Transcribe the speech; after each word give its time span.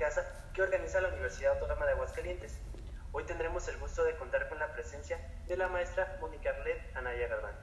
casa 0.00 0.24
que 0.54 0.62
organiza 0.62 0.98
la 1.02 1.08
Universidad 1.08 1.52
Autónoma 1.52 1.84
de 1.84 1.92
Aguascalientes. 1.92 2.58
Hoy 3.12 3.24
tendremos 3.24 3.68
el 3.68 3.76
gusto 3.76 4.02
de 4.02 4.16
contar 4.16 4.48
con 4.48 4.58
la 4.58 4.72
presencia 4.72 5.18
de 5.46 5.58
la 5.58 5.68
maestra 5.68 6.16
Mónica 6.22 6.48
Arlet 6.48 6.96
Anaya 6.96 7.28
Galván. 7.28 7.54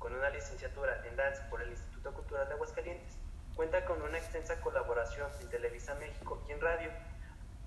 Con 0.00 0.12
una 0.12 0.28
licenciatura 0.30 1.00
en 1.06 1.14
danza 1.14 1.48
por 1.48 1.62
el 1.62 1.70
Instituto 1.70 2.12
Cultural 2.12 2.48
de 2.48 2.54
Aguascalientes, 2.54 3.16
cuenta 3.54 3.84
con 3.84 4.02
una 4.02 4.18
extensa 4.18 4.60
colaboración 4.60 5.30
en 5.40 5.48
Televisa 5.48 5.94
México 5.94 6.44
y 6.48 6.52
en 6.52 6.60
radio, 6.60 6.90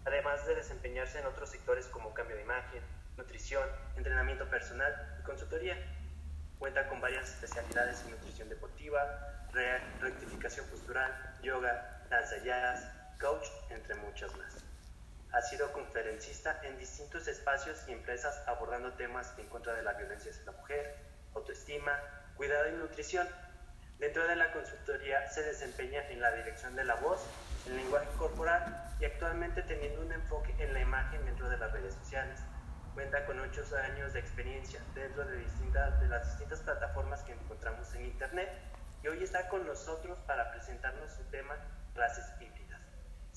además 0.04 0.46
de 0.46 0.56
desempeñarse 0.56 1.20
en 1.20 1.26
otros 1.26 1.50
sectores 1.50 1.88
como 1.88 2.14
cambio 2.14 2.36
de 2.36 2.42
imagen, 2.42 2.84
nutrición, 3.16 3.64
entrenamiento 3.96 4.50
personal 4.50 5.18
y 5.18 5.24
consultoría. 5.24 5.78
Cuenta 6.58 6.90
con 6.90 7.00
varias 7.00 7.30
especialidades 7.30 8.04
en 8.04 8.12
nutrición 8.12 8.50
deportiva, 8.50 9.48
rectificación 10.02 10.66
postural, 10.68 11.38
yoga, 11.42 12.04
danza 12.10 12.36
jazz, 12.44 12.99
coach, 13.20 13.46
entre 13.70 13.96
muchas 13.96 14.36
más. 14.38 14.64
Ha 15.32 15.42
sido 15.42 15.72
conferencista 15.74 16.60
en 16.64 16.78
distintos 16.80 17.28
espacios 17.28 17.78
y 17.88 17.92
empresas 17.92 18.42
abordando 18.48 18.94
temas 18.94 19.34
en 19.38 19.48
contra 19.48 19.76
de 19.76 19.84
la 19.84 19.94
violencia 19.94 20.32
hacia 20.32 20.46
la 20.46 20.54
mujer, 20.54 20.96
autoestima, 21.36 22.00
cuidado 22.36 22.70
y 22.70 22.72
nutrición. 22.74 23.28
Dentro 24.00 24.26
de 24.28 24.36
la 24.36 24.52
consultoría 24.54 25.30
se 25.30 25.44
desempeña 25.44 26.02
en 26.10 26.22
la 26.22 26.32
dirección 26.32 26.76
de 26.76 26.86
la 26.86 26.96
voz, 26.96 27.22
el 27.68 27.76
lenguaje 27.76 28.08
corporal 28.18 28.96
y 29.00 29.06
actualmente 29.06 29.62
teniendo 29.64 30.02
un 30.02 30.12
enfoque 30.12 30.56
en 30.58 30.74
la 30.74 30.80
imagen 30.80 31.24
dentro 31.26 31.50
de 31.50 31.58
las 31.58 31.72
redes 31.74 31.94
sociales. 31.94 32.40
Cuenta 32.94 33.26
con 33.26 33.40
ocho 33.40 33.64
años 33.84 34.14
de 34.14 34.20
experiencia 34.20 34.82
dentro 34.96 35.26
de, 35.26 35.38
distintas, 35.38 36.00
de 36.02 36.08
las 36.08 36.26
distintas 36.30 36.62
plataformas 36.62 37.22
que 37.24 37.34
encontramos 37.34 37.94
en 37.94 38.06
Internet 38.06 38.50
y 39.04 39.08
hoy 39.10 39.24
está 39.24 39.48
con 39.48 39.66
nosotros 39.68 40.18
para 40.26 40.50
presentarnos 40.52 41.12
su 41.12 41.24
tema 41.26 41.56
clases 41.94 42.26
híbridas. 42.40 42.49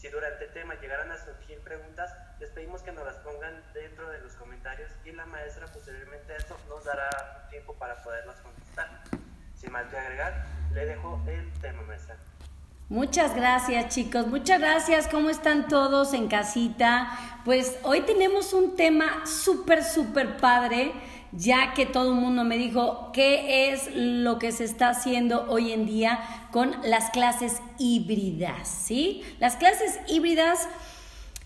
Si 0.03 0.09
durante 0.09 0.47
el 0.47 0.53
tema 0.53 0.75
llegaran 0.81 1.13
a 1.13 1.17
surgir 1.17 1.61
preguntas, 1.61 2.13
les 2.41 2.51
pedimos 2.51 2.83
que 2.83 2.91
nos 2.91 3.05
las 3.05 3.15
pongan 3.19 3.63
dentro 3.73 4.11
de 4.11 4.19
los 4.19 4.35
comentarios 4.35 4.91
y 5.05 5.13
la 5.13 5.25
maestra 5.27 5.69
posteriormente 5.69 6.33
a 6.33 6.39
esto 6.39 6.59
nos 6.69 6.85
dará 6.85 7.47
tiempo 7.51 7.73
para 7.79 8.03
poderlas 8.03 8.41
contestar. 8.41 9.05
Sin 9.55 9.71
más 9.71 9.87
que 9.87 9.97
agregar, 9.97 10.45
le 10.73 10.87
dejo 10.87 11.23
el 11.29 11.53
tema, 11.61 11.83
maestra. 11.83 12.17
Muchas 12.93 13.35
gracias 13.35 13.95
chicos, 13.95 14.27
muchas 14.27 14.61
gracias. 14.61 15.09
¿Cómo 15.09 15.31
están 15.31 15.67
todos 15.67 16.13
en 16.13 16.29
casita? 16.29 17.09
Pues 17.43 17.79
hoy 17.85 18.03
tenemos 18.03 18.53
un 18.53 18.77
tema 18.77 19.25
súper, 19.25 19.83
súper 19.83 20.37
padre, 20.37 20.93
ya 21.33 21.73
que 21.73 21.87
todo 21.87 22.13
el 22.13 22.21
mundo 22.21 22.45
me 22.45 22.59
dijo 22.59 23.11
qué 23.15 23.73
es 23.73 23.89
lo 23.95 24.39
que 24.39 24.53
se 24.53 24.65
está 24.65 24.91
haciendo 24.91 25.47
hoy 25.49 25.73
en 25.73 25.87
día 25.87 26.21
con 26.51 26.77
las 26.85 27.09
clases 27.09 27.63
híbridas, 27.79 28.69
¿sí? 28.69 29.23
Las 29.41 29.57
clases 29.57 29.99
híbridas 30.07 30.69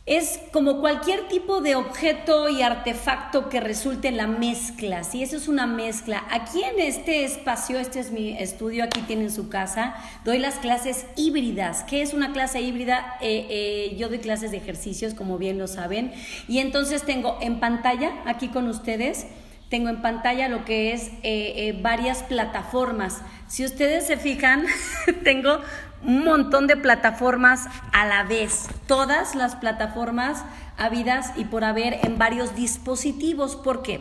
es 0.06 0.38
como 0.52 0.80
cualquier 0.80 1.26
tipo 1.26 1.60
de 1.60 1.74
objeto 1.74 2.48
y 2.48 2.62
artefacto 2.62 3.48
que 3.48 3.58
resulte 3.58 4.06
en 4.06 4.16
la 4.16 4.28
mezcla, 4.28 5.02
¿sí? 5.02 5.24
Eso 5.24 5.36
es 5.36 5.48
una 5.48 5.66
mezcla. 5.66 6.24
Aquí 6.30 6.62
en 6.62 6.78
este 6.78 7.24
espacio, 7.24 7.76
este 7.80 7.98
es 7.98 8.12
mi 8.12 8.38
estudio, 8.38 8.84
aquí 8.84 9.00
tienen 9.00 9.32
su 9.32 9.48
casa, 9.48 9.96
doy 10.24 10.38
las 10.38 10.54
clases 10.60 11.06
híbridas. 11.16 11.82
¿Qué 11.82 12.02
es 12.02 12.14
una 12.14 12.32
clase 12.32 12.60
híbrida? 12.60 13.16
Eh, 13.20 13.46
eh, 13.50 13.96
yo 13.98 14.08
doy 14.08 14.20
clases 14.20 14.52
de 14.52 14.58
ejercicios, 14.58 15.12
como 15.12 15.38
bien 15.38 15.58
lo 15.58 15.66
saben, 15.66 16.12
y 16.46 16.60
entonces 16.60 17.02
tengo 17.02 17.36
en 17.40 17.58
pantalla, 17.58 18.12
aquí 18.26 18.46
con 18.46 18.68
ustedes, 18.68 19.26
tengo 19.70 19.88
en 19.88 20.02
pantalla 20.02 20.48
lo 20.48 20.64
que 20.64 20.92
es 20.92 21.10
eh, 21.24 21.76
varias 21.82 22.22
plataformas. 22.22 23.22
Si 23.48 23.64
ustedes 23.64 24.06
se 24.06 24.16
fijan, 24.16 24.66
tengo 25.24 25.58
un 26.06 26.24
montón 26.24 26.66
de 26.66 26.76
plataformas 26.76 27.66
a 27.92 28.06
la 28.06 28.22
vez, 28.22 28.68
todas 28.86 29.34
las 29.34 29.56
plataformas 29.56 30.44
habidas 30.78 31.32
y 31.36 31.44
por 31.44 31.64
haber 31.64 31.98
en 32.04 32.16
varios 32.18 32.54
dispositivos. 32.54 33.56
¿Por 33.56 33.82
qué? 33.82 34.00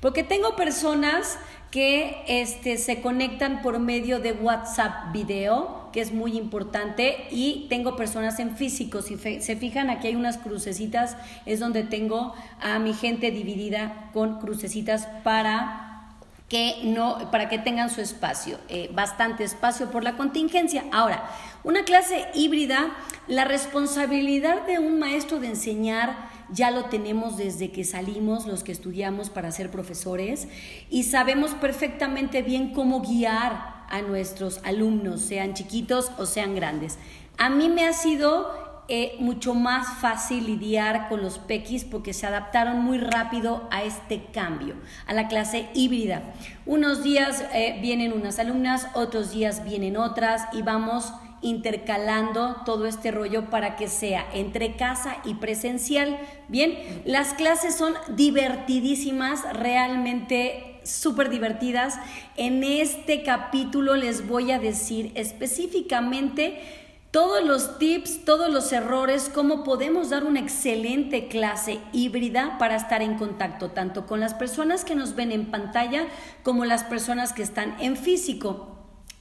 Porque 0.00 0.22
tengo 0.22 0.54
personas 0.54 1.38
que 1.70 2.22
este, 2.28 2.78
se 2.78 3.00
conectan 3.00 3.60
por 3.62 3.78
medio 3.78 4.20
de 4.20 4.32
WhatsApp 4.32 5.12
video, 5.12 5.90
que 5.92 6.00
es 6.00 6.12
muy 6.12 6.36
importante, 6.36 7.26
y 7.30 7.66
tengo 7.68 7.96
personas 7.96 8.38
en 8.38 8.56
físico. 8.56 9.02
Si 9.02 9.16
se 9.16 9.56
fijan, 9.56 9.90
aquí 9.90 10.08
hay 10.08 10.16
unas 10.16 10.38
crucecitas, 10.38 11.16
es 11.44 11.60
donde 11.60 11.82
tengo 11.82 12.34
a 12.60 12.78
mi 12.78 12.94
gente 12.94 13.30
dividida 13.30 14.10
con 14.12 14.38
crucecitas 14.38 15.06
para 15.24 15.85
que 16.48 16.82
no, 16.84 17.30
para 17.32 17.48
que 17.48 17.58
tengan 17.58 17.90
su 17.90 18.00
espacio, 18.00 18.58
eh, 18.68 18.88
bastante 18.92 19.42
espacio 19.42 19.90
por 19.90 20.04
la 20.04 20.16
contingencia. 20.16 20.84
Ahora, 20.92 21.28
una 21.64 21.84
clase 21.84 22.28
híbrida, 22.34 22.96
la 23.26 23.44
responsabilidad 23.44 24.64
de 24.66 24.78
un 24.78 25.00
maestro 25.00 25.40
de 25.40 25.48
enseñar 25.48 26.28
ya 26.52 26.70
lo 26.70 26.84
tenemos 26.84 27.36
desde 27.36 27.72
que 27.72 27.82
salimos 27.82 28.46
los 28.46 28.62
que 28.62 28.70
estudiamos 28.70 29.30
para 29.30 29.50
ser 29.50 29.70
profesores 29.70 30.46
y 30.88 31.02
sabemos 31.02 31.52
perfectamente 31.54 32.42
bien 32.42 32.72
cómo 32.72 33.00
guiar 33.00 33.84
a 33.88 34.02
nuestros 34.02 34.60
alumnos, 34.64 35.22
sean 35.22 35.54
chiquitos 35.54 36.12
o 36.18 36.26
sean 36.26 36.54
grandes. 36.54 36.98
A 37.38 37.50
mí 37.50 37.68
me 37.68 37.86
ha 37.86 37.92
sido 37.92 38.65
eh, 38.88 39.16
mucho 39.18 39.54
más 39.54 39.98
fácil 40.00 40.46
lidiar 40.46 41.08
con 41.08 41.20
los 41.20 41.38
pequis 41.38 41.84
porque 41.84 42.12
se 42.12 42.26
adaptaron 42.26 42.80
muy 42.82 42.98
rápido 42.98 43.68
a 43.72 43.82
este 43.82 44.26
cambio, 44.32 44.76
a 45.06 45.12
la 45.12 45.26
clase 45.26 45.68
híbrida. 45.74 46.22
Unos 46.66 47.02
días 47.02 47.44
eh, 47.52 47.78
vienen 47.82 48.12
unas 48.12 48.38
alumnas, 48.38 48.86
otros 48.94 49.32
días 49.32 49.64
vienen 49.64 49.96
otras 49.96 50.42
y 50.52 50.62
vamos 50.62 51.12
intercalando 51.42 52.62
todo 52.64 52.86
este 52.86 53.10
rollo 53.10 53.50
para 53.50 53.76
que 53.76 53.88
sea 53.88 54.26
entre 54.32 54.76
casa 54.76 55.16
y 55.24 55.34
presencial. 55.34 56.18
Bien, 56.48 56.76
las 57.04 57.34
clases 57.34 57.74
son 57.74 57.94
divertidísimas, 58.16 59.42
realmente 59.52 60.80
súper 60.84 61.28
divertidas. 61.28 61.98
En 62.36 62.62
este 62.62 63.22
capítulo 63.22 63.96
les 63.96 64.26
voy 64.26 64.52
a 64.52 64.58
decir 64.58 65.12
específicamente 65.14 66.85
todos 67.10 67.44
los 67.44 67.78
tips, 67.78 68.24
todos 68.24 68.52
los 68.52 68.72
errores, 68.72 69.30
cómo 69.32 69.64
podemos 69.64 70.10
dar 70.10 70.24
una 70.24 70.40
excelente 70.40 71.28
clase 71.28 71.80
híbrida 71.92 72.58
para 72.58 72.76
estar 72.76 73.02
en 73.02 73.16
contacto 73.16 73.70
tanto 73.70 74.06
con 74.06 74.20
las 74.20 74.34
personas 74.34 74.84
que 74.84 74.94
nos 74.94 75.14
ven 75.14 75.32
en 75.32 75.50
pantalla 75.50 76.06
como 76.42 76.64
las 76.64 76.84
personas 76.84 77.32
que 77.32 77.42
están 77.42 77.76
en 77.80 77.96
físico. 77.96 78.72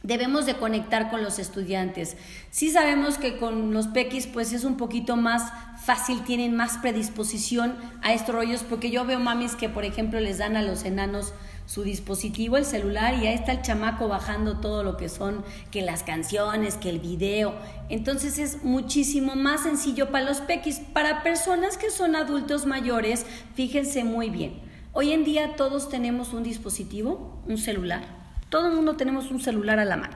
Debemos 0.03 0.45
de 0.45 0.55
conectar 0.55 1.09
con 1.09 1.23
los 1.23 1.39
estudiantes. 1.39 2.15
Sí 2.51 2.69
sabemos 2.69 3.17
que 3.17 3.37
con 3.37 3.73
los 3.73 3.87
pequis 3.87 4.27
pues 4.27 4.53
es 4.53 4.63
un 4.63 4.77
poquito 4.77 5.15
más 5.15 5.51
fácil, 5.85 6.23
tienen 6.23 6.55
más 6.55 6.77
predisposición 6.79 7.75
a 8.01 8.13
estos 8.13 8.33
rollos 8.33 8.63
porque 8.63 8.89
yo 8.89 9.05
veo 9.05 9.19
mamis 9.19 9.55
que 9.55 9.69
por 9.69 9.85
ejemplo 9.85 10.19
les 10.19 10.39
dan 10.39 10.57
a 10.57 10.61
los 10.61 10.83
enanos 10.83 11.33
su 11.65 11.83
dispositivo, 11.83 12.57
el 12.57 12.65
celular, 12.65 13.15
y 13.15 13.27
ahí 13.27 13.33
está 13.33 13.51
el 13.51 13.61
chamaco 13.61 14.07
bajando 14.07 14.59
todo 14.59 14.83
lo 14.83 14.97
que 14.97 15.09
son, 15.09 15.43
que 15.71 15.81
las 15.81 16.03
canciones, 16.03 16.75
que 16.75 16.89
el 16.89 16.99
video. 16.99 17.55
Entonces 17.89 18.37
es 18.37 18.63
muchísimo 18.63 19.35
más 19.35 19.63
sencillo 19.63 20.11
para 20.11 20.25
los 20.25 20.41
pequis. 20.41 20.79
Para 20.79 21.23
personas 21.23 21.77
que 21.77 21.89
son 21.89 22.15
adultos 22.15 22.65
mayores, 22.65 23.25
fíjense 23.55 24.03
muy 24.03 24.29
bien. 24.29 24.61
Hoy 24.93 25.11
en 25.11 25.23
día 25.23 25.55
todos 25.55 25.89
tenemos 25.89 26.33
un 26.33 26.43
dispositivo, 26.43 27.41
un 27.47 27.57
celular. 27.57 28.03
Todo 28.49 28.67
el 28.67 28.75
mundo 28.75 28.95
tenemos 28.95 29.31
un 29.31 29.41
celular 29.41 29.79
a 29.79 29.85
la 29.85 29.97
mano. 29.97 30.15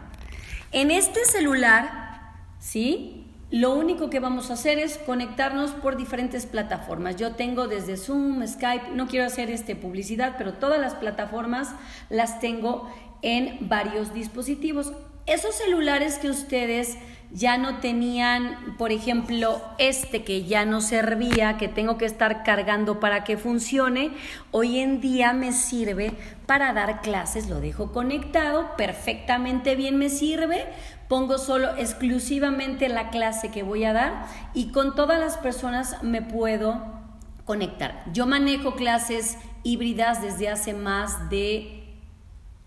En 0.71 0.91
este 0.91 1.25
celular, 1.25 2.35
¿sí? 2.59 3.18
Lo 3.51 3.73
único 3.73 4.11
que 4.11 4.19
vamos 4.19 4.51
a 4.51 4.53
hacer 4.53 4.77
es 4.77 4.99
conectarnos 4.99 5.71
por 5.71 5.97
diferentes 5.97 6.45
plataformas. 6.45 7.15
Yo 7.15 7.31
tengo 7.31 7.67
desde 7.67 7.97
Zoom, 7.97 8.45
Skype, 8.45 8.91
no 8.93 9.07
quiero 9.07 9.25
hacer 9.25 9.49
este 9.49 9.75
publicidad, 9.75 10.35
pero 10.37 10.53
todas 10.53 10.79
las 10.79 10.93
plataformas 10.93 11.73
las 12.09 12.39
tengo 12.39 12.87
en 13.23 13.57
varios 13.67 14.13
dispositivos. 14.13 14.93
Esos 15.25 15.55
celulares 15.55 16.19
que 16.19 16.29
ustedes 16.29 16.97
ya 17.31 17.57
no 17.57 17.79
tenían, 17.79 18.75
por 18.77 18.91
ejemplo, 18.91 19.61
este 19.79 20.23
que 20.23 20.45
ya 20.45 20.65
no 20.65 20.81
servía, 20.81 21.57
que 21.57 21.67
tengo 21.67 21.97
que 21.97 22.05
estar 22.05 22.43
cargando 22.43 22.99
para 22.99 23.23
que 23.23 23.37
funcione, 23.37 24.11
hoy 24.51 24.79
en 24.79 25.01
día 25.01 25.33
me 25.33 25.53
sirve 25.53 26.11
para 26.45 26.73
dar 26.73 27.01
clases, 27.01 27.49
lo 27.49 27.59
dejo 27.59 27.91
conectado, 27.91 28.75
perfectamente 28.77 29.75
bien 29.75 29.97
me 29.97 30.09
sirve 30.09 30.65
pongo 31.09 31.39
solo 31.39 31.75
exclusivamente 31.75 32.87
la 32.87 33.09
clase 33.09 33.49
que 33.49 33.63
voy 33.63 33.83
a 33.83 33.91
dar 33.91 34.27
y 34.53 34.71
con 34.71 34.95
todas 34.95 35.19
las 35.19 35.35
personas 35.37 36.01
me 36.03 36.21
puedo 36.21 36.81
conectar. 37.43 38.05
Yo 38.13 38.27
manejo 38.27 38.75
clases 38.75 39.37
híbridas 39.63 40.21
desde 40.21 40.47
hace 40.47 40.73
más 40.73 41.29
de 41.31 41.83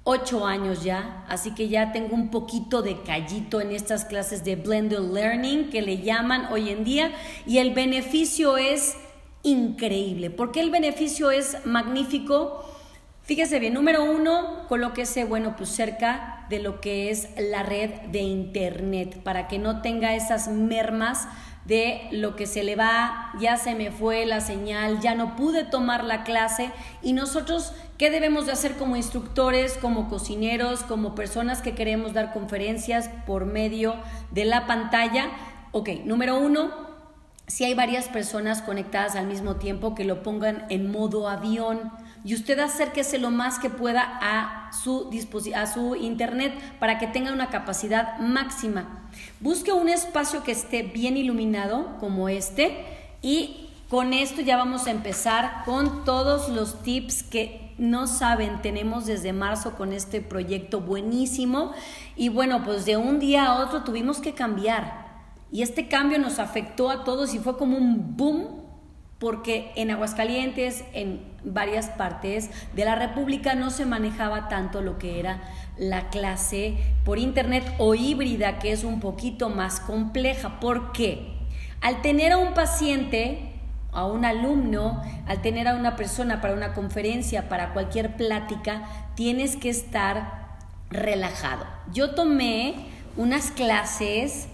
ocho 0.04 0.44
años 0.44 0.82
ya, 0.82 1.24
así 1.28 1.52
que 1.52 1.68
ya 1.68 1.92
tengo 1.92 2.16
un 2.16 2.30
poquito 2.30 2.82
de 2.82 3.00
callito 3.02 3.60
en 3.60 3.70
estas 3.70 4.04
clases 4.04 4.42
de 4.44 4.56
blended 4.56 4.98
learning 4.98 5.70
que 5.70 5.80
le 5.80 6.02
llaman 6.02 6.48
hoy 6.50 6.70
en 6.70 6.82
día 6.82 7.12
y 7.46 7.58
el 7.58 7.72
beneficio 7.72 8.56
es 8.56 8.96
increíble. 9.44 10.30
porque 10.30 10.60
el 10.60 10.70
beneficio 10.70 11.30
es 11.30 11.64
magnífico? 11.64 12.64
Fíjese 13.22 13.60
bien, 13.60 13.74
número 13.74 14.02
uno, 14.02 14.66
colóquese, 14.68 15.24
bueno, 15.24 15.54
pues 15.56 15.70
cerca 15.70 16.41
de 16.52 16.58
lo 16.58 16.82
que 16.82 17.10
es 17.10 17.30
la 17.38 17.62
red 17.62 17.88
de 18.12 18.20
internet 18.20 19.22
para 19.22 19.48
que 19.48 19.58
no 19.58 19.80
tenga 19.80 20.14
esas 20.14 20.48
mermas 20.48 21.26
de 21.64 22.08
lo 22.10 22.36
que 22.36 22.46
se 22.46 22.62
le 22.62 22.76
va, 22.76 23.32
ya 23.40 23.56
se 23.56 23.74
me 23.74 23.90
fue 23.90 24.26
la 24.26 24.42
señal, 24.42 25.00
ya 25.00 25.14
no 25.14 25.34
pude 25.34 25.64
tomar 25.64 26.04
la 26.04 26.24
clase 26.24 26.70
y 27.00 27.14
nosotros, 27.14 27.72
¿qué 27.96 28.10
debemos 28.10 28.44
de 28.44 28.52
hacer 28.52 28.76
como 28.76 28.96
instructores, 28.96 29.78
como 29.78 30.10
cocineros, 30.10 30.82
como 30.82 31.14
personas 31.14 31.62
que 31.62 31.74
queremos 31.74 32.12
dar 32.12 32.34
conferencias 32.34 33.08
por 33.26 33.46
medio 33.46 33.94
de 34.30 34.44
la 34.44 34.66
pantalla? 34.66 35.30
Ok, 35.70 35.88
número 36.04 36.38
uno, 36.38 36.70
si 37.46 37.64
hay 37.64 37.72
varias 37.72 38.08
personas 38.08 38.60
conectadas 38.60 39.16
al 39.16 39.26
mismo 39.26 39.56
tiempo, 39.56 39.94
que 39.94 40.04
lo 40.04 40.22
pongan 40.22 40.66
en 40.68 40.92
modo 40.92 41.30
avión 41.30 41.92
y 42.24 42.34
usted 42.34 42.58
acérquese 42.58 43.18
lo 43.18 43.30
más 43.30 43.58
que 43.58 43.70
pueda 43.70 44.02
a 44.20 44.70
su, 44.72 45.10
a 45.54 45.66
su 45.66 45.96
internet 45.96 46.54
para 46.78 46.98
que 46.98 47.06
tenga 47.06 47.32
una 47.32 47.48
capacidad 47.48 48.18
máxima. 48.18 49.08
Busque 49.40 49.72
un 49.72 49.88
espacio 49.88 50.42
que 50.42 50.52
esté 50.52 50.82
bien 50.82 51.16
iluminado 51.16 51.96
como 51.98 52.28
este 52.28 52.84
y 53.20 53.68
con 53.88 54.12
esto 54.12 54.40
ya 54.40 54.56
vamos 54.56 54.86
a 54.86 54.90
empezar 54.90 55.64
con 55.64 56.04
todos 56.04 56.48
los 56.48 56.82
tips 56.82 57.22
que 57.24 57.74
no 57.78 58.06
saben, 58.06 58.62
tenemos 58.62 59.06
desde 59.06 59.32
marzo 59.32 59.74
con 59.76 59.92
este 59.92 60.20
proyecto 60.20 60.80
buenísimo 60.80 61.72
y 62.16 62.28
bueno, 62.28 62.62
pues 62.64 62.84
de 62.84 62.96
un 62.96 63.18
día 63.18 63.46
a 63.46 63.62
otro 63.62 63.82
tuvimos 63.82 64.18
que 64.20 64.34
cambiar 64.34 65.02
y 65.50 65.62
este 65.62 65.88
cambio 65.88 66.18
nos 66.18 66.38
afectó 66.38 66.90
a 66.90 67.04
todos 67.04 67.34
y 67.34 67.38
fue 67.38 67.58
como 67.58 67.76
un 67.76 68.16
boom 68.16 68.61
porque 69.22 69.70
en 69.76 69.92
Aguascalientes, 69.92 70.82
en 70.94 71.20
varias 71.44 71.90
partes 71.90 72.50
de 72.74 72.84
la 72.84 72.96
República, 72.96 73.54
no 73.54 73.70
se 73.70 73.86
manejaba 73.86 74.48
tanto 74.48 74.82
lo 74.82 74.98
que 74.98 75.20
era 75.20 75.40
la 75.78 76.10
clase 76.10 76.76
por 77.04 77.20
internet 77.20 77.64
o 77.78 77.94
híbrida, 77.94 78.58
que 78.58 78.72
es 78.72 78.82
un 78.82 78.98
poquito 78.98 79.48
más 79.48 79.78
compleja. 79.78 80.58
¿Por 80.58 80.90
qué? 80.90 81.36
Al 81.80 82.02
tener 82.02 82.32
a 82.32 82.38
un 82.38 82.52
paciente, 82.52 83.52
a 83.92 84.06
un 84.06 84.24
alumno, 84.24 85.00
al 85.28 85.40
tener 85.40 85.68
a 85.68 85.76
una 85.76 85.94
persona 85.94 86.40
para 86.40 86.54
una 86.54 86.74
conferencia, 86.74 87.48
para 87.48 87.72
cualquier 87.74 88.16
plática, 88.16 88.88
tienes 89.14 89.54
que 89.54 89.70
estar 89.70 90.58
relajado. 90.90 91.64
Yo 91.92 92.16
tomé 92.16 92.74
unas 93.16 93.52
clases 93.52 94.48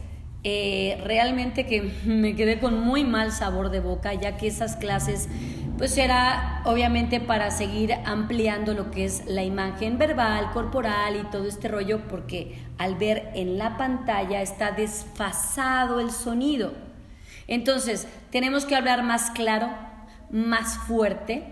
eh, 0.51 0.99
realmente 1.05 1.67
que 1.67 1.83
me 2.07 2.35
quedé 2.35 2.59
con 2.59 2.81
muy 2.81 3.05
mal 3.05 3.33
sabor 3.33 3.69
de 3.69 3.81
boca, 3.81 4.15
ya 4.15 4.39
que 4.39 4.47
esas 4.47 4.77
clases 4.77 5.29
pues 5.77 5.99
era 5.99 6.63
obviamente 6.65 7.21
para 7.21 7.51
seguir 7.51 7.93
ampliando 8.07 8.73
lo 8.73 8.91
que 8.91 9.05
es 9.05 9.27
la 9.27 9.45
imagen 9.45 9.99
verbal, 9.99 10.51
corporal 10.53 11.17
y 11.17 11.31
todo 11.31 11.47
este 11.47 11.69
rollo, 11.69 12.09
porque 12.09 12.59
al 12.79 12.95
ver 12.95 13.31
en 13.35 13.59
la 13.59 13.77
pantalla 13.77 14.41
está 14.41 14.73
desfasado 14.73 16.01
el 16.01 16.11
sonido. 16.13 16.73
Entonces, 17.47 18.09
tenemos 18.31 18.65
que 18.65 18.75
hablar 18.75 19.03
más 19.03 19.31
claro, 19.33 19.69
más 20.31 20.79
fuerte 20.79 21.45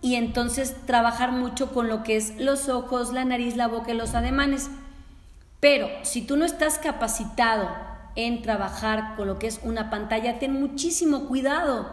y 0.00 0.16
entonces 0.16 0.74
trabajar 0.84 1.30
mucho 1.30 1.72
con 1.72 1.86
lo 1.86 2.02
que 2.02 2.16
es 2.16 2.40
los 2.40 2.68
ojos, 2.68 3.12
la 3.12 3.24
nariz, 3.24 3.54
la 3.54 3.68
boca 3.68 3.92
y 3.92 3.96
los 3.96 4.16
ademanes. 4.16 4.68
Pero 5.60 5.88
si 6.02 6.22
tú 6.22 6.36
no 6.36 6.44
estás 6.44 6.78
capacitado 6.78 7.91
en 8.16 8.42
trabajar 8.42 9.14
con 9.16 9.28
lo 9.28 9.38
que 9.38 9.46
es 9.46 9.60
una 9.62 9.90
pantalla, 9.90 10.38
ten 10.38 10.52
muchísimo 10.52 11.26
cuidado, 11.26 11.90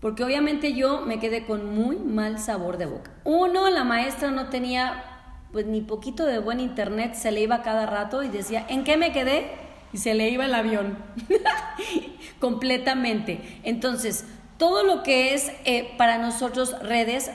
porque 0.00 0.24
obviamente 0.24 0.74
yo 0.74 1.00
me 1.00 1.18
quedé 1.18 1.44
con 1.44 1.74
muy 1.74 1.96
mal 1.96 2.38
sabor 2.38 2.76
de 2.78 2.86
boca. 2.86 3.10
Uno, 3.24 3.68
la 3.70 3.84
maestra 3.84 4.30
no 4.30 4.48
tenía 4.48 5.04
pues 5.52 5.66
ni 5.66 5.80
poquito 5.80 6.26
de 6.26 6.38
buen 6.38 6.60
internet, 6.60 7.14
se 7.14 7.32
le 7.32 7.40
iba 7.40 7.62
cada 7.62 7.86
rato 7.86 8.22
y 8.22 8.28
decía, 8.28 8.66
¿en 8.68 8.84
qué 8.84 8.96
me 8.96 9.12
quedé? 9.12 9.50
Y 9.92 9.98
se 9.98 10.14
le 10.14 10.28
iba 10.28 10.44
el 10.44 10.54
avión 10.54 10.98
completamente. 12.40 13.60
Entonces, 13.62 14.26
todo 14.58 14.84
lo 14.84 15.02
que 15.02 15.34
es 15.34 15.50
eh, 15.64 15.94
para 15.96 16.18
nosotros 16.18 16.78
redes, 16.82 17.30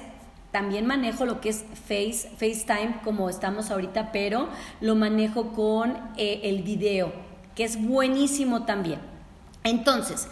también 0.52 0.86
manejo 0.86 1.26
lo 1.26 1.42
que 1.42 1.50
es 1.50 1.66
Face, 1.74 2.30
FaceTime 2.38 3.02
como 3.04 3.30
estamos 3.30 3.72
ahorita, 3.72 4.12
pero 4.12 4.50
lo 4.82 4.94
manejo 4.94 5.52
con 5.54 5.98
eh, 6.16 6.42
el 6.44 6.62
video 6.62 7.33
que 7.56 7.64
es 7.64 7.82
buenísimo 7.82 8.64
también. 8.64 9.00
Entonces, 9.64 10.28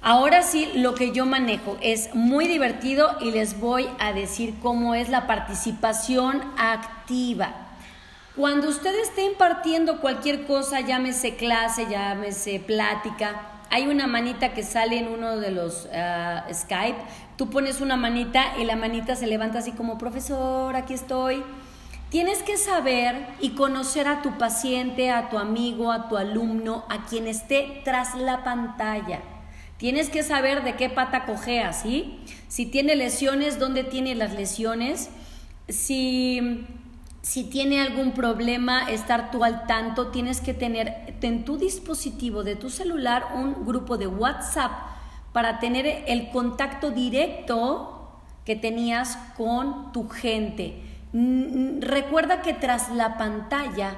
ahora 0.00 0.42
sí, 0.42 0.70
lo 0.74 0.94
que 0.94 1.12
yo 1.12 1.26
manejo 1.26 1.76
es 1.80 2.14
muy 2.14 2.46
divertido 2.46 3.16
y 3.20 3.30
les 3.30 3.58
voy 3.58 3.88
a 3.98 4.12
decir 4.12 4.54
cómo 4.60 4.94
es 4.94 5.08
la 5.08 5.26
participación 5.26 6.42
activa. 6.58 7.54
Cuando 8.36 8.68
usted 8.68 8.94
esté 9.00 9.24
impartiendo 9.24 10.00
cualquier 10.00 10.46
cosa, 10.46 10.80
llámese 10.80 11.36
clase, 11.36 11.86
llámese 11.90 12.60
plática, 12.60 13.48
hay 13.68 13.86
una 13.86 14.06
manita 14.06 14.52
que 14.52 14.62
sale 14.62 14.98
en 14.98 15.08
uno 15.08 15.38
de 15.38 15.50
los 15.50 15.88
ah, 15.94 16.44
Skype, 16.52 16.98
tú 17.36 17.48
pones 17.48 17.80
una 17.80 17.96
manita 17.96 18.58
y 18.58 18.64
la 18.64 18.76
manita 18.76 19.16
se 19.16 19.26
levanta 19.26 19.60
así 19.60 19.72
como, 19.72 19.96
profesor, 19.96 20.76
aquí 20.76 20.94
estoy. 20.94 21.42
Tienes 22.12 22.42
que 22.42 22.58
saber 22.58 23.26
y 23.40 23.52
conocer 23.52 24.06
a 24.06 24.20
tu 24.20 24.36
paciente, 24.36 25.10
a 25.10 25.30
tu 25.30 25.38
amigo, 25.38 25.90
a 25.90 26.10
tu 26.10 26.18
alumno, 26.18 26.84
a 26.90 27.06
quien 27.06 27.26
esté 27.26 27.80
tras 27.86 28.14
la 28.14 28.44
pantalla. 28.44 29.22
Tienes 29.78 30.10
que 30.10 30.22
saber 30.22 30.62
de 30.62 30.76
qué 30.76 30.90
pata 30.90 31.24
cojea, 31.24 31.72
¿sí? 31.72 32.20
Si 32.48 32.66
tiene 32.66 32.96
lesiones, 32.96 33.58
dónde 33.58 33.82
tiene 33.82 34.14
las 34.14 34.34
lesiones. 34.34 35.08
Si, 35.70 36.66
si 37.22 37.44
tiene 37.44 37.80
algún 37.80 38.12
problema, 38.12 38.90
estar 38.90 39.30
tú 39.30 39.42
al 39.42 39.66
tanto. 39.66 40.08
Tienes 40.08 40.42
que 40.42 40.52
tener 40.52 41.16
en 41.22 41.46
tu 41.46 41.56
dispositivo 41.56 42.44
de 42.44 42.56
tu 42.56 42.68
celular 42.68 43.28
un 43.36 43.64
grupo 43.64 43.96
de 43.96 44.08
WhatsApp 44.08 44.70
para 45.32 45.60
tener 45.60 46.04
el 46.06 46.28
contacto 46.28 46.90
directo 46.90 48.20
que 48.44 48.54
tenías 48.54 49.16
con 49.34 49.92
tu 49.92 50.10
gente. 50.10 50.91
Recuerda 51.12 52.40
que 52.42 52.54
tras 52.54 52.90
la 52.90 53.18
pantalla 53.18 53.96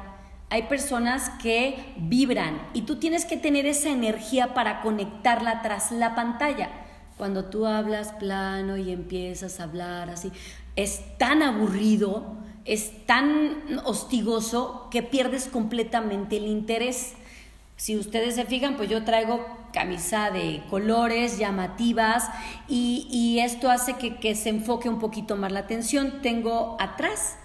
hay 0.51 0.65
personas 0.65 1.31
que 1.43 1.95
vibran 1.97 2.61
y 2.75 2.83
tú 2.83 2.97
tienes 2.97 3.25
que 3.25 3.37
tener 3.37 3.67
esa 3.67 3.91
energía 3.91 4.55
para 4.55 4.83
conectarla 4.83 5.63
tras 5.63 5.93
la 5.93 6.15
pantalla. 6.15 6.71
Cuando 7.17 7.45
tú 7.45 7.67
hablas 7.67 8.13
plano 8.13 8.77
y 8.77 8.91
empiezas 8.93 9.61
a 9.61 9.65
hablar 9.65 10.11
así, 10.11 10.33
es 10.75 11.03
tan 11.19 11.43
aburrido, 11.43 12.37
es 12.65 13.07
tan 13.07 13.81
hostigoso 13.85 14.89
que 14.91 15.03
pierdes 15.03 15.47
completamente 15.47 16.37
el 16.37 16.47
interés. 16.47 17.15
Si 17.77 17.97
ustedes 17.97 18.35
se 18.35 18.45
fijan, 18.45 18.77
pues 18.77 18.89
yo 18.89 19.05
traigo 19.05 19.44
camisa 19.75 20.31
de 20.31 20.63
colores 20.71 21.37
llamativas 21.37 22.31
y, 22.69 23.39
esto 23.41 23.71
hace 23.71 23.95
que, 23.97 24.35
se 24.35 24.49
enfoque 24.49 24.89
un 24.89 25.01
poquito 25.01 25.37
más 25.37 25.53
la 25.53 25.61
atención. 25.61 26.23
Tengo 26.23 26.77
atrás 26.81 27.37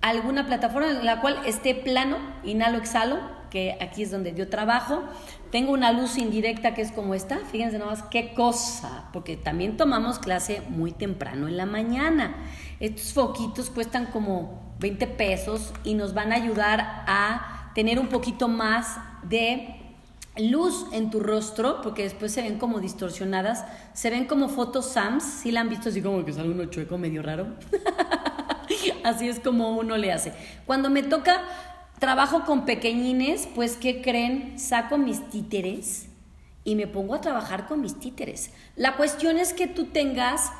alguna 0.00 0.46
plataforma 0.46 0.90
en 0.90 1.04
la 1.04 1.20
cual 1.20 1.38
esté 1.44 1.74
plano, 1.74 2.16
inhalo, 2.44 2.78
exhalo, 2.78 3.18
que 3.50 3.76
aquí 3.80 4.04
es 4.04 4.10
donde 4.10 4.34
yo 4.34 4.48
trabajo. 4.48 5.02
Tengo 5.50 5.72
una 5.72 5.92
luz 5.92 6.16
indirecta 6.16 6.74
que 6.74 6.82
es 6.82 6.92
como 6.92 7.14
esta, 7.14 7.38
fíjense 7.50 7.78
nomás 7.78 8.02
qué 8.04 8.32
cosa, 8.32 9.08
porque 9.12 9.36
también 9.36 9.76
tomamos 9.76 10.18
clase 10.18 10.62
muy 10.68 10.92
temprano 10.92 11.48
en 11.48 11.56
la 11.56 11.66
mañana. 11.66 12.36
Estos 12.80 13.12
foquitos 13.12 13.70
cuestan 13.70 14.06
como 14.06 14.74
20 14.78 15.06
pesos 15.08 15.72
y 15.84 15.94
nos 15.94 16.14
van 16.14 16.32
a 16.32 16.36
ayudar 16.36 17.04
a 17.06 17.72
tener 17.74 17.98
un 17.98 18.08
poquito 18.08 18.48
más 18.48 18.96
de 19.22 19.83
luz 20.36 20.86
en 20.92 21.10
tu 21.10 21.20
rostro, 21.20 21.80
porque 21.82 22.02
después 22.02 22.32
se 22.32 22.42
ven 22.42 22.58
como 22.58 22.80
distorsionadas, 22.80 23.64
se 23.92 24.10
ven 24.10 24.26
como 24.26 24.48
fotos 24.48 24.86
Sams, 24.86 25.22
si 25.22 25.52
la 25.52 25.60
han 25.60 25.68
visto 25.68 25.88
así 25.88 26.02
como 26.02 26.24
que 26.24 26.32
sale 26.32 26.50
uno 26.50 26.64
chueco 26.66 26.98
medio 26.98 27.22
raro. 27.22 27.46
así 29.04 29.28
es 29.28 29.40
como 29.40 29.76
uno 29.76 29.96
le 29.96 30.12
hace. 30.12 30.32
Cuando 30.66 30.90
me 30.90 31.02
toca 31.02 31.42
trabajo 31.98 32.44
con 32.44 32.64
pequeñines, 32.64 33.48
pues 33.54 33.76
¿qué 33.76 34.02
creen? 34.02 34.58
Saco 34.58 34.98
mis 34.98 35.28
títeres 35.30 36.08
y 36.64 36.74
me 36.74 36.86
pongo 36.86 37.14
a 37.14 37.20
trabajar 37.20 37.66
con 37.66 37.80
mis 37.80 37.98
títeres. 37.98 38.50
La 38.76 38.96
cuestión 38.96 39.38
es 39.38 39.52
que 39.52 39.66
tú 39.66 39.86
tengas 39.86 40.50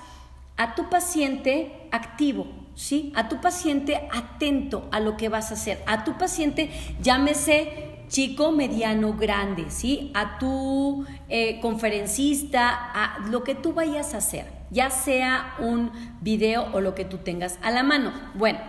a 0.56 0.74
tu 0.76 0.88
paciente 0.88 1.72
activo, 1.90 2.46
¿sí? 2.76 3.12
A 3.16 3.28
tu 3.28 3.40
paciente 3.40 4.08
atento 4.12 4.88
a 4.92 5.00
lo 5.00 5.16
que 5.16 5.28
vas 5.28 5.50
a 5.50 5.54
hacer. 5.54 5.82
A 5.86 6.04
tu 6.04 6.16
paciente, 6.16 6.70
llámese 7.02 7.93
chico, 8.08 8.52
mediano, 8.52 9.14
grande, 9.14 9.66
¿sí? 9.70 10.10
A 10.14 10.38
tu 10.38 11.04
eh, 11.28 11.60
conferencista, 11.60 12.70
a 12.70 13.18
lo 13.30 13.44
que 13.44 13.54
tú 13.54 13.72
vayas 13.72 14.14
a 14.14 14.18
hacer, 14.18 14.46
ya 14.70 14.90
sea 14.90 15.54
un 15.58 15.90
video 16.20 16.68
o 16.72 16.80
lo 16.80 16.94
que 16.94 17.04
tú 17.04 17.18
tengas 17.18 17.58
a 17.62 17.70
la 17.70 17.82
mano. 17.82 18.12
Bueno, 18.34 18.60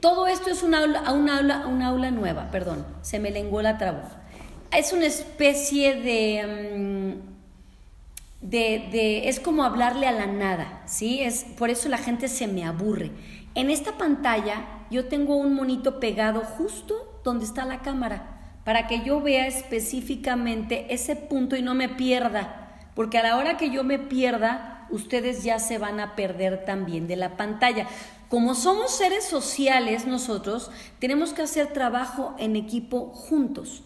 todo 0.00 0.26
esto 0.26 0.50
es 0.50 0.62
una 0.62 0.80
aula, 0.80 1.12
una 1.12 1.38
aula, 1.38 1.86
aula 1.86 2.10
nueva, 2.10 2.50
perdón, 2.50 2.86
se 3.02 3.18
me 3.18 3.30
lenguó 3.30 3.62
la 3.62 3.78
traba. 3.78 4.22
Es 4.70 4.92
una 4.92 5.06
especie 5.06 5.94
de, 5.94 6.74
mm, 6.76 7.34
de, 8.46 8.88
de, 8.92 9.28
es 9.28 9.40
como 9.40 9.64
hablarle 9.64 10.06
a 10.06 10.12
la 10.12 10.26
nada, 10.26 10.82
¿sí? 10.86 11.20
Es, 11.22 11.44
por 11.56 11.70
eso 11.70 11.88
la 11.88 11.98
gente 11.98 12.28
se 12.28 12.46
me 12.46 12.64
aburre. 12.64 13.12
En 13.54 13.70
esta 13.70 13.96
pantalla 13.96 14.66
yo 14.90 15.06
tengo 15.06 15.36
un 15.36 15.54
monito 15.54 16.00
pegado 16.00 16.40
justo 16.40 17.13
donde 17.24 17.44
está 17.44 17.64
la 17.64 17.82
cámara, 17.82 18.54
para 18.64 18.86
que 18.86 19.02
yo 19.02 19.20
vea 19.20 19.46
específicamente 19.46 20.94
ese 20.94 21.16
punto 21.16 21.56
y 21.56 21.62
no 21.62 21.74
me 21.74 21.88
pierda, 21.88 22.78
porque 22.94 23.18
a 23.18 23.22
la 23.22 23.36
hora 23.36 23.56
que 23.56 23.70
yo 23.70 23.82
me 23.82 23.98
pierda, 23.98 24.86
ustedes 24.90 25.42
ya 25.42 25.58
se 25.58 25.78
van 25.78 25.98
a 25.98 26.14
perder 26.14 26.64
también 26.64 27.08
de 27.08 27.16
la 27.16 27.36
pantalla. 27.36 27.88
Como 28.28 28.54
somos 28.54 28.96
seres 28.96 29.24
sociales 29.24 30.06
nosotros, 30.06 30.70
tenemos 30.98 31.32
que 31.32 31.42
hacer 31.42 31.68
trabajo 31.68 32.34
en 32.38 32.56
equipo 32.56 33.06
juntos. 33.06 33.82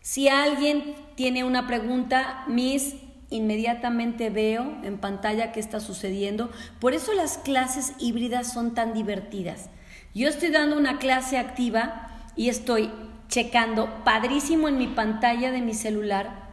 Si 0.00 0.28
alguien 0.28 0.94
tiene 1.14 1.44
una 1.44 1.66
pregunta, 1.66 2.44
Miss, 2.46 2.96
inmediatamente 3.30 4.30
veo 4.30 4.76
en 4.82 4.98
pantalla 4.98 5.50
qué 5.52 5.60
está 5.60 5.80
sucediendo. 5.80 6.50
Por 6.78 6.92
eso 6.92 7.14
las 7.14 7.38
clases 7.38 7.94
híbridas 7.98 8.52
son 8.52 8.74
tan 8.74 8.92
divertidas. 8.92 9.70
Yo 10.14 10.28
estoy 10.28 10.50
dando 10.50 10.76
una 10.76 10.98
clase 10.98 11.38
activa 11.38 12.13
y 12.36 12.48
estoy 12.48 12.90
checando 13.28 14.04
padrísimo 14.04 14.68
en 14.68 14.78
mi 14.78 14.86
pantalla 14.86 15.50
de 15.50 15.60
mi 15.60 15.74
celular 15.74 16.44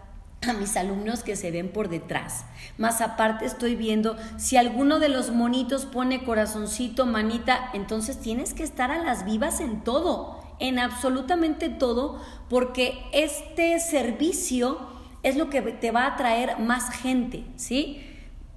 a 0.48 0.54
mis 0.54 0.76
alumnos 0.76 1.22
que 1.22 1.36
se 1.36 1.52
ven 1.52 1.72
por 1.72 1.90
detrás. 1.90 2.46
Más 2.78 3.02
aparte 3.02 3.46
estoy 3.46 3.76
viendo 3.76 4.18
si 4.38 4.58
alguno 4.58 5.00
de 5.00 5.10
los 5.10 5.32
monitos 5.32 5.86
pone 5.86 6.24
corazoncito, 6.24 7.06
manita, 7.06 7.70
entonces 7.74 8.20
tienes 8.20 8.54
que 8.54 8.64
estar 8.64 8.90
a 8.90 9.04
las 9.04 9.24
vivas 9.24 9.60
en 9.60 9.84
todo, 9.84 10.42
en 10.60 10.80
absolutamente 10.80 11.70
todo, 11.70 12.20
porque 12.50 13.04
este 13.14 13.80
servicio 13.80 14.80
es 15.22 15.36
lo 15.36 15.50
que 15.50 15.62
te 15.62 15.92
va 15.92 16.08
a 16.08 16.16
traer 16.16 16.58
más 16.58 16.90
gente, 16.90 17.46
¿sí? 17.56 18.08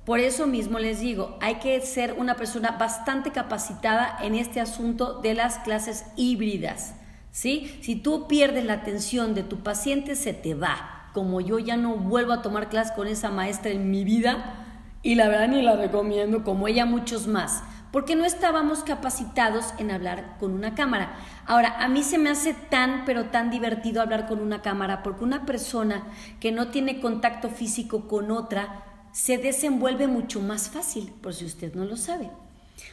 Por 0.07 0.21
eso 0.21 0.47
mismo 0.47 0.79
les 0.79 1.01
digo, 1.01 1.37
hay 1.41 1.57
que 1.57 1.81
ser 1.81 2.15
una 2.19 2.37
persona 2.37 2.73
bastante 2.73 3.31
capacitada 3.31 4.19
en 4.23 4.35
este 4.35 4.61
asunto 4.61 5.21
de 5.21 5.35
las 5.35 5.59
clases 5.59 6.05
híbridas, 6.17 6.95
¿sí? 7.35 7.79
Si 7.83 7.97
tú 7.97 8.29
pierdes 8.29 8.65
la 8.65 8.75
atención 8.75 9.35
de 9.35 9.43
tu 9.43 9.59
paciente, 9.59 10.17
se 10.17 10.33
te 10.33 10.55
va 10.55 10.95
como 11.15 11.41
yo 11.41 11.61
ya 11.61 11.77
no 11.77 11.95
vuelvo 11.95 12.33
a 12.33 12.43
tomar 12.43 12.69
clases 12.69 12.93
con 12.93 13.07
esa 13.07 13.31
maestra 13.31 13.71
en 13.71 13.91
mi 13.91 14.05
vida, 14.05 14.67
y 15.03 15.15
la 15.15 15.29
verdad 15.29 15.49
ni 15.49 15.63
la 15.63 15.77
recomiendo, 15.77 16.43
como 16.43 16.67
ella 16.67 16.87
muchos 16.87 17.29
más, 17.29 17.63
porque 17.93 18.17
no 18.17 18.25
estábamos 18.25 18.83
capacitados 18.83 19.75
en 19.79 19.93
hablar 19.93 20.37
con 20.41 20.53
una 20.53 20.75
cámara. 20.75 21.15
Ahora, 21.47 21.77
a 21.79 21.89
mí 21.89 22.03
se 22.03 22.19
me 22.19 22.31
hace 22.31 22.53
tan, 22.53 23.05
pero 23.05 23.27
tan 23.27 23.51
divertido 23.51 24.03
hablar 24.03 24.27
con 24.27 24.41
una 24.41 24.61
cámara, 24.61 25.05
porque 25.05 25.23
una 25.23 25.47
persona 25.47 26.03
que 26.41 26.51
no 26.51 26.69
tiene 26.69 27.01
contacto 27.01 27.49
físico 27.49 28.09
con 28.09 28.33
otra, 28.33 28.83
se 29.13 29.39
desenvuelve 29.39 30.09
mucho 30.09 30.41
más 30.41 30.69
fácil, 30.69 31.13
por 31.23 31.33
si 31.33 31.45
usted 31.45 31.75
no 31.75 31.85
lo 31.85 31.97
sabe. 31.97 32.29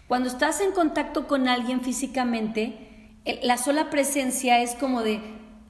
Cuando 0.07 0.29
estás 0.29 0.61
en 0.61 0.73
contacto 0.73 1.27
con 1.27 1.47
alguien 1.47 1.81
físicamente, 1.81 2.90
la 3.43 3.57
sola 3.57 3.89
presencia 3.89 4.59
es 4.59 4.75
como 4.75 5.01
de, 5.03 5.21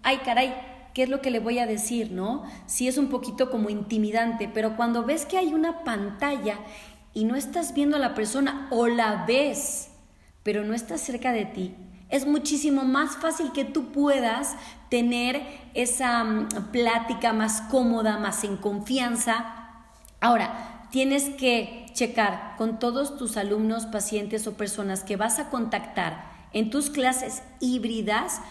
ay 0.03 0.19
caray, 0.19 0.53
qué 0.93 1.03
es 1.03 1.09
lo 1.09 1.21
que 1.21 1.31
le 1.31 1.39
voy 1.39 1.59
a 1.59 1.65
decir, 1.65 2.11
¿no? 2.11 2.43
Sí 2.65 2.87
es 2.87 2.97
un 2.97 3.07
poquito 3.07 3.49
como 3.49 3.69
intimidante, 3.69 4.49
pero 4.53 4.75
cuando 4.75 5.03
ves 5.03 5.25
que 5.25 5.37
hay 5.37 5.53
una 5.53 5.83
pantalla 5.83 6.59
y 7.13 7.25
no 7.25 7.35
estás 7.35 7.73
viendo 7.73 7.97
a 7.97 7.99
la 7.99 8.13
persona 8.13 8.67
o 8.71 8.87
la 8.87 9.25
ves, 9.25 9.89
pero 10.43 10.63
no 10.63 10.73
está 10.73 10.97
cerca 10.97 11.31
de 11.31 11.45
ti, 11.45 11.75
es 12.09 12.25
muchísimo 12.25 12.83
más 12.83 13.15
fácil 13.17 13.51
que 13.53 13.63
tú 13.63 13.91
puedas 13.91 14.55
tener 14.89 15.41
esa 15.73 16.23
mm, 16.23 16.49
plática 16.71 17.31
más 17.31 17.61
cómoda, 17.61 18.17
más 18.17 18.43
en 18.43 18.57
confianza. 18.57 19.85
Ahora, 20.19 20.87
tienes 20.91 21.29
que 21.29 21.85
checar 21.93 22.55
con 22.57 22.79
todos 22.79 23.17
tus 23.17 23.37
alumnos, 23.37 23.85
pacientes 23.85 24.45
o 24.45 24.57
personas 24.57 25.03
que 25.03 25.15
vas 25.15 25.39
a 25.39 25.49
contactar 25.49 26.30
en 26.53 26.69
tus 26.69 26.89
clases 26.89 27.43
híbridas 27.59 28.41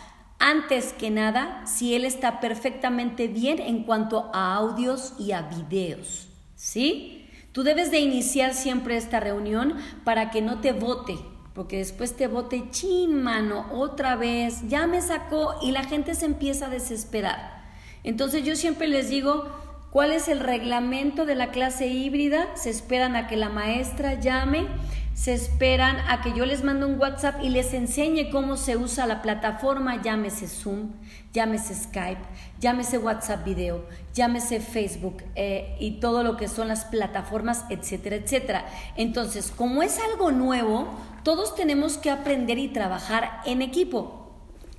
antes 0.41 0.95
que 0.95 1.11
nada, 1.11 1.63
si 1.67 1.95
él 1.95 2.05
está 2.05 2.41
perfectamente 2.41 3.29
bien 3.29 3.61
en 3.61 3.85
cuanto 3.85 4.31
a 4.33 4.55
audios 4.55 5.13
y 5.19 5.33
a 5.33 5.43
videos. 5.43 6.29
¿Sí? 6.57 7.29
Tú 7.53 7.63
debes 7.63 7.91
de 7.91 8.01
iniciar 8.01 8.55
siempre 8.55 8.97
esta 8.97 9.21
reunión 9.21 9.77
para 10.03 10.31
que 10.31 10.41
no 10.41 10.61
te 10.61 10.73
vote, 10.73 11.19
porque 11.55 11.79
después 11.79 12.17
te 12.17 12.27
vote, 12.27 12.65
chin, 12.71 13.23
mano, 13.23 13.67
otra 13.73 14.17
vez, 14.17 14.67
ya 14.69 14.87
me 14.87 15.03
sacó 15.03 15.57
y 15.63 15.73
la 15.73 15.85
gente 15.85 16.15
se 16.15 16.27
empieza 16.27 16.67
a 16.67 16.71
desesperar. 16.71 17.69
Entonces 18.03 18.45
yo 18.45 18.57
siempre 18.57 18.89
les 18.89 19.11
digo, 19.11 19.47
¿cuál 19.91 20.13
es 20.13 20.29
el 20.29 20.41
reglamento 20.41 21.27
de 21.27 21.35
la 21.35 21.51
clase 21.51 21.89
híbrida? 21.89 22.57
Se 22.57 22.71
esperan 22.71 23.15
a 23.15 23.27
que 23.27 23.37
la 23.37 23.51
maestra 23.51 24.15
llame 24.15 24.69
se 25.15 25.35
esperan 25.35 25.99
a 26.09 26.23
que 26.23 26.33
yo 26.33 26.47
les 26.47 26.65
mande 26.65 26.87
un 26.87 26.99
WhatsApp 26.99 27.43
y 27.43 27.51
les 27.51 27.75
enseñe 27.75 28.31
cómo 28.31 28.57
se 28.57 28.77
usa 28.77 29.07
la 29.07 29.21
plataforma, 29.21 30.01
llámese 30.01 30.49
Zoom, 30.49 30.93
llámese 31.33 31.75
Skype, 31.75 32.23
llámese 32.59 32.99
WhatsApp 32.99 33.45
Video, 33.45 33.85
llámese 34.15 34.61
Facebook 34.61 35.23
eh, 35.35 35.77
y 35.79 36.01
todo 36.01 36.23
lo 36.23 36.37
que 36.37 36.49
son 36.49 36.69
las 36.69 36.85
plataformas, 36.87 37.65
etcétera, 37.69 38.17
etcétera. 38.17 38.67
Entonces, 38.97 39.53
como 39.55 39.83
es 39.83 39.99
algo 39.99 40.33
nuevo, 40.33 40.89
todos 41.23 41.55
tenemos 41.55 41.99
que 41.99 42.11
aprender 42.11 42.59
y 42.59 42.69
trabajar 42.69 43.41
en 43.45 43.63
equipo. 43.63 44.31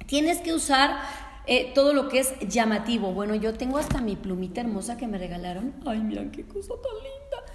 Tienes 0.07 0.39
que 0.39 0.53
usar 0.53 0.99
eh, 1.47 1.71
todo 1.73 1.93
lo 1.93 2.09
que 2.09 2.19
es 2.19 2.33
llamativo. 2.47 3.13
Bueno, 3.13 3.35
yo 3.35 3.53
tengo 3.53 3.77
hasta 3.77 4.01
mi 4.01 4.15
plumita 4.15 4.61
hermosa 4.61 4.97
que 4.97 5.07
me 5.07 5.17
regalaron. 5.17 5.73
Ay, 5.85 5.99
mira 5.99 6.29
qué 6.31 6.45
cosa 6.45 6.73
tan 6.81 6.95
linda. 6.95 7.50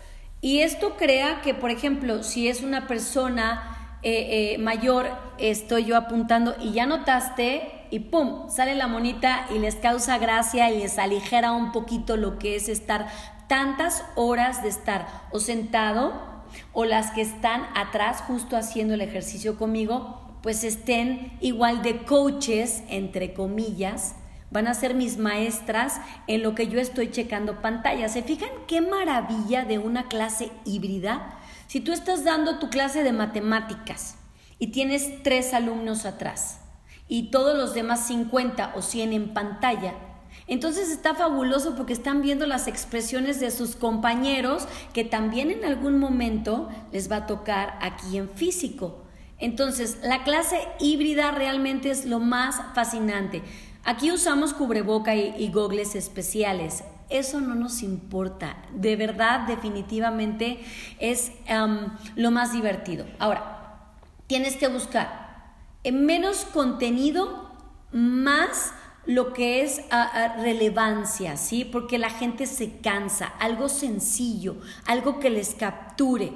Y 0.47 0.61
esto 0.61 0.97
crea 0.97 1.41
que, 1.41 1.55
por 1.55 1.73
ejemplo, 1.73 2.23
si 2.23 2.47
es 2.47 2.63
una 2.63 2.87
persona 2.87 3.99
eh, 4.05 4.53
eh, 4.55 4.59
mayor, 4.59 5.09
estoy 5.39 5.87
yo 5.87 5.97
apuntando 5.97 6.55
y 6.63 6.71
ya 6.71 6.87
notaste 6.87 7.89
y 7.91 7.99
¡pum! 7.99 8.49
sale 8.49 8.77
la 8.77 8.87
monita 8.87 9.49
y 9.53 9.59
les 9.59 9.75
causa 9.75 10.19
gracia 10.19 10.71
y 10.71 10.79
les 10.79 11.01
aligera 11.01 11.51
un 11.51 11.73
poquito 11.73 12.17
lo 12.17 12.39
que 12.39 12.55
es 12.55 12.69
estar 12.69 13.09
tantas 13.49 14.05
horas 14.15 14.63
de 14.63 14.69
estar 14.69 15.09
o 15.33 15.41
sentado 15.41 16.13
o 16.73 16.85
las 16.85 17.11
que 17.11 17.23
están 17.23 17.67
atrás 17.75 18.23
justo 18.25 18.57
haciendo 18.57 18.95
el 18.95 19.01
ejercicio 19.01 19.59
conmigo, 19.59 20.39
pues 20.45 20.63
estén 20.63 21.37
igual 21.41 21.83
de 21.83 22.05
coaches, 22.05 22.85
entre 22.89 23.35
comillas, 23.35 24.15
van 24.57 24.69
a 24.69 24.75
ser 24.75 24.95
mis 24.95 25.19
maestras 25.19 26.01
en 26.27 26.43
lo 26.43 26.55
que 26.55 26.69
yo 26.69 26.81
estoy 26.81 27.11
checando 27.11 27.61
pantalla. 27.61 28.09
¿Se 28.09 28.23
fijan 28.23 28.49
qué 28.67 28.81
maravilla 28.81 29.67
de 29.67 29.77
una 29.77 30.09
clase 30.09 30.51
híbrida? 30.65 31.39
Si 31.67 31.81
tú 31.81 31.93
estás 31.93 32.25
dando 32.25 32.59
tu 32.59 32.71
clase 32.71 33.03
de 33.03 33.13
matemáticas 33.13 34.17
y 34.59 34.69
tienes 34.69 35.23
tres 35.23 35.53
alumnos 35.53 36.07
atrás 36.07 36.61
y 37.07 37.31
todos 37.31 37.55
los 37.59 37.75
demás 37.75 38.07
50 38.07 38.73
o 38.75 38.81
100 38.81 39.13
en 39.13 39.35
pantalla, 39.35 39.93
entonces 40.47 40.91
está 40.91 41.15
fabuloso 41.15 41.77
porque 41.77 41.93
están 41.93 42.23
viendo 42.23 42.47
las 42.47 42.67
expresiones 42.67 43.41
de 43.41 43.51
sus 43.51 43.77
compañeros 43.77 44.67
que 44.95 45.05
también 45.05 45.51
en 45.51 45.67
algún 45.67 45.99
momento 45.99 46.71
les 46.93 47.13
va 47.13 47.17
a 47.17 47.27
tocar 47.27 47.79
aquí 47.83 48.17
en 48.17 48.31
físico. 48.31 49.03
Entonces, 49.39 49.99
la 50.03 50.25
clase 50.25 50.67
híbrida 50.81 51.31
realmente 51.31 51.91
es 51.91 52.07
lo 52.07 52.21
más 52.21 52.57
fascinante. 52.75 53.43
Aquí 53.87 54.11
usamos 54.11 54.53
cubreboca 54.53 55.15
y, 55.15 55.49
gogles 55.53 55.95
especiales. 55.95 56.83
Eso 57.09 57.41
no 57.41 57.55
nos 57.55 57.85
importa. 57.85 58.57
De 58.75 58.97
verdad, 58.97 59.47
definitivamente 59.47 60.59
es 60.99 61.31
lo 62.17 62.33
más 62.33 62.53
divertido. 62.53 63.07
Ahora, 63.21 63.93
tienes 64.27 64.57
que 64.57 64.67
buscar 64.67 65.55
en 65.85 66.05
menos 66.05 66.45
contenido, 66.47 67.53
más 67.93 68.75
lo 69.07 69.33
que 69.33 69.63
es 69.63 69.83
relevancia, 70.41 71.37
¿sí? 71.37 71.65
Porque 71.65 71.97
la 71.97 72.11
gente 72.11 72.47
se 72.47 72.79
cansa, 72.79 73.27
algo 73.39 73.69
sencillo, 73.69 74.57
algo 74.87 75.21
que 75.21 75.31
les 75.31 75.55
capture. 75.55 76.33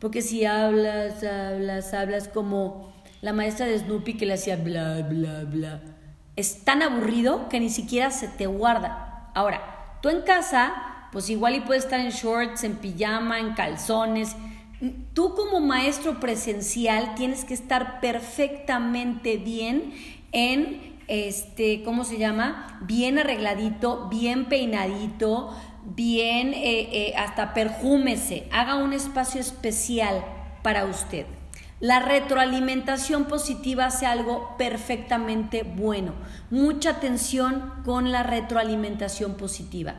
Porque 0.00 0.20
si 0.20 0.44
hablas, 0.44 1.24
hablas, 1.24 1.94
hablas 1.94 2.28
como 2.28 2.92
la 3.22 3.32
maestra 3.32 3.64
de 3.64 3.78
Snoopy 3.78 4.18
que 4.18 4.26
le 4.26 4.34
hacía 4.34 4.56
bla, 4.56 5.00
bla, 5.00 5.44
bla 5.44 5.89
es 6.40 6.64
tan 6.64 6.82
aburrido 6.82 7.48
que 7.48 7.60
ni 7.60 7.70
siquiera 7.70 8.10
se 8.10 8.28
te 8.28 8.46
guarda. 8.46 9.30
Ahora, 9.34 9.98
tú 10.02 10.08
en 10.08 10.22
casa, 10.22 10.74
pues 11.12 11.30
igual 11.30 11.54
y 11.54 11.60
puedes 11.60 11.84
estar 11.84 12.00
en 12.00 12.10
shorts, 12.10 12.64
en 12.64 12.76
pijama, 12.76 13.38
en 13.38 13.54
calzones. 13.54 14.36
Tú 15.14 15.34
como 15.34 15.60
maestro 15.60 16.20
presencial 16.20 17.14
tienes 17.14 17.44
que 17.44 17.54
estar 17.54 18.00
perfectamente 18.00 19.36
bien 19.36 19.92
en 20.32 20.90
este, 21.10 21.82
¿cómo 21.82 22.04
se 22.04 22.18
llama? 22.18 22.78
Bien 22.82 23.18
arregladito, 23.18 24.08
bien 24.08 24.44
peinadito, 24.46 25.50
bien, 25.84 26.54
eh, 26.54 26.88
eh, 26.92 27.14
hasta 27.16 27.52
perjúmese, 27.52 28.46
haga 28.52 28.76
un 28.76 28.92
espacio 28.92 29.40
especial 29.40 30.24
para 30.62 30.84
usted. 30.84 31.26
La 31.80 31.98
retroalimentación 31.98 33.24
positiva 33.24 33.86
hace 33.86 34.04
algo 34.04 34.54
perfectamente 34.58 35.62
bueno. 35.62 36.12
Mucha 36.50 36.90
atención 36.90 37.72
con 37.86 38.12
la 38.12 38.22
retroalimentación 38.22 39.34
positiva. 39.38 39.94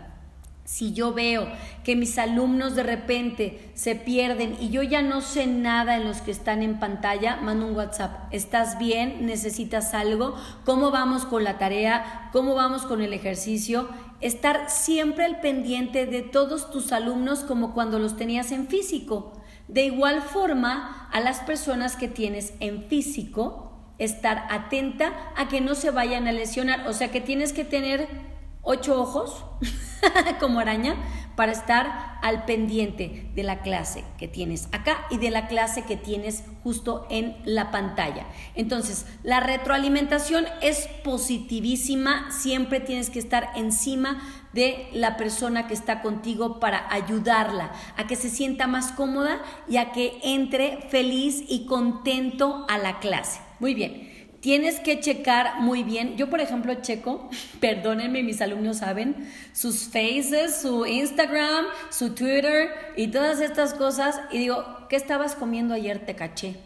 Si 0.63 0.93
yo 0.93 1.11
veo 1.11 1.47
que 1.83 1.95
mis 1.95 2.19
alumnos 2.19 2.75
de 2.75 2.83
repente 2.83 3.71
se 3.73 3.95
pierden 3.95 4.57
y 4.59 4.69
yo 4.69 4.83
ya 4.83 5.01
no 5.01 5.21
sé 5.21 5.47
nada 5.47 5.97
en 5.97 6.03
los 6.03 6.21
que 6.21 6.29
están 6.29 6.61
en 6.61 6.79
pantalla, 6.79 7.37
mando 7.37 7.65
un 7.65 7.75
WhatsApp. 7.75 8.31
¿Estás 8.31 8.77
bien? 8.77 9.25
¿Necesitas 9.25 9.95
algo? 9.95 10.35
¿Cómo 10.65 10.91
vamos 10.91 11.25
con 11.25 11.43
la 11.43 11.57
tarea? 11.57 12.29
¿Cómo 12.31 12.53
vamos 12.53 12.83
con 12.83 13.01
el 13.01 13.11
ejercicio? 13.11 13.89
Estar 14.21 14.69
siempre 14.69 15.25
al 15.25 15.41
pendiente 15.41 16.05
de 16.05 16.21
todos 16.21 16.69
tus 16.69 16.91
alumnos 16.91 17.39
como 17.39 17.73
cuando 17.73 17.97
los 17.97 18.17
tenías 18.17 18.51
en 18.51 18.67
físico. 18.67 19.33
De 19.71 19.85
igual 19.85 20.21
forma, 20.21 21.07
a 21.13 21.21
las 21.21 21.39
personas 21.39 21.95
que 21.95 22.09
tienes 22.09 22.53
en 22.59 22.83
físico, 22.83 23.71
estar 23.99 24.45
atenta 24.49 25.13
a 25.37 25.47
que 25.47 25.61
no 25.61 25.75
se 25.75 25.91
vayan 25.91 26.27
a 26.27 26.33
lesionar. 26.33 26.89
O 26.89 26.93
sea 26.93 27.09
que 27.09 27.21
tienes 27.21 27.53
que 27.53 27.63
tener 27.63 28.09
ocho 28.63 28.99
ojos 29.01 29.45
como 30.41 30.59
araña 30.59 30.97
para 31.37 31.53
estar 31.53 32.19
al 32.21 32.43
pendiente 32.43 33.31
de 33.33 33.43
la 33.43 33.61
clase 33.61 34.03
que 34.17 34.27
tienes 34.27 34.67
acá 34.73 35.07
y 35.09 35.17
de 35.19 35.31
la 35.31 35.47
clase 35.47 35.83
que 35.83 35.95
tienes 35.95 36.43
justo 36.63 37.07
en 37.09 37.37
la 37.45 37.71
pantalla. 37.71 38.27
Entonces, 38.55 39.05
la 39.23 39.39
retroalimentación 39.39 40.45
es 40.61 40.89
positivísima, 41.05 42.29
siempre 42.29 42.81
tienes 42.81 43.09
que 43.09 43.19
estar 43.19 43.51
encima 43.55 44.21
de 44.53 44.89
la 44.93 45.17
persona 45.17 45.67
que 45.67 45.73
está 45.73 46.01
contigo 46.01 46.59
para 46.59 46.91
ayudarla 46.93 47.71
a 47.97 48.07
que 48.07 48.15
se 48.15 48.29
sienta 48.29 48.67
más 48.67 48.91
cómoda 48.91 49.41
y 49.67 49.77
a 49.77 49.91
que 49.91 50.19
entre 50.23 50.77
feliz 50.89 51.43
y 51.47 51.65
contento 51.65 52.65
a 52.69 52.77
la 52.77 52.99
clase. 52.99 53.39
Muy 53.59 53.73
bien 53.73 54.11
tienes 54.41 54.79
que 54.79 54.99
checar 54.99 55.61
muy 55.61 55.83
bien. 55.83 56.17
Yo, 56.17 56.29
por 56.29 56.41
ejemplo, 56.41 56.73
checo, 56.75 57.29
perdónenme, 57.61 58.23
mis 58.23 58.41
alumnos 58.41 58.77
saben, 58.77 59.31
sus 59.53 59.85
faces, 59.85 60.61
su 60.61 60.85
Instagram, 60.85 61.65
su 61.89 62.13
Twitter 62.13 62.69
y 62.97 63.07
todas 63.07 63.39
estas 63.39 63.73
cosas. 63.73 64.19
Y 64.31 64.39
digo, 64.39 64.65
¿qué 64.89 64.97
estabas 64.97 65.35
comiendo 65.35 65.73
ayer? 65.73 66.05
Te 66.05 66.15
caché. 66.15 66.57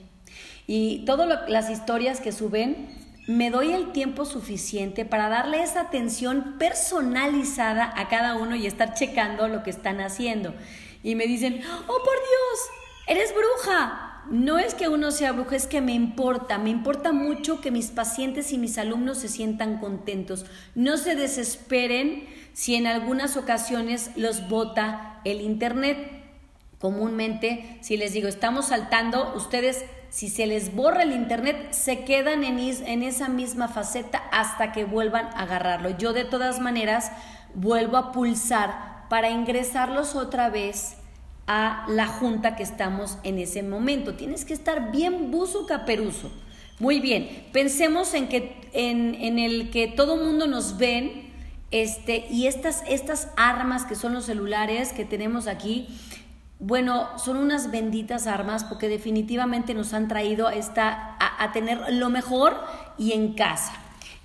Y 0.68 1.06
todas 1.06 1.48
las 1.48 1.70
historias 1.70 2.20
que 2.22 2.32
suben, 2.32 2.88
me 3.28 3.50
doy 3.50 3.74
el 3.74 3.92
tiempo 3.92 4.26
suficiente 4.26 5.06
para 5.06 5.30
darle 5.30 5.64
esa 5.64 5.82
atención 5.82 6.56
personalizada 6.60 7.92
a 7.96 8.08
cada 8.08 8.36
uno 8.36 8.56
y 8.56 8.68
estar 8.68 8.94
checando 8.94 9.48
lo 9.48 9.64
que 9.64 9.72
están 9.72 10.02
haciendo. 10.02 10.54
Y 11.04 11.16
me 11.16 11.28
dicen, 11.28 11.62
oh 11.88 11.98
por 12.04 12.16
Dios, 12.16 12.60
eres 13.08 13.34
bruja 13.34 14.16
no 14.30 14.58
es 14.58 14.74
que 14.74 14.90
uno 14.90 15.12
sea 15.12 15.32
bruja, 15.34 15.56
es 15.56 15.68
que 15.68 15.82
me 15.82 15.94
importa, 15.94 16.58
me 16.58 16.70
importa 16.70 17.12
mucho 17.12 17.62
que 17.62 17.72
mis 17.72 17.88
pacientes 17.88 18.52
y 18.52 18.58
mis 18.58 18.78
alumnos 18.78 19.20
se 19.20 19.28
sientan 19.28 19.78
contentos. 19.78 20.46
No 20.74 20.98
se 20.98 21.16
desesperen 21.16 22.28
si 22.54 22.76
en 22.76 22.88
algunas 22.88 23.38
ocasiones 23.38 24.12
los 24.16 24.50
bota 24.50 25.22
el 25.26 25.42
Internet. 25.42 26.24
Comúnmente, 26.80 27.78
si 27.82 27.98
les 27.98 28.14
digo, 28.14 28.28
estamos 28.28 28.68
saltando, 28.68 29.34
ustedes, 29.36 29.86
si 30.16 30.30
se 30.30 30.48
les 30.48 30.74
borra 30.74 31.04
el 31.04 31.12
Internet, 31.12 31.74
se 31.74 32.06
quedan 32.06 32.46
en, 32.46 32.58
en 32.58 33.04
esa 33.04 33.28
misma 33.28 33.68
faceta 33.68 34.24
hasta 34.32 34.72
que 34.72 34.86
vuelvan 34.86 35.26
a 35.26 35.42
agarrarlo. 35.42 35.90
Yo 35.90 36.14
de 36.14 36.24
todas 36.24 36.62
maneras 36.62 37.12
vuelvo 37.54 37.98
a 37.98 38.14
pulsar 38.14 39.10
para 39.10 39.30
ingresarlos 39.30 40.16
otra 40.16 40.50
vez 40.50 40.96
a 41.48 41.84
la 41.90 42.08
junta 42.08 42.56
que 42.56 42.64
estamos 42.64 43.18
en 43.24 43.40
ese 43.40 43.62
momento. 43.62 44.14
Tienes 44.14 44.46
que 44.46 44.54
estar 44.54 44.90
bien 44.94 45.32
buzo 45.32 45.66
caperuso. 45.66 46.32
Muy 46.80 47.02
bien, 47.02 47.48
pensemos 47.52 48.14
en, 48.14 48.30
que, 48.30 48.70
en, 48.72 49.38
el 49.38 49.70
que 49.70 49.90
todo 49.90 50.16
mundo 50.16 50.48
nos 50.48 50.78
ven 50.78 51.30
este, 51.72 52.26
y 52.30 52.48
estas, 52.48 52.84
estas 52.88 53.28
armas 53.36 53.84
que 53.84 53.96
son 53.96 54.14
los 54.14 54.28
celulares 54.28 54.94
que 54.94 55.04
tenemos 55.04 55.48
aquí, 55.48 55.90
bueno, 56.60 57.10
son 57.18 57.38
unas 57.38 57.72
benditas 57.72 58.28
armas 58.28 58.64
porque 58.64 58.88
definitivamente 58.88 59.74
nos 59.74 59.94
han 59.94 60.08
traído 60.08 60.50
esta, 60.50 61.18
a, 61.20 61.44
a 61.44 61.52
tener 61.52 61.94
lo 61.94 62.10
mejor 62.10 62.56
y 62.98 63.14
en 63.14 63.34
casa. 63.34 63.74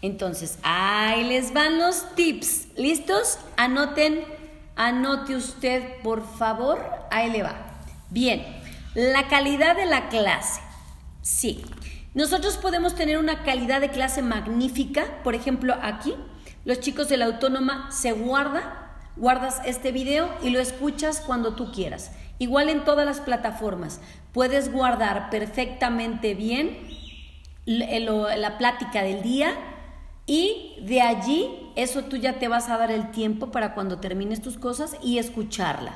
Entonces, 0.02 0.58
ahí 0.62 1.24
les 1.24 1.52
van 1.52 1.78
los 1.78 2.14
tips. 2.14 2.68
¿Listos? 2.76 3.38
Anoten 3.56 4.24
Anote 4.80 5.36
usted, 5.36 6.00
por 6.02 6.26
favor. 6.26 6.80
Ahí 7.10 7.30
le 7.30 7.42
va. 7.42 7.54
Bien, 8.08 8.42
la 8.94 9.28
calidad 9.28 9.76
de 9.76 9.84
la 9.84 10.08
clase. 10.08 10.62
Sí, 11.20 11.62
nosotros 12.14 12.56
podemos 12.56 12.94
tener 12.94 13.18
una 13.18 13.42
calidad 13.42 13.82
de 13.82 13.90
clase 13.90 14.22
magnífica. 14.22 15.04
Por 15.22 15.34
ejemplo, 15.34 15.76
aquí, 15.82 16.14
los 16.64 16.80
chicos 16.80 17.10
de 17.10 17.18
la 17.18 17.26
autónoma 17.26 17.90
se 17.92 18.12
guarda, 18.12 18.96
guardas 19.16 19.60
este 19.66 19.92
video 19.92 20.30
y 20.42 20.48
lo 20.48 20.60
escuchas 20.60 21.20
cuando 21.20 21.54
tú 21.54 21.72
quieras. 21.72 22.12
Igual 22.40 22.70
en 22.70 22.84
todas 22.84 23.04
las 23.04 23.20
plataformas. 23.20 24.00
Puedes 24.32 24.72
guardar 24.72 25.28
perfectamente 25.28 26.34
bien 26.34 26.78
la 27.66 28.56
plática 28.56 29.02
del 29.02 29.20
día 29.22 29.52
y 30.24 30.78
de 30.80 31.02
allí, 31.02 31.50
eso 31.76 32.04
tú 32.04 32.16
ya 32.16 32.38
te 32.38 32.48
vas 32.48 32.70
a 32.70 32.78
dar 32.78 32.90
el 32.90 33.10
tiempo 33.10 33.50
para 33.50 33.74
cuando 33.74 33.98
termines 33.98 34.40
tus 34.40 34.56
cosas 34.56 34.96
y 35.02 35.18
escucharla. 35.18 35.92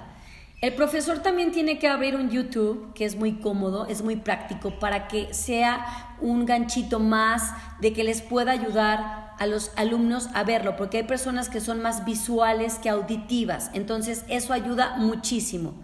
El 0.60 0.74
profesor 0.74 1.20
también 1.20 1.50
tiene 1.50 1.78
que 1.78 1.88
abrir 1.88 2.14
un 2.14 2.28
YouTube, 2.28 2.92
que 2.94 3.06
es 3.06 3.16
muy 3.16 3.36
cómodo, 3.36 3.86
es 3.86 4.02
muy 4.02 4.16
práctico, 4.16 4.78
para 4.78 5.08
que 5.08 5.32
sea 5.32 6.16
un 6.20 6.44
ganchito 6.44 7.00
más 7.00 7.52
de 7.80 7.94
que 7.94 8.04
les 8.04 8.20
pueda 8.20 8.52
ayudar 8.52 9.32
a 9.38 9.46
los 9.46 9.72
alumnos 9.76 10.28
a 10.34 10.44
verlo, 10.44 10.76
porque 10.76 10.98
hay 10.98 11.04
personas 11.04 11.48
que 11.48 11.60
son 11.60 11.80
más 11.80 12.04
visuales 12.04 12.74
que 12.74 12.90
auditivas, 12.90 13.70
entonces 13.72 14.26
eso 14.28 14.52
ayuda 14.52 14.96
muchísimo. 14.96 15.74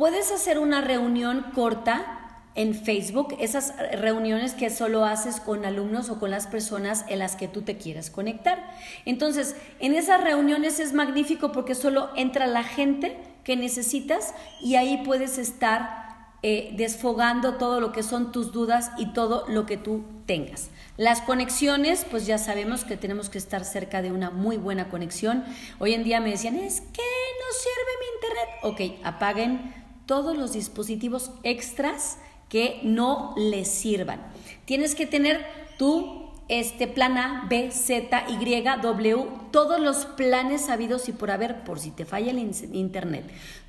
Puedes 0.00 0.32
hacer 0.32 0.58
una 0.58 0.80
reunión 0.80 1.44
corta 1.54 2.40
en 2.54 2.74
Facebook, 2.74 3.36
esas 3.38 3.74
reuniones 4.00 4.54
que 4.54 4.70
solo 4.70 5.04
haces 5.04 5.40
con 5.40 5.66
alumnos 5.66 6.08
o 6.08 6.18
con 6.18 6.30
las 6.30 6.46
personas 6.46 7.04
en 7.08 7.18
las 7.18 7.36
que 7.36 7.48
tú 7.48 7.60
te 7.60 7.76
quieras 7.76 8.08
conectar. 8.08 8.66
Entonces, 9.04 9.56
en 9.78 9.92
esas 9.92 10.24
reuniones 10.24 10.80
es 10.80 10.94
magnífico 10.94 11.52
porque 11.52 11.74
solo 11.74 12.08
entra 12.16 12.46
la 12.46 12.64
gente 12.64 13.18
que 13.44 13.56
necesitas 13.56 14.32
y 14.62 14.76
ahí 14.76 15.02
puedes 15.04 15.36
estar 15.36 16.00
eh, 16.42 16.72
desfogando 16.78 17.56
todo 17.56 17.78
lo 17.78 17.92
que 17.92 18.02
son 18.02 18.32
tus 18.32 18.52
dudas 18.52 18.92
y 18.96 19.12
todo 19.12 19.44
lo 19.48 19.66
que 19.66 19.76
tú 19.76 20.06
tengas. 20.24 20.70
Las 20.96 21.20
conexiones, 21.20 22.06
pues 22.10 22.24
ya 22.24 22.38
sabemos 22.38 22.84
que 22.84 22.96
tenemos 22.96 23.28
que 23.28 23.36
estar 23.36 23.66
cerca 23.66 24.00
de 24.00 24.12
una 24.12 24.30
muy 24.30 24.56
buena 24.56 24.88
conexión. 24.88 25.44
Hoy 25.78 25.92
en 25.92 26.04
día 26.04 26.22
me 26.22 26.30
decían, 26.30 26.56
es 26.56 26.80
que 26.80 27.02
no 27.02 27.50
sirve 27.52 27.92
mi 28.00 28.06
internet. 28.14 28.98
Ok, 29.02 29.06
apaguen 29.06 29.79
todos 30.10 30.36
los 30.36 30.54
dispositivos 30.54 31.30
extras 31.44 32.18
que 32.48 32.80
no 32.82 33.32
les 33.36 33.68
sirvan. 33.68 34.20
Tienes 34.64 34.96
que 34.96 35.06
tener 35.06 35.46
tu 35.78 36.32
este 36.48 36.88
plan 36.88 37.16
A, 37.16 37.46
B, 37.48 37.70
Z, 37.70 38.24
Y, 38.28 38.62
W, 38.64 39.26
todos 39.52 39.78
los 39.78 40.06
planes 40.06 40.62
sabidos 40.62 41.08
y 41.08 41.12
por 41.12 41.30
haber, 41.30 41.62
por 41.62 41.78
si 41.78 41.92
te 41.92 42.06
falla 42.06 42.32
el 42.32 42.40
internet, 42.72 43.24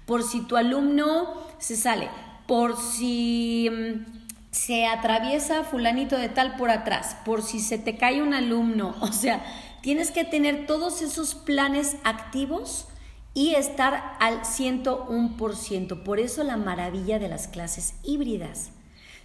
por 0.08 0.24
si 0.24 0.42
tu 0.42 0.58
alumno 0.58 1.32
se 1.60 1.76
sale, 1.76 2.10
por 2.48 2.76
si 2.76 3.70
mm, 3.70 4.50
se 4.50 4.88
atraviesa 4.88 5.64
fulanito 5.64 6.18
de 6.18 6.30
tal 6.30 6.56
por 6.56 6.72
atrás, 6.72 7.18
por 7.24 7.44
si 7.44 7.60
se 7.60 7.78
te 7.78 7.98
cae 7.98 8.24
un 8.24 8.34
alumno, 8.34 8.96
o 9.02 9.14
sea, 9.14 9.46
tienes 9.82 10.10
que 10.10 10.26
tener 10.26 10.66
todos 10.66 11.04
esos 11.04 11.36
planes 11.36 11.98
activos 12.04 12.88
y 13.34 13.56
estar 13.56 14.16
al 14.20 14.42
101%. 14.42 16.04
Por 16.04 16.20
eso 16.20 16.44
la 16.44 16.58
maravilla 16.58 17.20
de 17.20 17.30
las 17.30 17.48
clases 17.48 17.94
híbridas. 18.04 18.72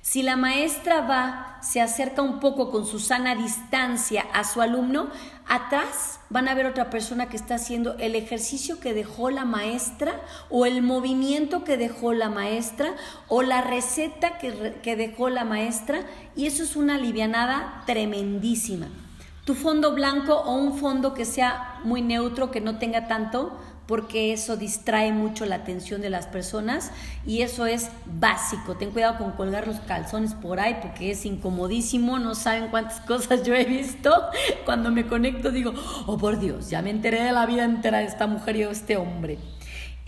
Si 0.06 0.22
la 0.22 0.36
maestra 0.36 1.00
va, 1.00 1.58
se 1.62 1.80
acerca 1.80 2.22
un 2.22 2.38
poco 2.38 2.70
con 2.70 2.86
su 2.86 3.00
sana 3.00 3.34
distancia 3.34 4.24
a 4.32 4.44
su 4.44 4.62
alumno, 4.62 5.08
atrás 5.48 6.20
van 6.30 6.46
a 6.46 6.54
ver 6.54 6.66
otra 6.66 6.90
persona 6.90 7.28
que 7.28 7.36
está 7.36 7.56
haciendo 7.56 7.96
el 7.98 8.14
ejercicio 8.14 8.78
que 8.78 8.94
dejó 8.94 9.30
la 9.30 9.44
maestra 9.44 10.20
o 10.48 10.64
el 10.64 10.80
movimiento 10.80 11.64
que 11.64 11.76
dejó 11.76 12.12
la 12.12 12.28
maestra 12.28 12.94
o 13.26 13.42
la 13.42 13.62
receta 13.62 14.38
que, 14.38 14.76
que 14.80 14.94
dejó 14.94 15.28
la 15.28 15.44
maestra 15.44 16.02
y 16.36 16.46
eso 16.46 16.62
es 16.62 16.76
una 16.76 16.94
alivianada 16.94 17.82
tremendísima. 17.84 18.86
Tu 19.44 19.56
fondo 19.56 19.92
blanco 19.92 20.34
o 20.34 20.54
un 20.54 20.78
fondo 20.78 21.14
que 21.14 21.24
sea 21.24 21.80
muy 21.82 22.02
neutro, 22.02 22.52
que 22.52 22.60
no 22.60 22.78
tenga 22.78 23.08
tanto, 23.08 23.58
porque 23.87 24.33
eso 24.33 24.57
distrae 24.57 25.12
mucho 25.12 25.46
la 25.46 25.57
atención 25.57 26.01
de 26.01 26.11
las 26.11 26.27
personas 26.27 26.90
y 27.27 27.42
eso 27.42 27.66
es 27.66 27.90
básico. 28.05 28.77
Ten 28.77 28.90
cuidado 28.90 29.18
con 29.18 29.33
colgar 29.33 29.66
los 29.66 29.81
calzones 29.81 30.35
por 30.35 30.61
ahí 30.61 30.79
porque 30.83 31.11
es 31.11 31.25
incomodísimo, 31.25 32.18
no 32.18 32.35
saben 32.35 32.68
cuántas 32.68 33.01
cosas 33.07 33.44
yo 33.44 33.55
he 33.55 33.64
visto. 33.64 34.12
Cuando 34.64 34.90
me 34.90 35.07
conecto 35.07 35.51
digo, 35.51 35.75
oh 36.07 36.18
por 36.18 36.38
Dios, 36.38 36.70
ya 36.70 36.83
me 36.83 36.90
enteré 36.90 37.22
de 37.22 37.33
la 37.33 37.46
vida 37.46 37.64
entera 37.64 37.99
de 37.99 38.05
esta 38.05 38.27
mujer 38.27 38.57
y 38.57 38.61
de 38.61 38.70
este 38.70 38.96
hombre. 38.96 39.38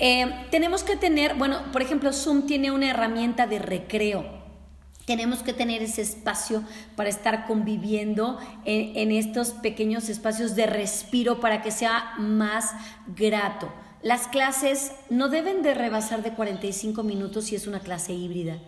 Eh, 0.00 0.26
tenemos 0.50 0.84
que 0.84 0.96
tener, 0.96 1.34
bueno, 1.34 1.58
por 1.72 1.82
ejemplo, 1.82 2.12
Zoom 2.12 2.46
tiene 2.46 2.70
una 2.70 2.90
herramienta 2.90 3.46
de 3.46 3.58
recreo. 3.58 4.37
Tenemos 5.08 5.42
que 5.42 5.54
tener 5.54 5.82
ese 5.82 6.02
espacio 6.02 6.62
para 6.94 7.08
estar 7.08 7.46
conviviendo 7.46 8.38
en, 8.66 9.10
estos 9.10 9.52
pequeños 9.52 10.10
espacios 10.10 10.54
de 10.54 10.66
respiro 10.66 11.40
para 11.40 11.62
que 11.62 11.70
sea 11.70 12.12
más 12.18 12.74
grato. 13.16 13.72
las 14.02 14.28
clases 14.28 14.92
no 15.08 15.30
deben 15.30 15.62
de 15.62 15.72
rebasar 15.72 16.22
de 16.22 16.34
45 16.34 17.02
minutos 17.04 17.46
si 17.46 17.56
es 17.56 17.66
una 17.66 17.80
clase 17.80 18.12
híbrida, 18.12 18.58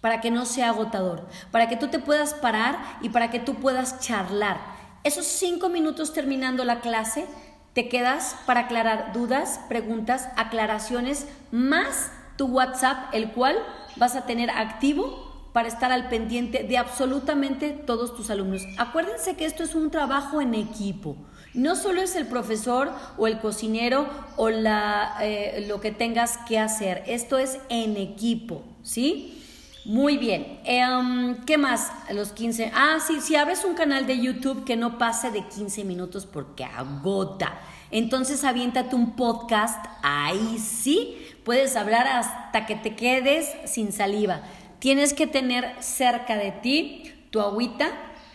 para 0.00 0.20
que 0.20 0.32
no 0.32 0.46
sea 0.46 0.70
agotador, 0.70 1.28
para 1.52 1.68
que 1.68 1.76
tú 1.76 1.86
te 1.86 2.00
puedas 2.00 2.34
parar 2.34 2.98
y 3.00 3.10
para 3.10 3.30
que 3.30 3.38
tú 3.38 3.54
puedas 3.54 4.00
charlar. 4.00 4.58
Esos 5.04 5.26
cinco 5.26 5.68
minutos 5.68 6.12
terminando 6.12 6.64
la 6.64 6.80
clase, 6.80 7.24
te 7.72 7.88
quedas 7.88 8.34
para 8.46 8.62
aclarar 8.62 9.12
dudas, 9.12 9.60
preguntas, 9.68 10.28
aclaraciones, 10.34 11.28
más 11.52 12.10
tu 12.36 12.46
WhatsApp, 12.46 13.14
el 13.14 13.30
cual 13.30 13.56
vas 13.94 14.16
a 14.16 14.26
tener 14.26 14.50
activo 14.50 15.33
para 15.54 15.68
estar 15.68 15.92
al 15.92 16.08
pendiente 16.08 16.64
de 16.64 16.76
absolutamente 16.76 17.70
todos 17.70 18.16
tus 18.16 18.28
alumnos. 18.28 18.62
Acuérdense 18.76 19.36
que 19.36 19.44
esto 19.44 19.62
es 19.62 19.76
un 19.76 19.88
trabajo 19.92 20.40
en 20.40 20.52
equipo. 20.52 21.16
No 21.54 21.76
solo 21.76 22.02
es 22.02 22.16
el 22.16 22.26
profesor 22.26 22.90
o 23.16 23.28
el 23.28 23.38
cocinero 23.38 24.08
o 24.36 24.50
la, 24.50 25.14
eh, 25.22 25.64
lo 25.68 25.80
que 25.80 25.92
tengas 25.92 26.38
que 26.48 26.58
hacer, 26.58 27.04
esto 27.06 27.38
es 27.38 27.60
en 27.68 27.96
equipo, 27.96 28.64
¿sí? 28.82 29.40
Muy 29.84 30.16
bien. 30.16 30.58
Em, 30.64 31.36
¿Qué 31.44 31.56
más? 31.56 31.92
Los 32.10 32.32
15. 32.32 32.72
Ah, 32.74 32.98
sí, 33.06 33.20
si 33.20 33.36
abres 33.36 33.64
un 33.64 33.74
canal 33.74 34.08
de 34.08 34.18
YouTube 34.18 34.64
que 34.64 34.74
no 34.74 34.98
pase 34.98 35.30
de 35.30 35.46
15 35.46 35.84
minutos 35.84 36.26
porque 36.26 36.64
agota. 36.64 37.60
Entonces 37.92 38.42
aviéntate 38.42 38.96
un 38.96 39.14
podcast, 39.14 39.86
ahí 40.02 40.58
sí 40.58 41.16
puedes 41.44 41.76
hablar 41.76 42.08
hasta 42.08 42.66
que 42.66 42.74
te 42.74 42.96
quedes 42.96 43.48
sin 43.66 43.92
saliva. 43.92 44.42
Tienes 44.84 45.14
que 45.14 45.26
tener 45.26 45.82
cerca 45.82 46.36
de 46.36 46.50
ti 46.50 47.10
tu 47.30 47.40
agüita, 47.40 47.90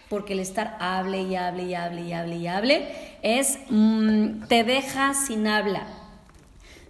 porque 0.09 0.33
el 0.33 0.39
estar 0.39 0.77
hable 0.79 1.21
y 1.21 1.35
hable 1.35 1.65
y 1.65 1.75
hable 1.75 2.01
y 2.01 2.11
hable 2.11 2.37
y 2.37 2.47
hable 2.47 2.87
es 3.21 3.59
mm, 3.69 4.47
te 4.47 4.63
deja 4.63 5.13
sin 5.13 5.45
habla. 5.45 5.83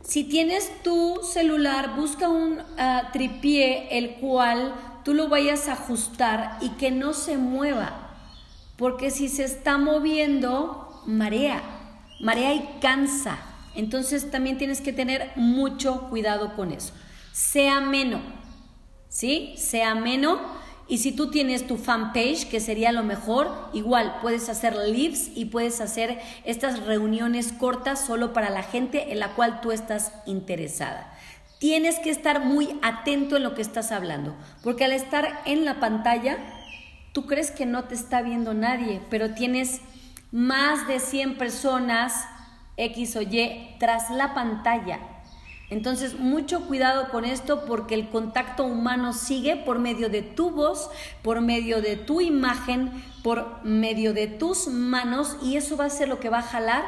Si 0.01 0.23
tienes 0.23 0.71
tu 0.81 1.19
celular, 1.29 1.97
busca 1.97 2.29
un 2.29 2.53
uh, 2.53 3.11
tripié 3.11 3.97
el 3.97 4.11
cual 4.21 4.73
tú 5.03 5.13
lo 5.13 5.27
vayas 5.27 5.67
a 5.67 5.73
ajustar 5.73 6.57
y 6.61 6.69
que 6.77 6.91
no 6.91 7.11
se 7.11 7.35
mueva, 7.35 8.15
porque 8.77 9.11
si 9.11 9.27
se 9.27 9.43
está 9.43 9.77
moviendo, 9.77 11.03
marea, 11.05 11.61
marea 12.21 12.53
y 12.53 12.79
cansa. 12.79 13.37
Entonces 13.75 14.31
también 14.31 14.57
tienes 14.57 14.79
que 14.79 14.93
tener 14.93 15.33
mucho 15.35 16.07
cuidado 16.09 16.55
con 16.55 16.71
eso. 16.71 16.93
Sea 17.33 17.81
menos, 17.81 18.21
¿sí? 19.09 19.53
Sea 19.57 19.95
menos 19.95 20.39
y 20.89 20.97
si 20.97 21.11
tú 21.11 21.29
tienes 21.29 21.67
tu 21.67 21.77
fanpage, 21.77 22.49
que 22.49 22.59
sería 22.59 22.91
lo 22.91 23.03
mejor, 23.03 23.69
igual 23.73 24.17
puedes 24.23 24.49
hacer 24.49 24.75
lives 24.75 25.29
y 25.35 25.45
puedes 25.45 25.81
hacer 25.81 26.19
estas 26.45 26.83
reuniones 26.83 27.53
cortas 27.53 28.03
solo 28.03 28.33
para 28.33 28.49
la 28.49 28.63
gente 28.63 29.11
en 29.11 29.19
la 29.19 29.35
cual 29.35 29.61
tú 29.61 29.71
estás 29.71 30.11
interesada. 30.25 31.13
Tienes 31.59 31.99
que 31.99 32.09
estar 32.09 32.43
muy 32.43 32.79
atento 32.81 33.37
en 33.37 33.43
lo 33.43 33.53
que 33.53 33.61
estás 33.61 33.91
hablando, 33.91 34.35
porque 34.63 34.85
al 34.85 34.93
estar 34.93 35.41
en 35.45 35.63
la 35.63 35.79
pantalla, 35.79 36.39
tú 37.11 37.27
crees 37.27 37.51
que 37.51 37.67
no 37.67 37.83
te 37.83 37.93
está 37.93 38.23
viendo 38.23 38.55
nadie, 38.55 38.99
pero 39.11 39.35
tienes 39.35 39.81
más 40.31 40.87
de 40.87 40.99
100 40.99 41.37
personas 41.37 42.27
X 42.77 43.15
o 43.15 43.21
Y 43.21 43.75
tras 43.77 44.09
la 44.09 44.33
pantalla 44.33 44.99
entonces, 45.69 46.17
mucho 46.17 46.61
cuidado 46.61 47.09
con 47.09 47.25
esto 47.25 47.65
porque 47.65 47.93
el 47.93 48.09
contacto 48.09 48.65
humano 48.65 49.13
sigue 49.13 49.55
por 49.55 49.77
medio 49.77 50.09
de 50.09 50.23
tu 50.23 50.49
voz, 50.49 50.89
por 51.21 51.41
medio 51.41 51.81
de 51.81 51.95
tu 51.95 52.21
imagen, 52.21 52.91
por 53.23 53.63
medio 53.63 54.13
de 54.13 54.25
tus 54.25 54.67
manos 54.67 55.37
y 55.43 55.57
eso 55.57 55.77
va 55.77 55.85
a 55.85 55.89
ser 55.91 56.07
lo 56.07 56.19
que 56.19 56.29
va 56.29 56.39
a 56.39 56.43
jalar 56.43 56.83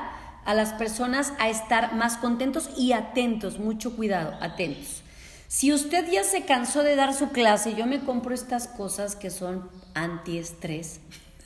a 0.46 0.56
las 0.56 0.74
personas 0.74 1.34
a 1.38 1.50
estar 1.50 1.94
más 1.94 2.18
contentos 2.18 2.72
y 2.76 2.94
atentos. 2.94 3.60
Mucho 3.60 3.96
cuidado, 3.96 4.36
atentos. 4.42 5.04
Si 5.48 5.72
usted 5.72 6.10
ya 6.10 6.24
se 6.24 6.46
cansó 6.46 6.82
de 6.82 6.96
dar 6.96 7.14
su 7.14 7.30
clase, 7.30 7.76
yo 7.76 7.86
me 7.86 8.00
compro 8.00 8.34
estas 8.34 8.68
cosas 8.68 9.16
que 9.16 9.30
son 9.30 9.70
antiestrés. 9.94 11.02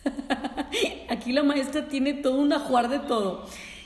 Aquí 1.09 1.33
la 1.33 1.43
maestra 1.43 1.89
tiene 1.89 2.13
todo 2.13 2.39
un 2.39 2.53
ajuar 2.53 2.87
de 2.87 2.99
todo. 2.99 3.45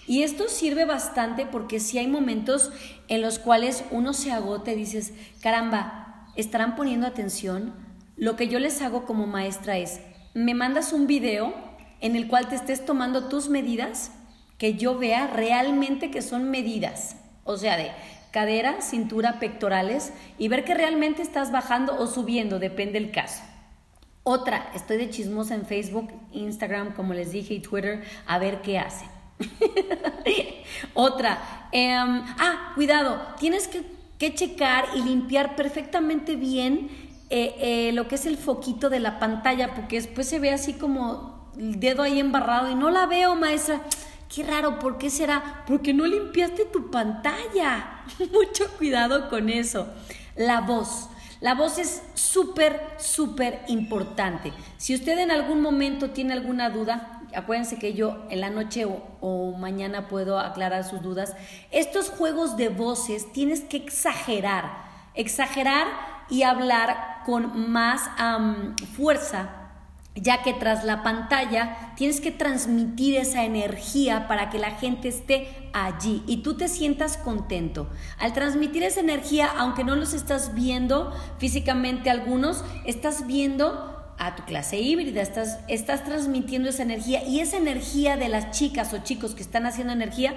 Y 0.10 0.24
esto 0.24 0.48
sirve 0.48 0.86
bastante 0.86 1.46
porque 1.46 1.80
si 1.80 2.00
hay 2.00 2.08
momentos 2.08 2.72
en 3.10 3.22
los 3.22 3.38
cuales 3.38 3.84
uno 3.92 4.14
se 4.14 4.32
agota 4.32 4.72
y 4.72 4.76
dices, 4.76 5.14
caramba, 5.40 6.26
¿estarán 6.36 6.76
poniendo 6.76 7.06
atención? 7.06 7.76
Lo 8.18 8.36
que 8.36 8.48
yo 8.48 8.58
les 8.58 8.82
hago 8.82 9.06
como 9.06 9.28
maestra 9.28 9.78
es, 9.78 10.00
me 10.34 10.56
mandas 10.56 10.94
un 10.94 11.06
video 11.06 11.54
en 12.02 12.16
el 12.16 12.28
cual 12.28 12.48
te 12.48 12.56
estés 12.56 12.84
tomando 12.88 13.30
tus 13.30 13.50
medidas, 13.50 14.12
que 14.58 14.74
yo 14.74 14.98
vea 14.98 15.28
realmente 15.28 16.10
que 16.10 16.24
son 16.24 16.50
medidas, 16.50 17.16
o 17.44 17.56
sea, 17.56 17.78
de 17.78 17.92
cadera, 18.32 18.82
cintura, 18.82 19.38
pectorales, 19.38 20.12
y 20.40 20.48
ver 20.48 20.66
que 20.66 20.74
realmente 20.74 21.22
estás 21.22 21.52
bajando 21.52 21.96
o 22.00 22.08
subiendo, 22.08 22.58
depende 22.58 23.00
del 23.00 23.12
caso. 23.12 23.44
Otra, 24.24 24.72
estoy 24.74 24.98
de 24.98 25.12
chismosa 25.12 25.54
en 25.54 25.68
Facebook, 25.68 26.12
Instagram, 26.32 26.96
como 26.96 27.14
les 27.14 27.32
dije, 27.32 27.54
y 27.54 27.60
Twitter, 27.60 28.04
a 28.26 28.40
ver 28.40 28.64
qué 28.64 28.80
hacen. 28.80 29.19
Otra, 30.94 31.68
em, 31.72 32.24
ah, 32.38 32.72
cuidado, 32.76 33.22
tienes 33.40 33.68
que, 33.68 33.98
checar 34.36 34.86
y 34.96 35.02
limpiar 35.02 35.56
perfectamente 35.56 36.36
bien 36.36 36.90
eh, 37.30 37.56
eh, 37.60 37.92
lo 37.94 38.10
que 38.10 38.16
es 38.16 38.26
el 38.26 38.36
foquito 38.36 38.90
de 38.90 39.00
la 39.00 39.18
pantalla, 39.18 39.74
porque 39.76 39.96
después 39.96 40.28
se 40.28 40.40
ve 40.40 40.52
así 40.52 40.74
como 40.74 41.50
el 41.58 41.80
dedo 41.80 42.04
ahí 42.04 42.20
embarrado 42.20 42.70
y 42.70 42.76
no 42.76 42.90
la 42.90 43.06
veo, 43.06 43.36
maestra. 43.36 43.82
Qué 44.34 44.44
raro, 44.44 44.78
¿por 44.78 44.98
qué 44.98 45.10
será? 45.10 45.64
Porque 45.66 45.94
no 45.94 46.06
limpiaste 46.06 46.66
tu 46.66 46.92
pantalla. 46.92 48.04
Mucho 48.34 48.68
cuidado 48.78 49.30
con 49.30 49.50
eso. 49.50 49.88
La 50.36 50.62
voz. 50.62 51.10
La 51.42 51.56
voz 51.56 51.80
es 51.80 52.04
súper, 52.14 52.82
súper 52.98 53.62
importante. 53.70 54.52
Si 54.78 54.94
usted 54.94 55.18
en 55.18 55.32
algún 55.32 55.62
momento 55.62 56.10
tiene 56.12 56.34
alguna 56.34 56.70
duda, 56.70 57.19
acuérdense 57.36 57.78
que 57.78 57.94
yo 57.94 58.26
en 58.30 58.42
la 58.42 58.50
noche 58.50 58.86
o, 59.22 59.56
mañana 59.58 60.08
puedo 60.08 60.40
aclarar 60.40 60.84
sus 60.84 61.02
dudas. 61.02 61.36
Estos 61.72 62.10
juegos 62.10 62.58
de 62.58 62.70
voces 62.70 63.32
tienes 63.32 63.62
que 63.62 63.78
exagerar, 63.78 64.84
exagerar 65.14 65.88
y 66.30 66.44
hablar 66.44 67.24
con 67.26 67.72
más 67.72 68.10
fuerza 68.96 69.60
ya 70.22 70.44
que 70.44 70.54
tras 70.54 70.84
la 70.84 71.04
pantalla 71.04 71.94
tienes 71.96 72.20
que 72.22 72.32
transmitir 72.32 73.16
esa 73.16 73.44
energía 73.44 74.28
para 74.28 74.50
que 74.50 74.60
la 74.60 74.72
gente 74.72 75.08
esté 75.08 75.70
allí 75.74 76.24
y 76.28 76.38
tú 76.38 76.56
te 76.56 76.68
sientas 76.68 77.18
contento. 77.18 77.90
Al 78.18 78.34
transmitir 78.34 78.84
esa 78.84 79.00
energía, 79.00 79.50
aunque 79.58 79.84
no 79.84 79.96
los 79.96 80.14
estás 80.14 80.54
viendo 80.56 81.14
físicamente 81.38 82.10
algunos, 82.10 82.64
estás 82.86 83.28
viendo 83.28 83.99
a 84.20 84.36
tu 84.36 84.44
clase 84.44 84.78
híbrida, 84.78 85.22
estás, 85.22 85.60
estás 85.70 86.04
transmitiendo 86.04 86.70
esa 86.70 86.84
energía 86.84 87.24
y 87.24 87.40
esa 87.40 87.58
energía 87.58 88.18
de 88.18 88.28
las 88.28 88.52
chicas 88.52 88.94
o 88.94 89.00
chicos 89.00 89.34
que 89.34 89.42
están 89.42 89.66
haciendo 89.66 89.94
energía, 89.94 90.34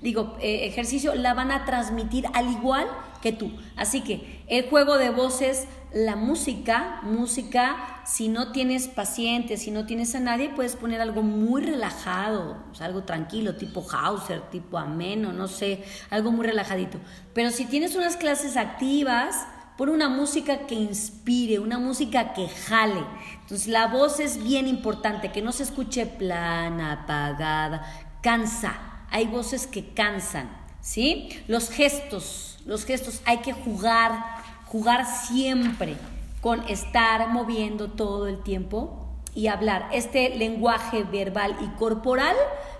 digo, 0.00 0.36
eh, 0.40 0.66
ejercicio, 0.66 1.14
la 1.14 1.34
van 1.34 1.50
a 1.50 1.66
transmitir 1.66 2.26
al 2.32 2.50
igual 2.50 2.86
que 3.20 3.32
tú. 3.32 3.52
Así 3.76 4.00
que 4.00 4.42
el 4.48 4.68
juego 4.70 4.96
de 4.96 5.10
voces, 5.10 5.68
la 5.92 6.16
música, 6.16 7.00
música, 7.02 8.02
si 8.06 8.28
no 8.28 8.52
tienes 8.52 8.88
pacientes, 8.88 9.62
si 9.62 9.70
no 9.70 9.84
tienes 9.84 10.14
a 10.14 10.20
nadie, 10.20 10.48
puedes 10.48 10.74
poner 10.74 11.02
algo 11.02 11.22
muy 11.22 11.62
relajado, 11.62 12.56
algo 12.80 13.02
tranquilo, 13.02 13.56
tipo 13.56 13.86
Hauser, 13.90 14.42
tipo 14.50 14.78
ameno, 14.78 15.34
no 15.34 15.46
sé, 15.46 15.84
algo 16.08 16.30
muy 16.30 16.46
relajadito. 16.46 16.98
Pero 17.34 17.50
si 17.50 17.66
tienes 17.66 17.96
unas 17.96 18.16
clases 18.16 18.56
activas, 18.56 19.46
por 19.76 19.90
una 19.90 20.08
música 20.08 20.66
que 20.66 20.74
inspire, 20.74 21.58
una 21.58 21.78
música 21.78 22.32
que 22.32 22.48
jale. 22.48 23.04
Entonces 23.42 23.68
la 23.68 23.86
voz 23.88 24.20
es 24.20 24.42
bien 24.42 24.66
importante, 24.66 25.32
que 25.32 25.42
no 25.42 25.52
se 25.52 25.62
escuche 25.62 26.06
plana, 26.06 26.92
apagada, 26.92 28.18
cansa. 28.22 28.74
Hay 29.10 29.26
voces 29.26 29.66
que 29.66 29.92
cansan, 29.92 30.50
¿sí? 30.80 31.28
Los 31.46 31.70
gestos, 31.70 32.58
los 32.64 32.84
gestos, 32.84 33.20
hay 33.24 33.38
que 33.38 33.52
jugar, 33.52 34.24
jugar 34.66 35.06
siempre 35.06 35.96
con 36.40 36.66
estar 36.68 37.28
moviendo 37.28 37.88
todo 37.88 38.26
el 38.26 38.42
tiempo 38.42 39.05
y 39.36 39.46
hablar. 39.46 39.88
Este 39.92 40.30
lenguaje 40.30 41.04
verbal 41.04 41.56
y 41.60 41.68
corporal 41.78 42.34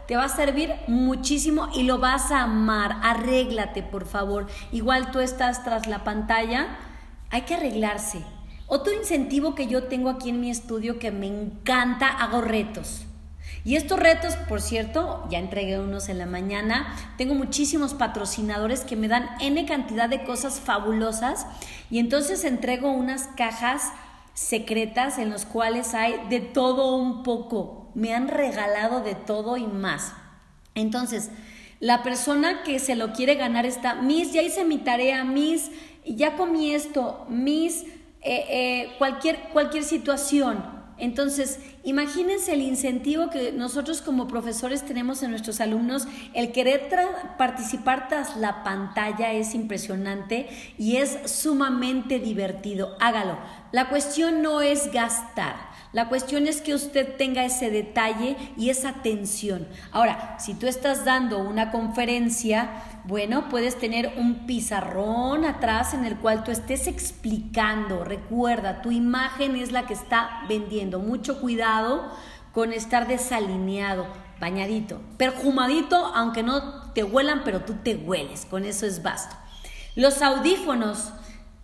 te 0.09 0.17
va 0.17 0.25
a 0.25 0.29
servir 0.29 0.75
muchísimo 0.89 1.69
y 1.75 1.83
lo 1.85 1.99
vas 1.99 2.33
a 2.33 2.43
amar. 2.43 2.97
Arréglate, 3.03 3.83
por 3.83 4.07
favor. 4.07 4.47
Igual 4.73 5.13
tú 5.13 5.21
estás 5.21 5.63
tras 5.63 5.87
la 5.87 6.03
pantalla, 6.03 6.79
hay 7.31 7.43
que 7.43 7.55
arreglarse. 7.55 8.23
Otro 8.67 8.93
incentivo 8.93 9.55
que 9.55 9.69
yo 9.69 9.85
tengo 9.85 10.09
aquí 10.09 10.31
en 10.31 10.41
mi 10.41 10.51
estudio 10.51 10.99
que 10.99 11.13
me 11.13 11.27
encanta, 11.27 12.09
hago 12.09 12.41
retos. 12.41 13.05
Y 13.65 13.75
estos 13.75 13.99
retos, 13.99 14.37
por 14.49 14.61
cierto, 14.61 15.27
ya 15.29 15.39
entregué 15.41 15.79
unos 15.79 16.09
en 16.09 16.19
la 16.19 16.27
mañana, 16.27 16.95
tengo 17.19 17.35
muchísimos 17.35 17.95
patrocinadores 17.95 18.83
que 18.83 18.95
me 18.95 19.09
dan 19.09 19.29
N 19.41 19.67
cantidad 19.67 20.09
de 20.09 20.23
cosas 20.25 20.61
fabulosas 20.61 21.47
y 21.91 21.99
entonces 21.99 22.45
entrego 22.45 22.91
unas 22.91 23.27
cajas 23.37 23.93
secretas 24.37 25.17
en 25.19 25.31
las 25.31 25.47
cuales 25.47 25.95
hay 25.95 26.29
de 26.29 26.41
todo 26.41 26.95
un 26.95 27.23
poco. 27.23 27.91
Me 27.95 28.15
han 28.15 28.29
regalado 28.29 29.03
de 29.03 29.15
todo 29.15 29.57
y 29.57 29.67
más. 29.67 30.13
Entonces, 30.75 31.31
La 31.79 32.03
persona 32.03 32.63
que 32.63 32.79
se 32.79 32.95
lo 32.97 33.13
quiere 33.13 33.35
ganar 33.35 33.67
está, 33.67 33.97
Miss, 33.97 34.33
ya 34.33 34.41
hice 34.41 34.65
mi 34.65 34.79
tarea, 34.79 35.25
Miss, 35.25 35.71
ya 36.07 36.35
comí 36.35 36.73
esto, 36.73 37.27
Miss, 37.29 37.83
eh, 38.23 38.45
eh, 38.49 38.93
cualquier, 38.97 39.51
cualquier 39.53 39.85
situación. 39.85 40.75
Entonces, 40.99 41.61
imagínense 41.85 42.55
el 42.55 42.63
incentivo 42.63 43.29
que 43.29 43.53
nosotros 43.53 44.01
como 44.01 44.27
profesores 44.27 44.87
tenemos 44.87 45.23
en 45.23 45.31
nuestros 45.31 45.61
alumnos. 45.61 46.09
El 46.33 46.53
querer 46.53 46.89
participar 47.37 48.09
tras 48.09 48.39
la 48.39 48.65
pantalla 48.65 49.35
es 49.35 49.55
impresionante 49.55 50.49
y 50.79 50.97
es 50.97 51.31
sumamente 51.31 52.19
divertido. 52.19 52.97
Hágalo. 52.99 53.37
La 53.77 53.91
cuestión 53.91 54.41
no 54.41 54.63
es 54.63 54.91
gastar. 54.91 55.55
La 55.93 56.09
cuestión 56.09 56.47
es 56.47 56.63
que 56.63 56.75
usted 56.75 57.19
tenga 57.19 57.45
ese 57.45 57.71
detalle 57.71 58.35
y 58.57 58.71
esa 58.71 58.89
atención. 58.89 59.69
Ahora, 59.93 60.39
si 60.39 60.55
tú 60.55 60.67
estás 60.67 61.05
dando 61.05 61.41
una 61.41 61.71
conferencia, 61.71 62.71
bueno, 63.05 63.51
puedes 63.51 63.79
tener 63.79 64.15
un 64.17 64.47
pizarrón 64.47 65.45
atrás 65.45 65.93
en 65.93 66.07
el 66.07 66.17
cual 66.17 66.43
tú 66.43 66.53
estés 66.53 66.87
explicando. 66.87 68.03
Recuerda, 68.03 68.81
tu 68.81 68.93
imagen 68.93 69.57
es 69.57 69.73
la 69.73 69.87
que 69.87 69.93
está 69.93 70.47
vendiendo. 70.49 70.99
Mucho 70.99 71.39
cuidado 71.39 72.11
con 72.53 72.73
estar 72.73 73.07
desalineado, 73.07 74.07
bañadito, 74.41 75.03
perfumadito, 75.19 75.97
aunque 76.15 76.43
no 76.43 76.95
te 76.95 77.05
huelan, 77.05 77.43
pero 77.45 77.61
tú 77.61 77.75
te 77.75 77.95
hueles. 77.95 78.47
Con 78.47 78.65
eso 78.65 78.87
es 78.87 79.03
basta. 79.03 79.39
Los 79.97 80.23
audífonos. 80.23 81.13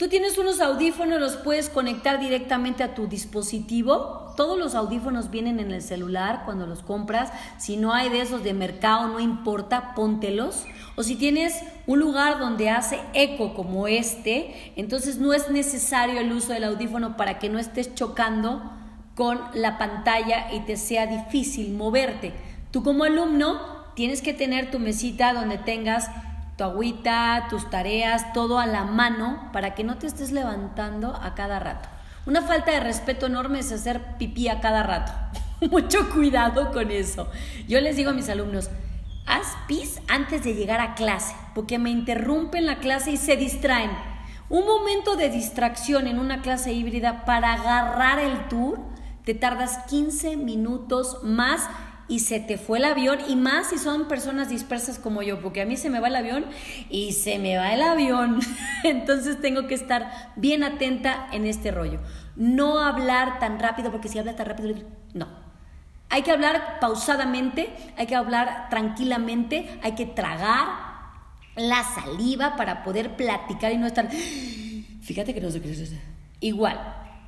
Tú 0.03 0.09
tienes 0.09 0.37
unos 0.37 0.61
audífonos, 0.61 1.21
los 1.21 1.37
puedes 1.37 1.69
conectar 1.69 2.19
directamente 2.19 2.83
a 2.83 2.93
tu 2.93 3.07
dispositivo. 3.07 4.35
Todos 4.37 4.59
los 4.59 4.75
audífonos 4.75 5.31
vienen 5.31 5.61
en 5.61 5.71
el 5.71 5.81
celular 5.81 6.43
cuando 6.45 6.67
los 6.67 6.83
compras. 6.83 7.31
Si 7.57 7.77
no 7.77 7.95
hay 7.95 8.09
de 8.09 8.21
esos 8.21 8.43
de 8.43 8.53
mercado, 8.53 9.07
no 9.07 9.21
importa, 9.21 9.95
póntelos. 9.95 10.65
O 10.97 11.05
si 11.05 11.15
tienes 11.15 11.63
un 11.87 12.01
lugar 12.01 12.41
donde 12.41 12.69
hace 12.69 12.99
eco 13.15 13.55
como 13.55 13.87
este, 13.87 14.73
entonces 14.75 15.19
no 15.19 15.35
es 15.35 15.53
necesario 15.53 16.19
el 16.19 16.33
uso 16.33 16.53
del 16.53 16.65
audífono 16.65 17.17
para 17.17 17.39
que 17.39 17.49
no 17.49 17.61
estés 17.61 17.95
chocando 17.95 18.61
con 19.15 19.41
la 19.55 19.79
pantalla 19.79 20.53
y 20.53 20.63
te 20.63 20.79
sea 20.79 21.07
difícil 21.07 21.75
moverte. 21.75 22.33
Tú 22.73 22.83
como 22.83 23.05
alumno 23.05 23.61
tienes 23.95 24.21
que 24.21 24.35
tener 24.35 24.73
tu 24.73 24.81
mesita 24.81 25.33
donde 25.33 25.59
tengas 25.59 26.11
tu 26.57 26.65
agüita, 26.65 27.47
tus 27.49 27.69
tareas, 27.71 28.33
todo 28.33 28.59
a 28.59 28.67
la 28.67 28.85
mano 28.85 29.51
para 29.53 29.75
que 29.75 29.85
no 29.85 29.97
te 29.97 30.07
estés 30.07 30.33
levantando 30.33 31.15
a 31.15 31.35
cada 31.35 31.59
rato. 31.59 31.89
Una 32.27 32.43
falta 32.43 32.71
de 32.71 32.81
respeto 32.81 33.27
enorme 33.27 33.61
es 33.61 33.73
hacer 33.73 34.01
pipí 34.19 34.49
a 34.49 34.61
cada 34.61 34.83
rato. 34.83 35.13
Mucho 35.71 36.09
cuidado 36.11 36.71
con 36.73 36.91
eso. 36.91 37.29
Yo 37.69 37.81
les 37.81 37.97
digo 37.97 38.11
a 38.11 38.15
mis 38.15 38.29
alumnos, 38.29 38.71
haz 39.27 39.57
pis 39.67 40.01
antes 40.09 40.45
de 40.45 40.55
llegar 40.55 40.81
a 40.81 40.95
clase, 40.95 41.35
porque 41.55 41.79
me 41.79 41.91
interrumpen 41.91 42.67
la 42.67 42.79
clase 42.79 43.13
y 43.13 43.17
se 43.17 43.37
distraen. 43.37 43.91
Un 44.49 44.67
momento 44.67 45.17
de 45.17 45.31
distracción 45.31 46.07
en 46.07 46.19
una 46.19 46.43
clase 46.43 46.73
híbrida 46.73 47.25
para 47.25 47.55
agarrar 47.55 48.19
el 48.19 48.49
tour, 48.49 48.79
te 49.25 49.35
tardas 49.35 49.79
15 49.89 50.37
minutos 50.37 51.21
más 51.23 51.69
y 52.13 52.19
se 52.19 52.41
te 52.41 52.59
fue 52.59 52.77
el 52.77 52.85
avión 52.85 53.21
y 53.27 53.37
más 53.37 53.71
si 53.71 53.79
son 53.79 54.07
personas 54.07 54.51
dispersas 54.51 54.99
como 54.99 55.23
yo, 55.23 55.41
porque 55.41 55.63
a 55.63 55.65
mí 55.65 55.79
se 55.79 55.89
me 55.89 55.99
va 55.99 56.09
el 56.09 56.17
avión 56.17 56.45
y 56.91 57.13
se 57.13 57.39
me 57.39 57.57
va 57.57 57.73
el 57.73 57.81
avión. 57.81 58.39
Entonces 58.85 59.41
tengo 59.41 59.67
que 59.67 59.75
estar 59.75 60.31
bien 60.37 60.63
atenta 60.63 61.29
en 61.33 61.47
este 61.47 61.71
rollo. 61.71 62.01
No 62.37 62.81
hablar 62.81 63.39
tan 63.39 63.59
rápido, 63.59 63.91
porque 63.91 64.09
si 64.09 64.19
hablas 64.19 64.37
tan 64.37 64.45
rápido, 64.45 64.75
no. 65.15 65.27
Hay 66.11 66.21
que 66.21 66.33
hablar 66.33 66.81
pausadamente, 66.83 67.75
hay 67.97 68.07
que 68.07 68.15
hablar 68.15 68.69
tranquilamente, 68.69 69.81
hay 69.83 69.93
que 69.93 70.05
tragar 70.05 70.69
la 71.57 71.83
saliva 71.83 72.57
para 72.57 72.83
poder 72.83 73.17
platicar 73.17 73.73
y 73.73 73.79
no 73.79 73.87
estar... 73.87 74.11
Fíjate 75.01 75.33
que 75.33 75.41
no 75.41 75.51
sé 75.51 75.63
qué 75.63 75.71
es 75.71 75.95
Igual, 76.41 76.79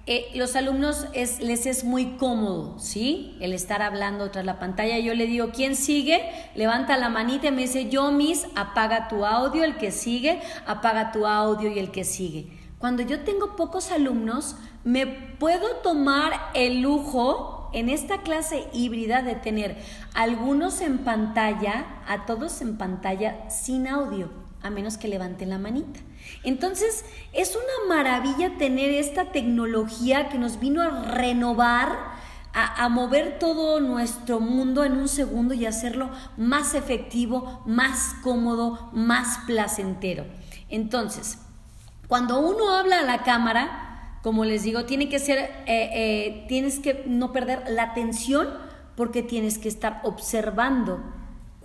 eh, 0.07 0.31
los 0.35 0.55
alumnos 0.55 1.07
es, 1.15 1.41
les 1.41 1.65
es 1.65 1.83
muy 1.83 2.17
cómodo, 2.17 2.79
¿sí? 2.79 3.39
El 3.41 3.55
estar 3.55 3.81
hablando 3.81 4.31
tras 4.31 4.45
la 4.45 4.59
pantalla. 4.59 4.99
Yo 4.99 5.15
le 5.15 5.27
digo, 5.27 5.49
¿quién 5.51 5.77
sigue? 5.77 6.21
Levanta 6.55 6.99
la 6.99 7.09
manita 7.09 7.49
y 7.49 7.53
me 7.53 7.63
dice, 7.63 7.89
yo, 7.89 8.13
Miss, 8.13 8.47
apaga 8.55 9.09
tu 9.09 9.25
audio, 9.25 9.65
el 9.65 9.79
que 9.79 9.91
sigue, 9.91 10.43
apaga 10.67 11.11
tu 11.11 11.27
audio 11.27 11.71
y 11.71 11.79
el 11.79 11.91
que 11.91 12.05
sigue. 12.05 12.53
Cuando 12.79 13.03
yo 13.03 13.21
tengo 13.21 13.57
pocos 13.57 13.91
alumnos, 13.93 14.57
me 14.85 15.07
puedo 15.07 15.77
tomar 15.77 16.33
el 16.53 16.83
lujo 16.83 17.71
en 17.73 17.89
esta 17.89 18.21
clase 18.21 18.69
híbrida 18.75 19.23
de 19.23 19.35
tener 19.37 19.79
algunos 20.13 20.83
en 20.83 20.99
pantalla, 20.99 21.87
a 22.07 22.27
todos 22.27 22.61
en 22.61 22.77
pantalla 22.77 23.49
sin 23.49 23.89
audio, 23.89 24.44
a 24.65 24.71
menos 24.71 24.97
que 24.97 25.09
levanten 25.09 25.51
la 25.51 25.59
manita. 25.59 26.01
Entonces, 26.43 27.05
es 27.35 27.55
una 27.55 27.95
maravilla 27.95 28.57
tener 28.57 28.91
esta 28.91 29.27
tecnología 29.31 30.31
que 30.31 30.39
nos 30.39 30.59
vino 30.59 30.81
a 30.81 31.03
renovar, 31.03 32.15
a, 32.55 32.89
mover 32.89 33.39
todo 33.39 33.81
nuestro 33.81 34.41
mundo 34.41 34.85
en 34.85 34.93
un 34.93 35.09
segundo 35.09 35.55
y 35.55 35.67
hacerlo 35.67 36.09
más 36.39 36.75
efectivo, 36.75 37.63
más 37.67 38.15
cómodo, 38.23 38.91
más 38.95 39.39
placentero. 39.47 40.25
Entonces, 40.71 41.39
cuando 42.09 42.41
uno 42.41 42.73
habla 42.75 43.01
a 43.01 43.05
la 43.05 43.23
cámara, 43.23 44.19
como 44.23 44.47
les 44.47 44.63
digo, 44.63 44.87
tiene 44.87 45.11
que 45.11 45.19
ser, 45.19 45.39
eh, 45.39 45.51
eh, 45.67 46.45
tienes 46.49 46.79
que 46.79 47.05
no 47.07 47.33
perder 47.33 47.65
la 47.69 47.83
atención 47.83 48.49
porque 48.97 49.23
tienes 49.23 49.59
que 49.59 49.69
estar 49.69 50.01
observando 50.05 51.03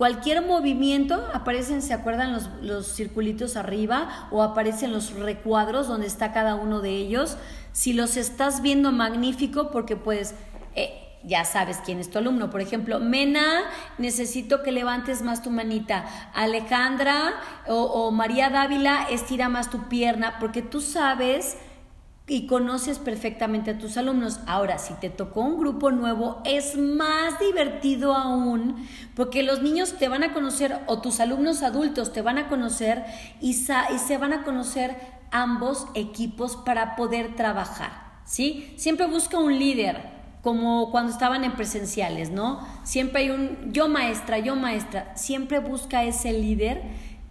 Cualquier 0.00 0.40
movimiento, 0.40 1.28
aparecen, 1.34 1.82
¿se 1.82 1.92
acuerdan 1.92 2.32
los, 2.32 2.48
los, 2.62 2.86
circulitos 2.86 3.54
arriba? 3.54 4.28
O 4.30 4.42
aparecen 4.42 4.92
los 4.94 5.12
recuadros 5.12 5.88
donde 5.88 6.06
está 6.06 6.32
cada 6.32 6.54
uno 6.54 6.80
de 6.80 6.88
ellos. 6.88 7.36
Si 7.72 7.92
los 7.92 8.16
estás 8.16 8.62
viendo 8.62 8.92
magnífico, 8.92 9.70
porque 9.70 9.96
pues 9.96 10.34
eh, 10.74 11.18
ya 11.22 11.44
sabes 11.44 11.82
quién 11.84 11.98
es 11.98 12.10
tu 12.10 12.16
alumno. 12.16 12.48
Por 12.48 12.62
ejemplo, 12.62 12.98
Mena, 12.98 13.64
necesito 13.98 14.62
que 14.62 14.72
levantes 14.72 15.20
más 15.20 15.42
tu 15.42 15.50
manita. 15.50 16.06
Alejandra 16.32 17.34
o, 17.68 17.82
o 17.82 18.10
María 18.10 18.48
Dávila, 18.48 19.06
estira 19.10 19.50
más 19.50 19.68
tu 19.68 19.90
pierna, 19.90 20.38
porque 20.40 20.62
tú 20.62 20.80
sabes 20.80 21.58
y 22.30 22.46
conoces 22.46 23.00
perfectamente 23.00 23.72
a 23.72 23.78
tus 23.78 23.96
alumnos. 23.96 24.38
Ahora, 24.46 24.78
si 24.78 24.94
te 24.94 25.10
tocó 25.10 25.40
un 25.40 25.58
grupo 25.58 25.90
nuevo, 25.90 26.40
es 26.44 26.78
más 26.78 27.40
divertido 27.40 28.14
aún, 28.14 28.86
porque 29.16 29.42
los 29.42 29.62
niños 29.62 29.94
te 29.98 30.06
van 30.06 30.22
a 30.22 30.32
conocer 30.32 30.78
o 30.86 31.00
tus 31.00 31.18
alumnos 31.18 31.64
adultos 31.64 32.12
te 32.12 32.22
van 32.22 32.38
a 32.38 32.48
conocer 32.48 33.04
y, 33.40 33.50
y 33.50 33.98
se 33.98 34.16
van 34.16 34.32
a 34.32 34.44
conocer 34.44 34.96
ambos 35.32 35.88
equipos 35.94 36.56
para 36.56 36.94
poder 36.94 37.34
trabajar, 37.34 37.90
¿sí? 38.24 38.74
Siempre 38.76 39.08
busca 39.08 39.36
un 39.36 39.58
líder, 39.58 40.00
como 40.40 40.92
cuando 40.92 41.10
estaban 41.10 41.42
en 41.42 41.56
presenciales, 41.56 42.30
¿no? 42.30 42.64
Siempre 42.84 43.22
hay 43.22 43.30
un 43.30 43.72
yo 43.72 43.88
maestra, 43.88 44.38
yo 44.38 44.54
maestra, 44.54 45.16
siempre 45.16 45.58
busca 45.58 46.04
ese 46.04 46.32
líder 46.32 46.82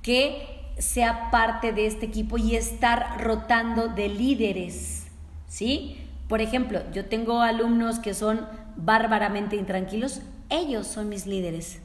que 0.02 0.59
sea 0.80 1.30
parte 1.30 1.72
de 1.74 1.86
este 1.86 2.06
equipo 2.06 2.38
y 2.38 2.56
estar 2.56 3.22
rotando 3.22 3.90
de 3.90 4.10
líderes, 4.10 5.06
¿sí? 5.48 5.98
Por 6.28 6.42
ejemplo, 6.42 6.82
yo 6.94 7.06
tengo 7.06 7.42
alumnos 7.42 8.00
que 8.00 8.14
son 8.14 8.48
bárbaramente 8.76 9.56
intranquilos, 9.56 10.22
ellos 10.50 10.88
son 10.88 11.10
mis 11.10 11.26
líderes. 11.26 11.80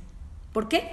¿Por 0.52 0.68
qué? 0.68 0.88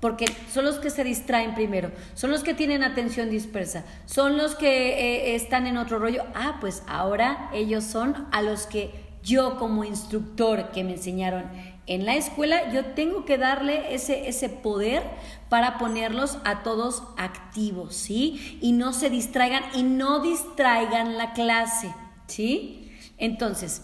Porque 0.00 0.26
son 0.52 0.66
los 0.66 0.76
que 0.76 0.90
se 0.90 1.02
distraen 1.02 1.54
primero, 1.54 1.90
son 2.14 2.30
los 2.30 2.42
que 2.42 2.52
tienen 2.52 2.84
atención 2.84 3.30
dispersa, 3.30 3.84
son 4.04 4.36
los 4.36 4.54
que 4.54 5.30
eh, 5.30 5.34
están 5.34 5.66
en 5.66 5.78
otro 5.78 5.98
rollo. 5.98 6.24
Ah, 6.34 6.58
pues 6.60 6.82
ahora 6.86 7.48
ellos 7.54 7.84
son 7.84 8.26
a 8.32 8.42
los 8.42 8.66
que 8.66 9.06
yo 9.22 9.56
como 9.56 9.84
instructor 9.84 10.70
que 10.70 10.84
me 10.84 10.92
enseñaron 10.92 11.44
en 11.86 12.04
la 12.04 12.16
escuela, 12.16 12.72
yo 12.72 12.84
tengo 12.86 13.24
que 13.24 13.38
darle 13.38 13.94
ese, 13.94 14.28
ese 14.28 14.48
poder 14.48 15.04
para 15.48 15.78
ponerlos 15.78 16.38
a 16.44 16.62
todos 16.62 17.04
activos, 17.16 17.94
¿sí? 17.94 18.58
Y 18.60 18.72
no 18.72 18.92
se 18.92 19.08
distraigan 19.08 19.62
y 19.72 19.84
no 19.84 20.20
distraigan 20.20 21.16
la 21.16 21.32
clase, 21.32 21.94
¿sí? 22.26 22.92
Entonces, 23.18 23.82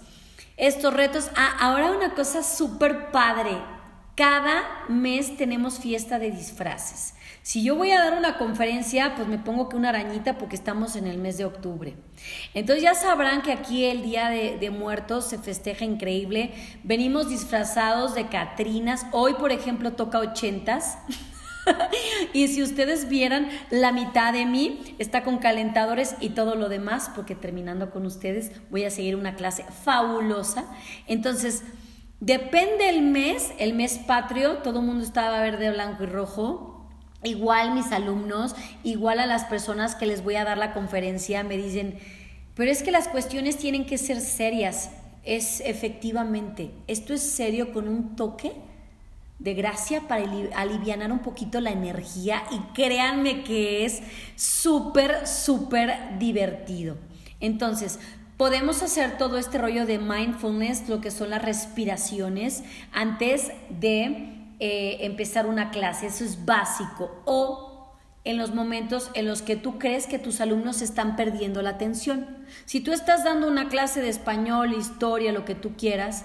estos 0.56 0.92
retos, 0.92 1.30
ah, 1.36 1.56
ahora 1.60 1.92
una 1.92 2.14
cosa 2.14 2.42
súper 2.42 3.12
padre, 3.12 3.56
cada 4.14 4.62
mes 4.88 5.37
tenemos 5.37 5.79
fiesta 5.79 6.18
de 6.18 6.31
disfraces. 6.31 7.14
Si 7.42 7.64
yo 7.64 7.75
voy 7.75 7.90
a 7.90 7.98
dar 7.98 8.16
una 8.16 8.38
conferencia, 8.38 9.14
pues 9.16 9.27
me 9.27 9.38
pongo 9.38 9.68
que 9.68 9.77
una 9.77 9.88
arañita 9.88 10.38
porque 10.38 10.55
estamos 10.55 10.94
en 10.94 11.09
el 11.09 11.18
mes 11.18 11.38
de 11.38 11.44
octubre. 11.44 11.96
Entonces 12.55 12.85
ya 12.85 12.94
sabrán 12.94 13.42
que 13.42 13.53
aquí 13.53 13.85
el 13.85 14.03
Día 14.03 14.29
de, 14.29 14.70
Muertos 14.70 15.25
se 15.29 15.38
festeja 15.38 15.85
increíble. 15.85 16.53
Venimos 16.85 17.29
disfrazados 17.29 18.14
de 18.14 18.29
Catrinas. 18.29 19.07
Hoy, 19.11 19.35
por 19.35 19.51
ejemplo, 19.51 19.92
toca 19.94 20.20
ochentas. 20.20 20.98
y 22.33 22.46
si 22.46 22.62
ustedes 22.62 23.09
vieran, 23.09 23.48
la 23.70 23.90
mitad 23.90 24.33
de 24.33 24.46
mí 24.46 24.94
está 24.98 25.25
con 25.25 25.38
calentadores 25.38 26.14
y 26.20 26.31
todo 26.31 26.55
lo 26.55 26.68
demás, 26.68 27.11
porque 27.14 27.35
terminando 27.35 27.90
con 27.90 28.07
ustedes 28.07 28.53
voy 28.70 28.85
a 28.85 28.90
seguir 28.90 29.16
una 29.16 29.35
clase 29.35 29.64
fabulosa. 29.83 30.64
Entonces, 31.09 31.64
depende 32.22 32.88
el 32.88 33.02
mes, 33.02 33.52
el 33.58 33.74
mes 33.74 33.98
patrio, 33.98 34.58
todo 34.58 34.78
el 34.78 34.87
mundo 34.87 35.04
estaba 35.04 35.40
verde, 35.40 35.70
blanco 35.70 36.04
y 36.04 36.06
rojo 36.06 36.72
igual 37.24 37.74
mis 37.74 37.92
alumnos, 37.92 38.54
igual 38.82 39.20
a 39.20 39.26
las 39.26 39.44
personas 39.44 39.94
que 39.94 40.06
les 40.06 40.24
voy 40.24 40.37
a 40.37 40.44
dar 40.44 40.58
la 40.58 40.72
conferencia, 40.72 41.42
me 41.44 41.56
dicen, 41.56 41.98
pero 42.54 42.70
es 42.70 42.82
que 42.82 42.90
las 42.90 43.08
cuestiones 43.08 43.58
tienen 43.58 43.87
que 43.87 43.98
ser 43.98 44.20
serias. 44.20 44.90
Es 45.24 45.61
efectivamente, 45.61 46.72
esto 46.88 47.14
es 47.14 47.22
serio 47.22 47.72
con 47.72 47.87
un 47.87 48.16
toque 48.16 48.52
de 49.38 49.54
gracia 49.54 50.02
para 50.08 50.24
aliviar 50.56 51.12
un 51.12 51.20
poquito 51.20 51.61
la 51.61 51.70
energía 51.70 52.42
y 52.50 52.58
créanme 52.74 53.44
que 53.44 53.85
es 53.85 54.02
súper, 54.37 55.26
súper 55.26 56.18
divertido. 56.18 56.96
Entonces, 57.40 57.98
podemos 58.42 58.83
hacer 58.83 59.18
todo 59.18 59.38
este 59.38 59.57
rollo 59.57 59.87
de 59.87 60.00
mindfulness, 60.00 60.88
lo 60.88 61.00
que 61.00 61.12
son 61.12 61.31
las 61.31 61.42
respiraciones, 61.42 62.64
antes 62.92 63.52
de 63.70 64.35
eh, 64.59 64.96
empezar 65.02 65.46
una 65.46 65.70
clase, 65.70 66.07
eso 66.07 66.24
es 66.24 66.44
básico, 66.44 67.22
o 67.24 67.94
en 68.24 68.38
los 68.38 68.52
momentos 68.52 69.12
en 69.14 69.28
los 69.28 69.42
que 69.42 69.55
tú 69.55 69.78
crees 69.78 70.09
que 70.09 70.18
tus 70.18 70.40
alumnos 70.40 70.83
están 70.83 71.14
perdiendo 71.14 71.62
la 71.62 71.70
atención. 71.70 72.44
Si 72.64 72.81
tú 72.81 72.92
estás 72.92 73.22
dando 73.22 73.46
una 73.46 73.68
clase 73.68 74.02
de 74.02 74.09
español, 74.09 74.72
historia, 74.72 75.31
lo 75.31 75.44
que 75.44 75.55
tú 75.55 75.76
quieras, 75.76 76.24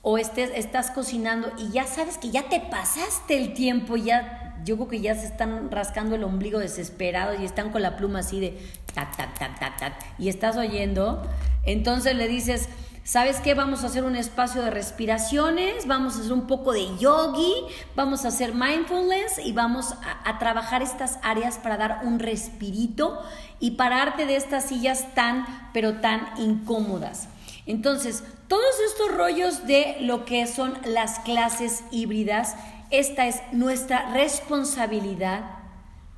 o 0.00 0.16
estés, 0.16 0.50
estás 0.54 0.90
cocinando 0.90 1.52
y 1.58 1.68
ya 1.68 1.84
sabes 1.84 2.16
que 2.16 2.30
ya 2.30 2.48
te 2.48 2.60
pasaste 2.60 3.36
el 3.36 3.52
tiempo, 3.52 3.98
ya 3.98 4.47
yo 4.64 4.76
creo 4.76 4.88
que 4.88 5.00
ya 5.00 5.14
se 5.14 5.26
están 5.26 5.70
rascando 5.70 6.14
el 6.14 6.24
ombligo 6.24 6.58
desesperados 6.58 7.40
y 7.40 7.44
están 7.44 7.70
con 7.70 7.82
la 7.82 7.96
pluma 7.96 8.20
así 8.20 8.40
de 8.40 8.58
tac, 8.94 9.16
tac, 9.16 9.38
tac, 9.38 9.58
tac, 9.58 9.78
tac, 9.78 9.94
y 10.18 10.28
estás 10.28 10.56
oyendo, 10.56 11.22
entonces 11.64 12.14
le 12.14 12.28
dices, 12.28 12.68
¿sabes 13.04 13.40
qué? 13.40 13.54
Vamos 13.54 13.84
a 13.84 13.86
hacer 13.86 14.04
un 14.04 14.16
espacio 14.16 14.62
de 14.62 14.70
respiraciones, 14.70 15.86
vamos 15.86 16.16
a 16.16 16.20
hacer 16.20 16.32
un 16.32 16.46
poco 16.46 16.72
de 16.72 16.86
yogi, 16.98 17.54
vamos 17.96 18.24
a 18.24 18.28
hacer 18.28 18.54
mindfulness 18.54 19.38
y 19.44 19.52
vamos 19.52 19.92
a, 19.92 20.28
a 20.28 20.38
trabajar 20.38 20.82
estas 20.82 21.18
áreas 21.22 21.58
para 21.58 21.76
dar 21.76 22.00
un 22.04 22.18
respirito 22.18 23.22
y 23.60 23.72
pararte 23.72 24.26
de 24.26 24.36
estas 24.36 24.64
sillas 24.64 25.14
tan, 25.14 25.46
pero 25.72 26.00
tan 26.00 26.28
incómodas. 26.38 27.28
Entonces, 27.66 28.24
todos 28.48 28.80
estos 28.90 29.14
rollos 29.14 29.66
de 29.66 29.98
lo 30.00 30.24
que 30.24 30.46
son 30.46 30.72
las 30.86 31.18
clases 31.18 31.84
híbridas, 31.90 32.56
esta 32.90 33.26
es 33.26 33.40
nuestra 33.52 34.12
responsabilidad 34.12 35.58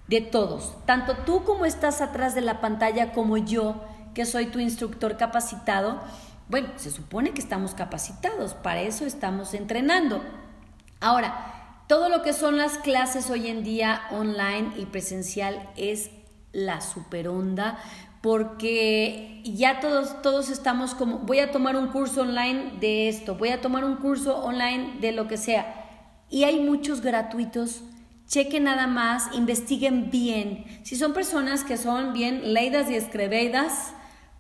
de 0.09 0.21
todos, 0.21 0.75
tanto 0.87 1.17
tú 1.19 1.45
como 1.45 1.67
estás 1.67 2.01
atrás 2.01 2.35
de 2.35 2.41
la 2.41 2.61
pantalla 2.61 3.13
como 3.13 3.37
yo, 3.37 3.85
que 4.15 4.27
soy 4.27 4.47
tu 4.47 4.59
instructor 4.59 5.17
capacitado. 5.17 6.01
Bueno, 6.49 6.69
se 6.77 6.91
supone 6.91 7.31
que 7.31 7.41
estamos 7.41 7.75
capacitados, 7.75 8.55
para 8.55 8.81
eso 8.81 9.07
estamos 9.07 9.55
entrenando. 9.55 10.21
Ahora, 11.01 11.85
todo 11.87 12.09
lo 12.09 12.23
que 12.23 12.33
son 12.33 12.57
las 12.57 12.79
clases 12.79 13.31
hoy 13.31 13.49
en 13.49 13.63
día 13.63 14.03
online 14.11 14.73
y 14.77 14.87
presencial 14.87 15.69
es 15.77 16.11
la 16.53 16.81
super 16.81 17.29
onda 17.29 17.79
porque 18.21 19.41
ya 19.45 19.81
todos, 19.81 20.21
todos 20.23 20.51
estamos 20.51 20.95
como, 20.95 21.19
voy 21.21 21.39
a 21.39 21.53
tomar 21.53 21.77
un 21.77 21.89
curso 21.89 22.23
online 22.23 22.73
de 22.81 23.09
esto, 23.09 23.37
voy 23.37 23.49
a 23.49 23.61
tomar 23.61 23.85
un 23.85 23.97
curso 23.97 24.39
online 24.39 24.99
de 25.01 25.13
lo 25.13 25.27
que 25.27 25.37
sea. 25.37 25.80
Y 26.31 26.45
hay 26.45 26.61
muchos 26.61 27.01
gratuitos. 27.01 27.83
Chequen 28.27 28.64
nada 28.64 28.87
más, 28.87 29.35
investiguen 29.35 30.11
bien. 30.11 30.64
Si 30.85 30.95
son 30.95 31.12
personas 31.12 31.64
que 31.64 31.77
son 31.77 32.12
bien 32.12 32.55
leídas 32.55 32.88
y 32.88 32.95
escribidas, 32.95 33.93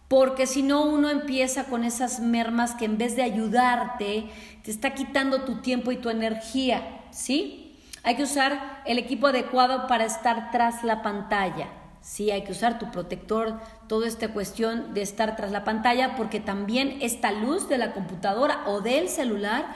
porque 0.06 0.46
si 0.46 0.62
no 0.62 0.84
uno 0.84 1.10
empieza 1.10 1.64
con 1.64 1.82
esas 1.84 2.20
mermas 2.20 2.74
que 2.74 2.84
en 2.84 2.98
vez 2.98 3.16
de 3.16 3.22
ayudarte, 3.22 4.26
te 4.62 4.70
está 4.70 4.94
quitando 4.94 5.42
tu 5.42 5.60
tiempo 5.60 5.90
y 5.90 5.96
tu 5.96 6.08
energía, 6.08 7.02
¿sí? 7.10 7.76
Hay 8.02 8.14
que 8.16 8.22
usar 8.22 8.82
el 8.86 8.98
equipo 8.98 9.26
adecuado 9.26 9.86
para 9.86 10.04
estar 10.04 10.50
tras 10.52 10.84
la 10.84 11.02
pantalla. 11.02 11.68
Sí, 12.00 12.30
hay 12.30 12.42
que 12.42 12.52
usar 12.52 12.78
tu 12.78 12.90
protector, 12.90 13.60
toda 13.86 14.08
esta 14.08 14.28
cuestión 14.28 14.94
de 14.94 15.02
estar 15.02 15.36
tras 15.36 15.50
la 15.50 15.64
pantalla, 15.64 16.16
porque 16.16 16.40
también 16.40 16.98
esta 17.02 17.30
luz 17.30 17.68
de 17.68 17.78
la 17.78 17.92
computadora 17.92 18.62
o 18.66 18.80
del 18.80 19.08
celular 19.08 19.66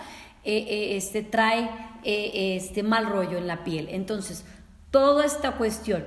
eh, 0.42 0.66
eh, 0.68 0.96
este, 0.96 1.22
trae 1.22 1.70
eh, 2.04 2.56
este 2.56 2.82
mal 2.82 3.06
rollo 3.06 3.38
en 3.38 3.46
la 3.46 3.64
piel. 3.64 3.88
Entonces, 3.90 4.44
toda 4.90 5.24
esta 5.24 5.52
cuestión. 5.52 6.04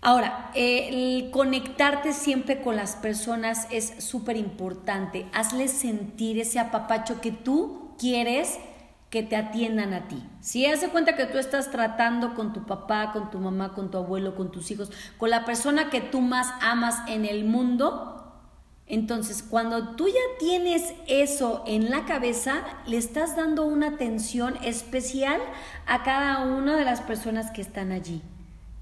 Ahora, 0.00 0.50
el 0.54 1.30
conectarte 1.30 2.12
siempre 2.12 2.60
con 2.60 2.74
las 2.74 2.96
personas 2.96 3.68
es 3.70 4.04
súper 4.04 4.36
importante. 4.36 5.26
Hazles 5.32 5.70
sentir 5.70 6.40
ese 6.40 6.58
apapacho 6.58 7.20
que 7.20 7.30
tú 7.30 7.94
quieres 7.98 8.58
que 9.10 9.22
te 9.22 9.36
atiendan 9.36 9.92
a 9.92 10.08
ti. 10.08 10.22
Si 10.40 10.64
hace 10.64 10.88
cuenta 10.88 11.16
que 11.16 11.26
tú 11.26 11.36
estás 11.36 11.70
tratando 11.70 12.34
con 12.34 12.54
tu 12.54 12.64
papá, 12.64 13.12
con 13.12 13.30
tu 13.30 13.38
mamá, 13.38 13.74
con 13.74 13.90
tu 13.90 13.98
abuelo, 13.98 14.34
con 14.34 14.50
tus 14.50 14.70
hijos, 14.70 14.90
con 15.18 15.28
la 15.28 15.44
persona 15.44 15.90
que 15.90 16.00
tú 16.00 16.22
más 16.22 16.50
amas 16.62 16.96
en 17.08 17.26
el 17.26 17.44
mundo, 17.44 18.21
entonces 18.86 19.42
cuando 19.42 19.96
tú 19.96 20.08
ya 20.08 20.38
tienes 20.38 20.92
eso 21.06 21.64
en 21.66 21.90
la 21.90 22.04
cabeza, 22.04 22.64
le 22.86 22.96
estás 22.96 23.36
dando 23.36 23.64
una 23.64 23.88
atención 23.88 24.56
especial 24.62 25.40
a 25.86 26.02
cada 26.02 26.44
una 26.44 26.76
de 26.76 26.84
las 26.84 27.00
personas 27.00 27.50
que 27.50 27.62
están 27.62 27.92
allí. 27.92 28.22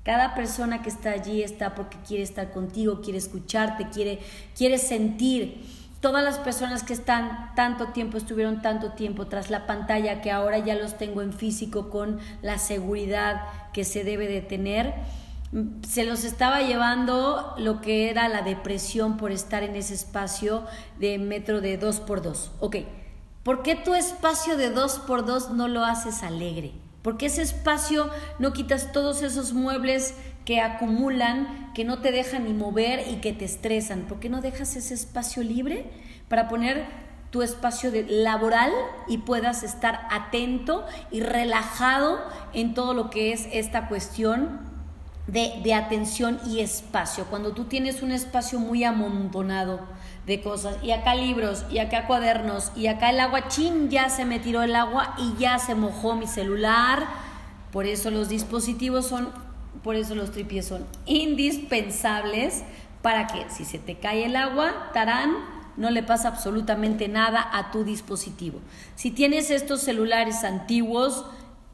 Cada 0.03 0.35
persona 0.35 0.83
que 0.83 0.89
está 0.89 1.11
allí 1.11 1.43
está 1.43 1.75
porque 1.75 1.99
quiere 2.07 2.23
estar 2.23 2.51
contigo, 2.53 3.03
quiere 3.03 3.19
escucharte, 3.19 3.89
quiere, 3.91 4.19
quiere 4.57 4.79
sentir 4.79 5.63
todas 6.01 6.25
las 6.25 6.39
personas 6.39 6.83
que 6.83 6.95
están 6.95 7.55
tanto 7.55 7.89
tiempo, 7.89 8.17
estuvieron 8.17 8.63
tanto 8.63 8.93
tiempo 8.93 9.27
tras 9.27 9.51
la 9.51 9.67
pantalla, 9.67 10.23
que 10.23 10.31
ahora 10.31 10.59
ya 10.59 10.75
los 10.75 10.97
tengo 10.97 11.21
en 11.21 11.33
físico 11.33 11.91
con 11.91 12.19
la 12.41 12.59
seguridad 12.59 13.43
que 13.75 13.85
se 13.85 14.03
debe 14.03 14.27
de 14.27 14.41
tener, 14.41 14.95
se 15.87 16.05
los 16.05 16.25
estaba 16.25 16.63
llevando 16.63 17.55
lo 17.59 17.81
que 17.81 18.09
era 18.09 18.29
la 18.29 18.43
depresión 18.43 19.17
por 19.17 19.33
estar 19.33 19.63
en 19.63 19.75
ese 19.75 19.95
espacio 19.95 20.65
de 20.99 21.19
metro 21.19 21.61
de 21.61 21.77
dos 21.77 21.99
por 21.99 22.23
dos. 22.23 22.53
Ok, 22.61 22.77
¿por 23.43 23.63
qué 23.63 23.75
tu 23.75 23.95
espacio 23.95 24.57
de 24.57 24.71
dos 24.71 24.99
por 25.01 25.25
dos 25.25 25.51
no 25.51 25.67
lo 25.67 25.85
haces 25.85 26.23
alegre? 26.23 26.73
Porque 27.03 27.27
ese 27.27 27.43
espacio 27.43 28.11
no 28.39 28.53
quitas 28.53 28.93
todos 28.93 29.23
esos 29.23 29.53
muebles 29.53 30.15
que 30.45 30.61
acumulan, 30.61 31.73
que 31.75 31.85
no 31.85 32.01
te 32.01 32.13
dejan 32.13 32.45
ni 32.45 32.53
mover 32.53 33.09
y 33.09 33.17
que 33.17 33.33
te 33.33 33.45
estresan. 33.45 34.03
¿Por 34.03 34.21
qué 34.21 34.29
no 34.29 34.41
dejas 34.41 34.77
ese 34.77 34.95
espacio 34.95 35.43
libre 35.43 35.91
para 36.29 36.49
poner 36.49 36.87
tu 37.31 37.43
espacio 37.43 37.91
de 37.91 38.05
laboral 38.05 38.71
y 39.09 39.19
puedas 39.19 39.63
estar 39.63 40.07
atento 40.11 40.85
y 41.11 41.21
relajado 41.21 42.21
en 42.53 42.75
todo 42.75 42.93
lo 42.93 43.09
que 43.09 43.33
es 43.33 43.49
esta 43.53 43.89
cuestión 43.89 44.70
de, 45.27 45.61
de 45.63 45.75
atención 45.75 46.41
y 46.47 46.61
espacio? 46.61 47.27
Cuando 47.27 47.53
tú 47.53 47.65
tienes 47.65 48.03
un 48.03 48.13
espacio 48.13 48.59
muy 48.59 48.85
amontonado 48.85 49.81
de 50.27 50.41
cosas, 50.43 50.77
y 50.83 50.91
acá 50.91 51.15
libros, 51.15 51.65
y 51.71 51.79
acá 51.79 52.07
cuadernos, 52.07 52.73
y 52.77 52.87
acá 52.87 53.11
el 53.11 53.21
agua, 53.21 53.49
chin, 53.49 53.91
ya 53.91 54.11
se 54.11 54.25
me 54.25 54.39
tiró 54.39 54.63
el 54.63 54.77
agua 54.77 55.15
y 55.19 55.41
ya 55.41 55.59
se 55.59 55.75
mojó 55.75 56.15
mi 56.15 56.27
celular. 56.27 57.07
Por 57.73 57.87
eso 57.87 58.11
los 58.11 58.29
dispositivos 58.29 59.07
son 59.07 59.29
por 59.83 59.97
eso 59.97 60.15
los 60.15 60.31
tripies 60.31 60.67
son 60.67 60.85
indispensables 61.07 62.63
para 63.03 63.27
que 63.27 63.49
si 63.49 63.65
se 63.65 63.79
te 63.79 63.97
cae 63.97 64.27
el 64.27 64.37
agua, 64.37 64.91
tarán, 64.93 65.33
no 65.77 65.91
le 65.91 66.03
pasa 66.03 66.29
absolutamente 66.29 67.09
nada 67.09 67.49
a 67.53 67.71
tu 67.71 67.85
dispositivo. 67.85 68.61
Si 68.95 69.11
tienes 69.11 69.51
estos 69.51 69.81
celulares 69.81 70.45
antiguos, 70.45 71.25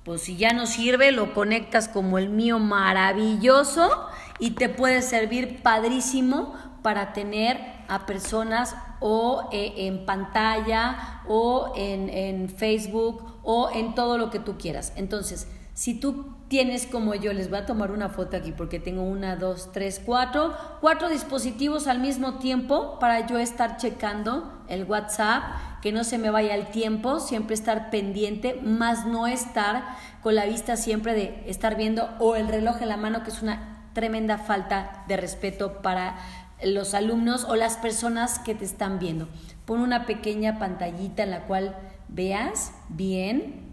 pues 0.07 0.23
si 0.23 0.37
ya 0.37 0.53
no 0.53 0.67
sirve, 0.67 1.11
lo 1.11 1.35
conectas 1.35 1.89
como 1.89 2.17
el 2.17 2.29
mío 2.29 2.61
maravilloso 2.61 4.07
y 4.39 4.53
te 4.53 4.69
puede 4.69 5.03
servir 5.03 5.65
padrísimo 5.65 6.55
para 6.83 7.13
tener 7.13 7.59
a 7.89 8.07
personas 8.07 8.77
o 9.01 9.49
eh, 9.51 9.75
en 9.79 10.07
pantalla 10.07 11.23
o 11.27 11.73
en, 11.77 12.09
en 12.09 12.49
Facebook 12.49 13.41
o 13.43 13.69
en 13.75 13.97
todo 13.97 14.17
lo 14.17 14.31
que 14.31 14.39
tú 14.39 14.57
quieras. 14.57 14.93
Entonces, 14.95 15.49
si 15.77 15.93
tú 15.93 16.35
tienes 16.49 16.87
como 16.87 17.15
yo, 17.15 17.35
les 17.35 17.51
voy 17.51 17.59
a 17.59 17.67
tomar 17.67 17.91
una 17.91 18.09
foto 18.09 18.39
aquí 18.39 18.51
porque 18.51 18.81
tengo 18.81 19.03
una, 19.03 19.37
dos, 19.37 19.73
tres, 19.73 20.01
cuatro, 20.03 20.55
cuatro 20.81 21.11
dispositivos 21.11 21.87
al 21.87 21.99
mismo 22.01 22.39
tiempo 22.39 22.99
para 22.99 23.27
yo 23.27 23.39
estar 23.39 23.77
checando 23.77 24.65
el 24.69 24.85
WhatsApp, 24.85 25.43
que 25.83 25.93
no 25.93 26.03
se 26.03 26.17
me 26.17 26.31
vaya 26.31 26.55
el 26.55 26.69
tiempo, 26.69 27.21
siempre 27.21 27.53
estar 27.53 27.91
pendiente, 27.91 28.59
más 28.63 29.05
no 29.05 29.27
estar 29.27 29.85
con 30.23 30.35
la 30.35 30.47
vista 30.47 30.77
siempre 30.79 31.13
de 31.13 31.45
estar 31.47 31.77
viendo 31.77 32.09
o 32.21 32.37
el 32.37 32.49
reloj 32.49 32.81
en 32.81 32.89
la 32.89 32.97
mano, 32.97 33.23
que 33.23 33.29
es 33.29 33.43
una 33.43 33.91
tremenda 33.93 34.39
falta 34.39 35.05
de 35.09 35.19
respeto 35.19 35.83
para 35.83 36.17
los 36.65 36.95
alumnos 36.95 37.45
o 37.45 37.55
las 37.55 37.77
personas 37.77 38.39
que 38.39 38.55
te 38.55 38.65
están 38.65 38.99
viendo. 38.99 39.29
Pon 39.67 39.81
una 39.81 40.07
pequeña 40.07 40.59
pantallita 40.59 41.23
en 41.23 41.33
la 41.33 41.43
cual 41.43 41.77
veas 42.09 42.73
bien 42.89 43.66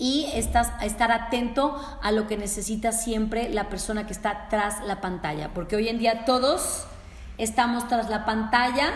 y 0.00 0.26
estar 0.32 1.12
atento 1.12 1.76
a 2.02 2.10
lo 2.10 2.26
que 2.26 2.38
necesita 2.38 2.90
siempre 2.90 3.50
la 3.50 3.68
persona 3.68 4.06
que 4.06 4.14
está 4.14 4.48
tras 4.48 4.82
la 4.86 5.02
pantalla, 5.02 5.50
porque 5.54 5.76
hoy 5.76 5.88
en 5.88 5.98
día 5.98 6.24
todos 6.24 6.86
estamos 7.36 7.86
tras 7.86 8.08
la 8.08 8.24
pantalla 8.24 8.92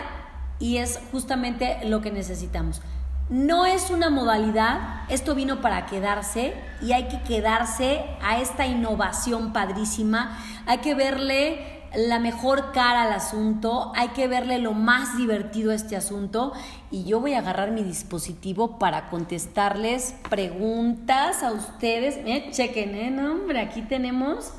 y 0.57 0.77
es 0.77 0.99
justamente 1.11 1.77
lo 1.85 2.01
que 2.01 2.11
necesitamos. 2.11 2.81
no 3.29 3.65
es 3.65 3.89
una 3.89 4.11
modalidad, 4.11 5.03
esto 5.09 5.33
vino 5.33 5.59
para 5.61 5.87
quedarse 5.87 6.53
y 6.81 6.91
hay 6.91 7.07
que 7.07 7.21
quedarse 7.21 8.05
a 8.21 8.39
esta 8.39 8.67
innovación 8.67 9.51
padrísima, 9.51 10.37
hay 10.67 10.79
que 10.79 10.93
verle 10.93 11.74
la 11.95 12.19
mejor 12.19 12.71
cara 12.71 13.03
al 13.03 13.13
asunto, 13.13 13.91
hay 13.95 14.09
que 14.09 14.27
verle 14.27 14.59
lo 14.59 14.73
más 14.73 15.17
divertido 15.17 15.71
a 15.71 15.75
este 15.75 15.95
asunto 15.95 16.53
y 16.91 17.03
yo 17.05 17.19
voy 17.19 17.33
a 17.33 17.39
agarrar 17.39 17.71
mi 17.71 17.83
dispositivo 17.83 18.77
para 18.77 19.09
contestarles 19.09 20.15
preguntas 20.29 21.43
a 21.43 21.51
ustedes. 21.51 22.23
Miren, 22.23 22.51
chequen, 22.51 22.95
¿eh? 22.95 23.11
No, 23.11 23.33
hombre, 23.33 23.61
aquí 23.61 23.81
tenemos 23.81 24.51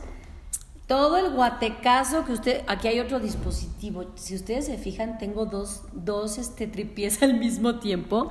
todo 0.87 1.17
el 1.17 1.33
guatecazo 1.33 2.25
que 2.25 2.33
usted, 2.33 2.63
aquí 2.67 2.89
hay 2.89 3.01
otro 3.01 3.21
dispositivo. 3.21 4.05
Si 4.15 4.35
ustedes 4.35 4.67
se 4.67 4.79
fijan, 4.79 5.19
tengo 5.19 5.47
dos, 5.47 5.83
dos 5.93 6.39
este, 6.39 6.67
tripies 6.67 7.23
al 7.23 7.35
mismo 7.35 7.77
tiempo, 7.81 8.31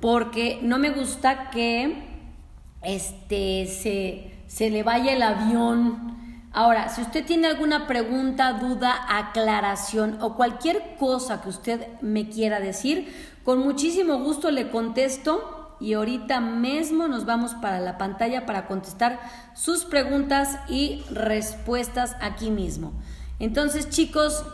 porque 0.00 0.60
no 0.62 0.78
me 0.78 0.90
gusta 0.90 1.50
que 1.50 2.04
este, 2.82 3.66
se, 3.66 4.32
se 4.46 4.70
le 4.70 4.82
vaya 4.82 5.12
el 5.12 5.22
avión 5.22 6.19
Ahora, 6.52 6.88
si 6.88 7.02
usted 7.02 7.24
tiene 7.24 7.46
alguna 7.46 7.86
pregunta, 7.86 8.54
duda, 8.54 9.06
aclaración 9.08 10.18
o 10.20 10.34
cualquier 10.34 10.96
cosa 10.98 11.40
que 11.42 11.48
usted 11.48 11.86
me 12.00 12.28
quiera 12.28 12.58
decir, 12.58 13.14
con 13.44 13.60
muchísimo 13.60 14.18
gusto 14.18 14.50
le 14.50 14.68
contesto 14.68 15.76
y 15.80 15.94
ahorita 15.94 16.40
mismo 16.40 17.06
nos 17.06 17.24
vamos 17.24 17.54
para 17.54 17.78
la 17.78 17.98
pantalla 17.98 18.46
para 18.46 18.66
contestar 18.66 19.20
sus 19.54 19.84
preguntas 19.84 20.58
y 20.68 21.04
respuestas 21.10 22.16
aquí 22.20 22.50
mismo. 22.50 22.92
Entonces, 23.38 23.88
chicos, 23.88 24.44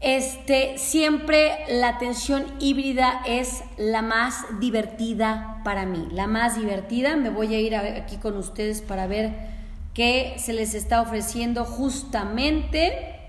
este 0.00 0.78
siempre 0.78 1.58
la 1.68 1.88
atención 1.88 2.46
híbrida 2.60 3.20
es 3.26 3.62
la 3.76 4.02
más 4.02 4.44
divertida 4.60 5.60
para 5.64 5.84
mí, 5.84 6.06
la 6.12 6.28
más 6.28 6.56
divertida. 6.56 7.16
Me 7.16 7.28
voy 7.28 7.54
a 7.54 7.60
ir 7.60 7.76
aquí 7.76 8.16
con 8.16 8.36
ustedes 8.36 8.80
para 8.80 9.08
ver 9.08 9.59
que 10.00 10.36
se 10.38 10.54
les 10.54 10.72
está 10.72 11.02
ofreciendo 11.02 11.66
justamente. 11.66 13.20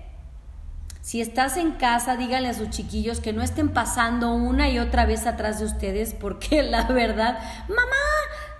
Si 1.02 1.20
estás 1.20 1.58
en 1.58 1.72
casa, 1.72 2.16
díganle 2.16 2.48
a 2.48 2.54
sus 2.54 2.70
chiquillos 2.70 3.20
que 3.20 3.34
no 3.34 3.42
estén 3.42 3.74
pasando 3.74 4.32
una 4.32 4.70
y 4.70 4.78
otra 4.78 5.04
vez 5.04 5.26
atrás 5.26 5.58
de 5.58 5.66
ustedes, 5.66 6.14
porque 6.14 6.62
la 6.62 6.84
verdad, 6.86 7.38
mamá, 7.68 8.06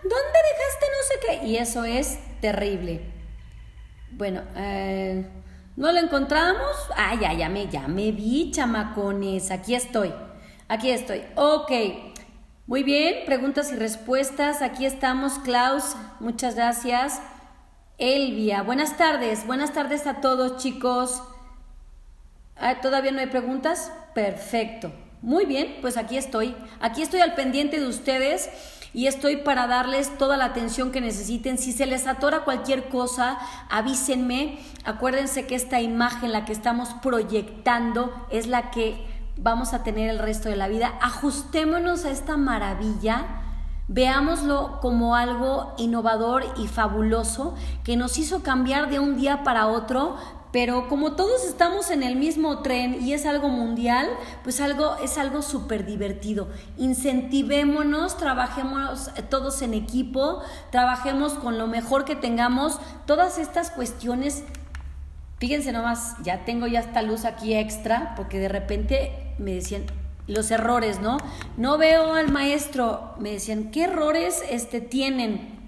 ¿dónde 0.02 0.38
dejaste 0.50 0.86
no 0.90 1.08
sé 1.08 1.40
qué? 1.40 1.46
Y 1.46 1.56
eso 1.56 1.84
es 1.84 2.18
terrible. 2.42 3.00
Bueno, 4.10 4.42
eh, 4.56 5.26
¿no 5.76 5.90
lo 5.90 5.98
encontramos? 5.98 6.70
Ah, 6.94 7.14
ya, 7.18 7.32
ya 7.32 7.48
me, 7.48 7.68
ya 7.68 7.88
me 7.88 8.12
vi, 8.12 8.50
chamacones. 8.50 9.50
Aquí 9.50 9.74
estoy. 9.74 10.12
Aquí 10.68 10.90
estoy. 10.90 11.22
Ok. 11.36 11.72
Muy 12.66 12.82
bien, 12.82 13.24
preguntas 13.24 13.72
y 13.72 13.76
respuestas. 13.76 14.60
Aquí 14.60 14.84
estamos, 14.84 15.38
Klaus. 15.38 15.96
Muchas 16.20 16.56
gracias. 16.56 17.22
Elvia, 17.98 18.62
buenas 18.62 18.96
tardes, 18.96 19.46
buenas 19.46 19.74
tardes 19.74 20.06
a 20.06 20.20
todos 20.20 20.56
chicos. 20.56 21.22
Ah, 22.56 22.80
¿Todavía 22.80 23.12
no 23.12 23.20
hay 23.20 23.26
preguntas? 23.26 23.92
Perfecto. 24.14 24.90
Muy 25.20 25.44
bien, 25.44 25.76
pues 25.82 25.96
aquí 25.96 26.16
estoy. 26.16 26.56
Aquí 26.80 27.02
estoy 27.02 27.20
al 27.20 27.34
pendiente 27.34 27.78
de 27.78 27.86
ustedes 27.86 28.48
y 28.94 29.06
estoy 29.06 29.36
para 29.36 29.66
darles 29.66 30.16
toda 30.16 30.36
la 30.36 30.46
atención 30.46 30.90
que 30.90 31.00
necesiten. 31.00 31.58
Si 31.58 31.72
se 31.72 31.86
les 31.86 32.06
atora 32.06 32.44
cualquier 32.44 32.88
cosa, 32.88 33.38
avísenme. 33.70 34.58
Acuérdense 34.84 35.46
que 35.46 35.54
esta 35.54 35.80
imagen, 35.80 36.32
la 36.32 36.44
que 36.44 36.52
estamos 36.52 36.94
proyectando, 37.02 38.26
es 38.30 38.46
la 38.46 38.70
que 38.70 39.06
vamos 39.36 39.74
a 39.74 39.82
tener 39.82 40.08
el 40.08 40.18
resto 40.18 40.48
de 40.48 40.56
la 40.56 40.68
vida. 40.68 40.94
Ajustémonos 41.02 42.04
a 42.04 42.10
esta 42.10 42.36
maravilla 42.36 43.41
Veámoslo 43.88 44.78
como 44.80 45.16
algo 45.16 45.74
innovador 45.76 46.44
y 46.56 46.68
fabuloso 46.68 47.54
que 47.84 47.96
nos 47.96 48.18
hizo 48.18 48.42
cambiar 48.42 48.90
de 48.90 49.00
un 49.00 49.16
día 49.16 49.42
para 49.42 49.66
otro, 49.66 50.16
pero 50.52 50.86
como 50.88 51.12
todos 51.12 51.44
estamos 51.44 51.90
en 51.90 52.02
el 52.02 52.14
mismo 52.16 52.58
tren 52.58 53.02
y 53.02 53.14
es 53.14 53.24
algo 53.24 53.48
mundial, 53.48 54.06
pues 54.44 54.60
algo 54.60 54.96
es 55.02 55.16
algo 55.16 55.40
súper 55.40 55.86
divertido. 55.86 56.48
Incentivémonos, 56.76 58.18
trabajemos 58.18 59.10
todos 59.30 59.62
en 59.62 59.72
equipo, 59.72 60.42
trabajemos 60.70 61.32
con 61.32 61.56
lo 61.56 61.66
mejor 61.66 62.04
que 62.04 62.16
tengamos. 62.16 62.78
Todas 63.06 63.38
estas 63.38 63.70
cuestiones, 63.70 64.44
fíjense 65.38 65.72
nomás, 65.72 66.16
ya 66.22 66.44
tengo 66.44 66.66
ya 66.66 66.80
esta 66.80 67.00
luz 67.00 67.24
aquí 67.24 67.54
extra, 67.54 68.14
porque 68.14 68.38
de 68.38 68.50
repente 68.50 69.34
me 69.38 69.54
decían, 69.54 69.86
los 70.26 70.50
errores, 70.50 71.00
¿no? 71.00 71.18
No 71.56 71.78
veo 71.78 72.14
al 72.14 72.30
maestro, 72.30 73.14
me 73.18 73.32
decían, 73.32 73.70
¿qué 73.70 73.84
errores 73.84 74.42
este, 74.48 74.80
tienen? 74.80 75.60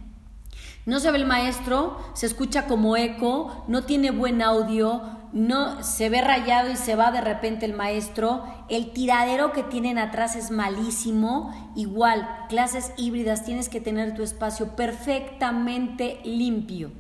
No 0.87 1.01
se 1.01 1.11
ve 1.11 1.19
el 1.19 1.27
maestro, 1.27 1.99
se 2.13 2.27
escucha 2.27 2.67
como 2.67 2.97
eco, 2.97 3.65
no 3.69 3.85
tiene 3.85 4.11
buen 4.11 4.43
audio, 4.43 5.03
no 5.33 5.83
se 5.83 6.11
ve 6.11 6.21
rayado 6.21 6.71
y 6.71 6.77
se 6.77 6.95
va 6.95 7.11
de 7.11 7.23
repente 7.23 7.65
el 7.65 7.73
maestro, 7.73 8.45
el 8.69 8.93
tiradero 8.93 9.53
que 9.53 9.63
tienen 9.63 9.99
atrás 9.99 10.37
es 10.37 10.51
malísimo, 10.51 11.73
igual, 11.75 12.29
clases 12.49 12.93
híbridas, 12.97 13.45
tienes 13.45 13.69
que 13.69 13.81
tener 13.81 14.15
tu 14.15 14.23
espacio 14.23 14.77
perfectamente 14.77 16.21
limpio, 16.23 16.93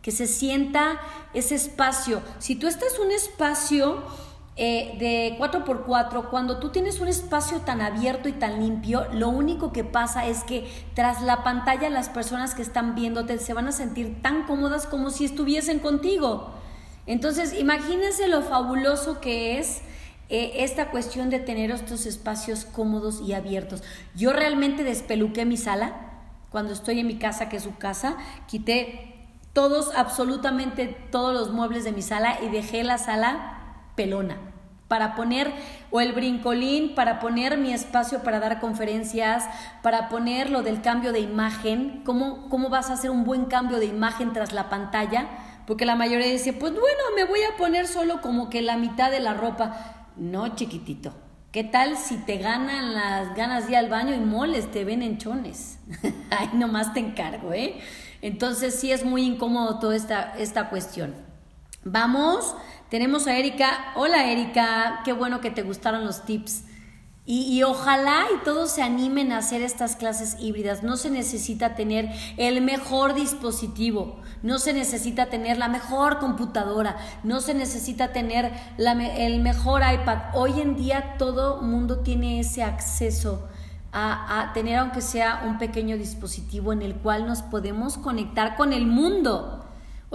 que 0.00 0.12
se 0.12 0.28
sienta 0.28 1.00
ese 1.34 1.56
espacio. 1.56 2.22
Si 2.38 2.54
tú 2.54 2.68
estás 2.68 2.98
un 3.04 3.10
espacio 3.10 4.04
eh, 4.56 4.94
de 4.98 5.36
4x4, 5.38 6.30
cuando 6.30 6.58
tú 6.58 6.68
tienes 6.68 7.00
un 7.00 7.08
espacio 7.08 7.62
tan 7.62 7.80
abierto 7.80 8.28
y 8.28 8.32
tan 8.32 8.60
limpio, 8.60 9.04
lo 9.12 9.28
único 9.28 9.72
que 9.72 9.82
pasa 9.82 10.26
es 10.26 10.44
que 10.44 10.68
tras 10.94 11.22
la 11.22 11.42
pantalla 11.42 11.90
las 11.90 12.08
personas 12.08 12.54
que 12.54 12.62
están 12.62 12.94
viéndote 12.94 13.38
se 13.38 13.52
van 13.52 13.66
a 13.66 13.72
sentir 13.72 14.22
tan 14.22 14.44
cómodas 14.44 14.86
como 14.86 15.10
si 15.10 15.24
estuviesen 15.24 15.80
contigo. 15.80 16.50
Entonces, 17.06 17.52
imagínense 17.58 18.28
lo 18.28 18.42
fabuloso 18.42 19.20
que 19.20 19.58
es 19.58 19.82
eh, 20.28 20.52
esta 20.58 20.90
cuestión 20.92 21.30
de 21.30 21.40
tener 21.40 21.72
estos 21.72 22.06
espacios 22.06 22.64
cómodos 22.64 23.20
y 23.20 23.32
abiertos. 23.32 23.82
Yo 24.14 24.32
realmente 24.32 24.84
despeluqué 24.84 25.44
mi 25.44 25.56
sala 25.56 26.12
cuando 26.50 26.72
estoy 26.72 27.00
en 27.00 27.08
mi 27.08 27.18
casa, 27.18 27.48
que 27.48 27.56
es 27.56 27.64
su 27.64 27.76
casa, 27.76 28.16
quité 28.46 29.26
todos, 29.52 29.90
absolutamente 29.96 30.86
todos 31.10 31.34
los 31.34 31.52
muebles 31.52 31.82
de 31.82 31.90
mi 31.90 32.02
sala 32.02 32.38
y 32.40 32.48
dejé 32.48 32.84
la 32.84 32.98
sala 32.98 33.53
pelona 33.94 34.36
para 34.88 35.14
poner, 35.16 35.50
o 35.90 36.00
el 36.00 36.12
brincolín, 36.12 36.94
para 36.94 37.18
poner 37.18 37.56
mi 37.56 37.72
espacio 37.72 38.22
para 38.22 38.38
dar 38.38 38.60
conferencias, 38.60 39.44
para 39.82 40.08
poner 40.08 40.50
lo 40.50 40.62
del 40.62 40.82
cambio 40.82 41.12
de 41.12 41.20
imagen, 41.20 42.02
cómo, 42.04 42.48
cómo 42.48 42.68
vas 42.68 42.90
a 42.90 42.92
hacer 42.92 43.10
un 43.10 43.24
buen 43.24 43.46
cambio 43.46 43.78
de 43.78 43.86
imagen 43.86 44.32
tras 44.32 44.52
la 44.52 44.68
pantalla, 44.68 45.26
porque 45.66 45.86
la 45.86 45.96
mayoría 45.96 46.26
dice, 46.26 46.52
pues 46.52 46.72
bueno, 46.72 47.02
me 47.16 47.24
voy 47.24 47.40
a 47.42 47.56
poner 47.56 47.86
solo 47.86 48.20
como 48.20 48.50
que 48.50 48.60
la 48.62 48.76
mitad 48.76 49.10
de 49.10 49.20
la 49.20 49.34
ropa. 49.34 50.08
No, 50.16 50.54
chiquitito. 50.54 51.14
¿Qué 51.50 51.64
tal 51.64 51.96
si 51.96 52.18
te 52.18 52.36
ganan 52.38 52.94
las 52.94 53.34
ganas 53.34 53.66
de 53.68 53.76
al 53.76 53.88
baño 53.88 54.14
y 54.14 54.20
moles, 54.20 54.70
te 54.70 54.84
ven 54.84 55.02
enchones? 55.02 55.78
Ay, 56.30 56.50
nomás 56.54 56.92
te 56.92 57.00
encargo, 57.00 57.52
¿eh? 57.52 57.80
Entonces 58.20 58.78
sí 58.78 58.92
es 58.92 59.04
muy 59.04 59.22
incómodo 59.24 59.78
toda 59.78 59.96
esta, 59.96 60.34
esta 60.38 60.68
cuestión. 60.68 61.14
Vamos 61.84 62.54
tenemos 62.94 63.26
a 63.26 63.36
Erika. 63.36 63.86
Hola 63.96 64.30
Erika, 64.30 65.00
qué 65.04 65.12
bueno 65.12 65.40
que 65.40 65.50
te 65.50 65.62
gustaron 65.64 66.04
los 66.04 66.24
tips. 66.24 66.62
Y, 67.26 67.60
ojalá 67.64 68.26
y 68.32 68.44
todos 68.44 68.70
se 68.70 68.84
animen 68.84 69.32
a 69.32 69.38
hacer 69.38 69.62
estas 69.62 69.96
clases 69.96 70.36
híbridas. 70.38 70.84
No 70.84 70.96
se 70.96 71.10
necesita 71.10 71.74
tener 71.74 72.10
el 72.36 72.60
mejor 72.60 73.14
dispositivo, 73.14 74.20
no 74.44 74.60
se 74.60 74.72
necesita 74.72 75.26
tener 75.26 75.58
la 75.58 75.66
mejor 75.66 76.20
computadora, 76.20 76.96
no 77.24 77.40
se 77.40 77.54
necesita 77.54 78.12
tener 78.12 78.52
el 78.78 79.40
mejor 79.40 79.82
iPad. 79.82 80.18
Hoy 80.32 80.60
en 80.60 80.76
día 80.76 81.16
todo 81.18 81.62
mundo 81.62 81.98
tiene 81.98 82.38
ese 82.38 82.62
acceso 82.62 83.48
a, 83.90 84.40
a 84.40 84.52
tener 84.52 84.78
aunque 84.78 85.00
sea 85.00 85.42
un 85.48 85.58
pequeño 85.58 85.96
dispositivo 85.98 86.72
en 86.72 86.82
el 86.82 86.94
cual 86.94 87.26
nos 87.26 87.42
podemos 87.42 87.98
conectar 87.98 88.54
con 88.54 88.72
el 88.72 88.86
mundo. 88.86 89.63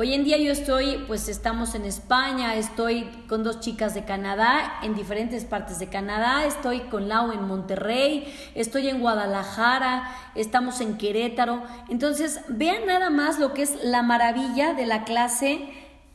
Hoy 0.01 0.13
en 0.13 0.23
día 0.23 0.37
yo 0.37 0.53
estoy, 0.53 1.03
pues 1.07 1.27
estamos 1.27 1.75
en 1.75 1.83
España, 1.83 2.55
estoy 2.55 3.03
con 3.27 3.43
dos 3.43 3.59
chicas 3.59 3.93
de 3.93 4.05
Canadá, 4.05 4.79
en 4.81 4.95
diferentes 4.95 5.43
partes 5.43 5.77
de 5.77 5.89
Canadá, 5.89 6.45
estoy 6.45 6.79
con 6.83 7.09
Lau 7.09 7.33
en 7.33 7.45
Monterrey, 7.45 8.33
estoy 8.55 8.87
en 8.87 9.01
Guadalajara, 9.01 10.09
estamos 10.35 10.79
en 10.79 10.97
Querétaro. 10.97 11.63
Entonces, 11.89 12.39
vean 12.47 12.85
nada 12.85 13.09
más 13.09 13.39
lo 13.39 13.53
que 13.53 13.63
es 13.63 13.83
la 13.83 14.01
maravilla 14.01 14.73
de 14.73 14.85
la 14.85 15.03
clase 15.03 15.67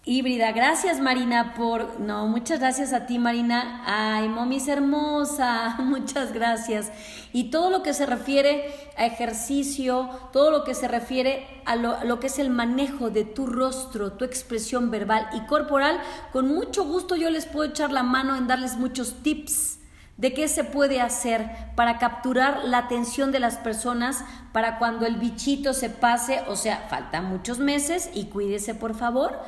híbrida. 0.05 0.53
Gracias 0.53 1.01
Marina 1.01 1.55
por... 1.55 2.01
No, 2.01 2.27
muchas 2.27 2.61
gracias 2.61 2.93
a 2.93 3.07
ti 3.07 3.19
Marina. 3.19 3.83
Ay, 3.87 4.29
momis 4.29 4.69
hermosa, 4.69 5.77
muchas 5.79 6.33
gracias. 6.33 6.91
Y 7.33 7.45
todo 7.51 7.71
lo 7.71 7.83
que 7.83 7.95
se 7.95 8.07
refiere 8.07 8.73
a 8.97 9.07
ejercicio, 9.07 10.09
todo 10.33 10.51
lo 10.51 10.65
que 10.65 10.75
se 10.75 10.89
refiere 10.89 11.47
a 11.65 11.77
lo, 11.77 11.97
a 11.97 12.05
lo, 12.05 12.21
que 12.21 12.27
es 12.29 12.39
el 12.39 12.51
manejo 12.51 13.11
de 13.11 13.25
tu 13.25 13.47
rostro, 13.47 14.13
tu 14.13 14.25
expresión 14.25 14.91
verbal 14.91 15.29
y 15.33 15.47
corporal, 15.47 15.99
con 16.33 16.49
mucho 16.49 16.85
gusto 16.85 17.17
yo 17.17 17.31
les 17.31 17.47
puedo 17.47 17.71
echar 17.71 17.91
la 17.91 18.03
mano 18.03 18.37
en 18.37 18.47
darles 18.47 18.77
muchos 18.77 19.23
tips 19.23 19.79
¿De 20.17 20.33
qué 20.33 20.47
se 20.47 20.63
puede 20.63 21.01
hacer 21.01 21.51
para 21.75 21.99
capturar 21.99 22.65
la 22.65 22.79
atención 22.79 23.33
de 23.33 23.41
las 23.41 23.57
personas 23.57 24.25
para 24.53 24.79
cuando 24.79 25.07
el 25.07 25.17
bichito 25.17 25.75
se 25.75 25.91
pase? 25.91 26.43
O 26.47 26.55
sea, 26.55 26.87
faltan 26.89 27.25
muchos 27.25 27.59
meses 27.59 28.11
y 28.15 28.27
cuídese 28.27 28.77
por 28.77 28.95
favor 28.95 29.41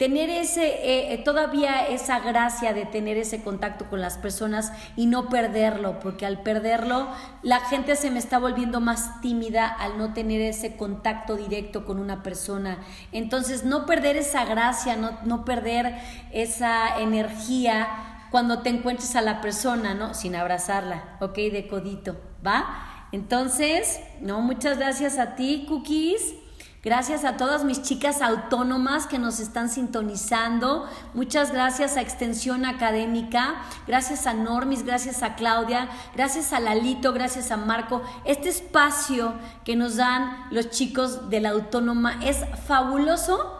tener 0.00 0.30
ese, 0.30 0.64
eh, 0.64 1.12
eh, 1.12 1.18
todavía 1.18 1.86
esa 1.86 2.20
gracia 2.20 2.72
de 2.72 2.86
tener 2.86 3.18
ese 3.18 3.42
contacto 3.42 3.90
con 3.90 4.00
las 4.00 4.16
personas 4.16 4.72
y 4.96 5.04
no 5.04 5.28
perderlo, 5.28 6.00
porque 6.00 6.24
al 6.24 6.40
perderlo 6.40 7.06
la 7.42 7.60
gente 7.60 7.94
se 7.96 8.10
me 8.10 8.18
está 8.18 8.38
volviendo 8.38 8.80
más 8.80 9.20
tímida 9.20 9.68
al 9.68 9.98
no 9.98 10.14
tener 10.14 10.40
ese 10.40 10.74
contacto 10.74 11.36
directo 11.36 11.84
con 11.84 12.00
una 12.00 12.22
persona. 12.22 12.78
Entonces, 13.12 13.64
no 13.64 13.84
perder 13.84 14.16
esa 14.16 14.46
gracia, 14.46 14.96
no, 14.96 15.18
no 15.26 15.44
perder 15.44 15.94
esa 16.32 16.98
energía 16.98 17.86
cuando 18.30 18.62
te 18.62 18.70
encuentres 18.70 19.16
a 19.16 19.20
la 19.20 19.42
persona, 19.42 19.92
¿no? 19.92 20.14
Sin 20.14 20.34
abrazarla, 20.34 21.18
¿ok? 21.20 21.34
De 21.34 21.68
codito, 21.68 22.18
¿va? 22.44 23.06
Entonces, 23.12 24.00
no, 24.22 24.40
muchas 24.40 24.78
gracias 24.78 25.18
a 25.18 25.34
ti, 25.36 25.66
Cookies. 25.68 26.39
Gracias 26.82 27.26
a 27.26 27.36
todas 27.36 27.62
mis 27.62 27.82
chicas 27.82 28.22
autónomas 28.22 29.06
que 29.06 29.18
nos 29.18 29.38
están 29.38 29.68
sintonizando. 29.68 30.88
Muchas 31.12 31.52
gracias 31.52 31.98
a 31.98 32.00
Extensión 32.00 32.64
Académica. 32.64 33.56
Gracias 33.86 34.26
a 34.26 34.32
Normis, 34.32 34.82
gracias 34.82 35.22
a 35.22 35.34
Claudia, 35.34 35.90
gracias 36.14 36.54
a 36.54 36.60
Lalito, 36.60 37.12
gracias 37.12 37.50
a 37.50 37.58
Marco. 37.58 38.00
Este 38.24 38.48
espacio 38.48 39.34
que 39.62 39.76
nos 39.76 39.96
dan 39.96 40.46
los 40.50 40.70
chicos 40.70 41.28
de 41.28 41.40
la 41.40 41.50
autónoma 41.50 42.18
es 42.24 42.38
fabuloso 42.66 43.58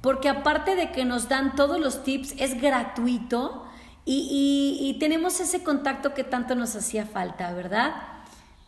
porque 0.00 0.28
aparte 0.28 0.76
de 0.76 0.92
que 0.92 1.04
nos 1.04 1.28
dan 1.28 1.56
todos 1.56 1.80
los 1.80 2.04
tips, 2.04 2.36
es 2.38 2.60
gratuito 2.60 3.66
y, 4.04 4.78
y 4.80 4.96
tenemos 5.00 5.40
ese 5.40 5.64
contacto 5.64 6.14
que 6.14 6.22
tanto 6.22 6.54
nos 6.54 6.76
hacía 6.76 7.04
falta, 7.04 7.52
¿verdad? 7.52 7.94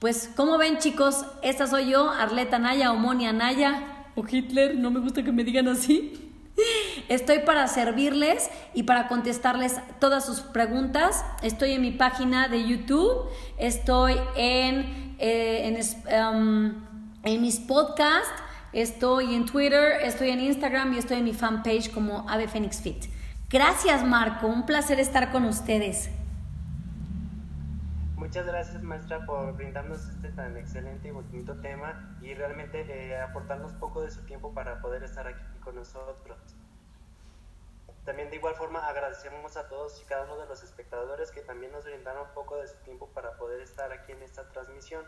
Pues, 0.01 0.29
como 0.35 0.59
ven, 0.59 0.79
chicos? 0.79 1.25
Esta 1.43 1.69
soy 1.69 1.91
yo, 1.91 2.11
Arleta 2.11 2.59
Naya 2.59 2.91
o 2.91 2.97
Moni 2.97 3.33
Naya 3.33 3.92
o 4.15 4.25
Hitler, 4.29 4.77
no 4.77 4.91
me 4.91 5.01
gusta 5.01 5.23
que 5.23 5.33
me 5.33 5.45
digan 5.45 5.69
así. 5.69 6.33
Estoy 7.09 7.41
para 7.41 7.67
servirles 7.67 8.51
y 8.75 8.85
para 8.85 9.09
contestarles 9.09 9.77
todas 9.99 10.25
sus 10.25 10.41
preguntas. 10.41 11.25
Estoy 11.43 11.73
en 11.73 11.83
mi 11.83 11.91
página 11.91 12.49
de 12.49 12.67
YouTube, 12.67 13.29
estoy 13.59 14.15
en, 14.37 15.17
eh, 15.19 15.67
en, 17.25 17.41
mis 17.41 17.59
podcasts, 17.61 18.43
estoy 18.73 19.35
en 19.35 19.47
Twitter, 19.47 20.01
estoy 20.03 20.31
en 20.31 20.41
Instagram 20.41 20.95
y 20.95 20.99
estoy 20.99 21.19
en 21.19 21.25
mi 21.25 21.33
fanpage 21.33 21.91
como 21.91 22.29
Ave 22.29 22.49
Phoenix 22.49 22.81
Fit. 22.81 23.05
Gracias 23.49 24.05
Marco, 24.07 24.47
un 24.47 24.65
placer 24.65 25.01
estar 25.01 25.33
con 25.33 25.45
ustedes. 25.45 26.11
Muchas 28.23 28.47
gracias 28.47 28.81
maestra 28.85 29.27
por 29.27 29.53
brindarnos 29.57 30.09
este 30.09 30.29
tan 30.29 30.57
excelente 30.57 31.09
y 31.09 31.11
bonito 31.11 31.61
tema 31.61 32.17
y 32.23 32.33
realmente 32.35 32.83
eh, 32.83 33.21
aportarnos 33.21 33.73
poco 33.73 34.01
de 34.01 34.13
su 34.13 34.25
tiempo 34.27 34.55
para 34.55 34.81
poder 34.81 35.03
estar 35.03 35.27
aquí 35.27 35.59
con 35.59 35.75
nosotros. 35.75 36.39
También 38.05 38.31
de 38.31 38.37
igual 38.37 38.55
forma 38.55 38.87
agradecemos 38.87 39.57
a 39.57 39.69
todos 39.69 40.01
y 40.01 40.05
cada 40.05 40.27
uno 40.27 40.39
de 40.39 40.47
los 40.47 40.63
espectadores 40.63 41.33
que 41.33 41.41
también 41.41 41.73
nos 41.73 41.85
brindaron 41.85 42.29
poco 42.33 42.59
de 42.59 42.69
su 42.69 42.77
tiempo 42.85 43.09
para 43.09 43.37
poder 43.39 43.61
estar 43.61 43.91
aquí 43.91 44.13
en 44.13 44.23
esta 44.23 44.49
transmisión. 44.51 45.05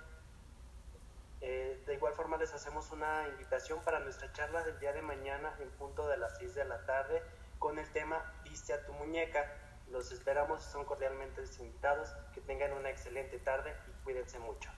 Eh, 1.41 1.85
de 1.87 1.95
igual 1.95 2.15
forma 2.15 2.37
les 2.37 2.53
hacemos 2.53 2.91
una 2.91 3.29
invitación 3.29 3.79
para 3.85 4.01
nuestra 4.01 4.33
charla 4.33 4.65
del 4.65 4.81
día 4.81 4.93
de 4.93 5.03
mañana 5.03 5.55
en 5.61 5.71
punto 5.71 6.09
de 6.09 6.17
las 6.17 6.37
6 6.39 6.57
de 6.57 6.65
la 6.65 6.85
tarde 6.85 7.23
con 7.61 7.79
el 7.79 7.89
tema 7.93 8.35
Viste 8.43 8.73
a 8.73 8.85
tu 8.85 8.93
muñeca 8.93 9.64
los 9.91 10.13
esperamos, 10.13 10.63
son 10.63 10.85
cordialmente 10.85 11.43
invitados. 11.59 12.09
Que 12.35 12.41
tengan 12.41 12.73
una 12.73 12.91
excelente 12.91 13.39
tarde 13.39 13.75
y 13.89 14.05
cuídense 14.05 14.39
mucho. 14.39 14.71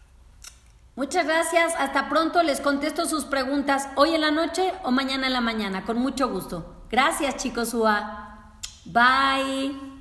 Muchas 0.95 1.27
gracias, 1.27 1.75
hasta 1.77 2.09
pronto. 2.09 2.43
Les 2.43 2.61
contesto 2.61 3.07
sus 3.07 3.27
preguntas 3.27 3.89
hoy 3.97 4.15
en 4.15 4.23
la 4.23 4.31
noche 4.31 4.73
o 4.83 4.91
mañana 4.91 5.27
en 5.27 5.35
la 5.35 5.41
mañana, 5.41 5.85
con 5.85 5.99
mucho 5.99 6.29
gusto. 6.29 6.85
Gracias, 6.91 7.37
chicos 7.37 7.75
UA. 7.75 8.61
Bye. 8.87 9.97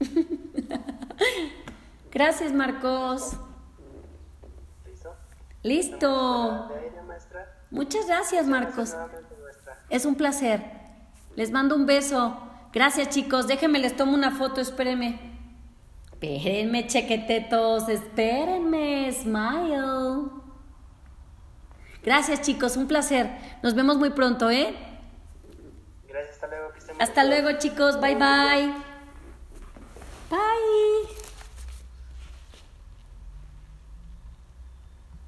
Gracias, 2.10 2.52
Marcos. 2.52 3.36
Listo. 5.62 6.70
Muchas 7.70 8.06
gracias, 8.06 8.46
Marcos. 8.46 8.94
Es 9.90 10.04
un 10.04 10.14
placer. 10.14 10.62
Les 11.36 11.50
mando 11.50 11.74
un 11.76 11.86
beso. 11.86 12.36
Gracias, 12.72 13.08
chicos. 13.10 13.46
Déjenme, 13.46 13.78
les 13.78 13.96
tomo 13.96 14.14
una 14.14 14.30
foto. 14.30 14.60
Espérenme. 14.60 15.20
Espérenme, 16.12 16.86
chequetetos. 16.86 17.88
Espérenme. 17.88 19.12
Smile. 19.12 20.30
Gracias, 22.02 22.42
chicos. 22.42 22.76
Un 22.76 22.86
placer. 22.86 23.30
Nos 23.62 23.74
vemos 23.74 23.98
muy 23.98 24.10
pronto, 24.10 24.50
¿eh? 24.50 24.74
Gracias. 26.08 26.34
Hasta 26.34 26.46
luego. 26.46 26.72
hasta 26.98 27.24
luego, 27.24 27.58
chicos. 27.58 28.00
Bye, 28.00 28.14
bye. 28.14 28.72
Bye. 30.30 30.87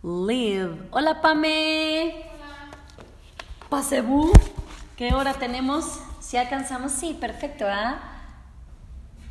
Live. 0.02 0.88
Hola, 0.92 1.20
Pame. 1.20 2.24
Hola. 2.32 2.70
Pasebú. 3.68 4.32
¿Qué 4.96 5.12
hora 5.12 5.34
tenemos? 5.34 6.00
Si 6.20 6.38
alcanzamos, 6.38 6.92
sí, 6.92 7.18
perfecto, 7.20 7.66
¿ah? 7.68 8.00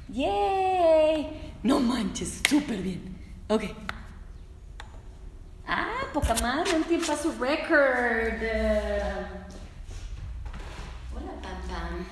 ¡Yay! 0.10 1.56
No 1.64 1.80
manches, 1.80 2.44
súper 2.48 2.84
bien. 2.84 3.18
Ok. 3.48 3.64
Ah, 5.68 6.04
poca 6.14 6.36
madre, 6.36 6.76
un 6.76 6.84
tiempo 6.84 7.14
a 7.14 7.18
su 7.18 7.32
record. 7.32 8.44
Hola, 11.16 11.34
Pam 11.42 11.62
Pam. 11.68 12.06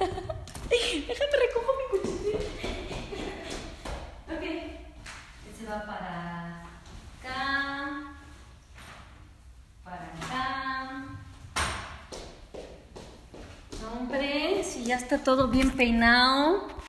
Déjame 0.68 1.36
recojo 1.40 1.72
mi 1.78 2.00
cuchillo. 2.00 2.38
ok. 4.28 4.42
Ese 5.52 5.66
va 5.68 5.86
para 5.86 6.61
acá, 7.22 8.14
para 9.84 9.96
acá. 9.96 11.04
Hombre, 13.92 14.64
si 14.64 14.84
ya 14.84 14.96
está 14.96 15.18
todo 15.18 15.48
bien 15.48 15.70
peinado. 15.70 16.72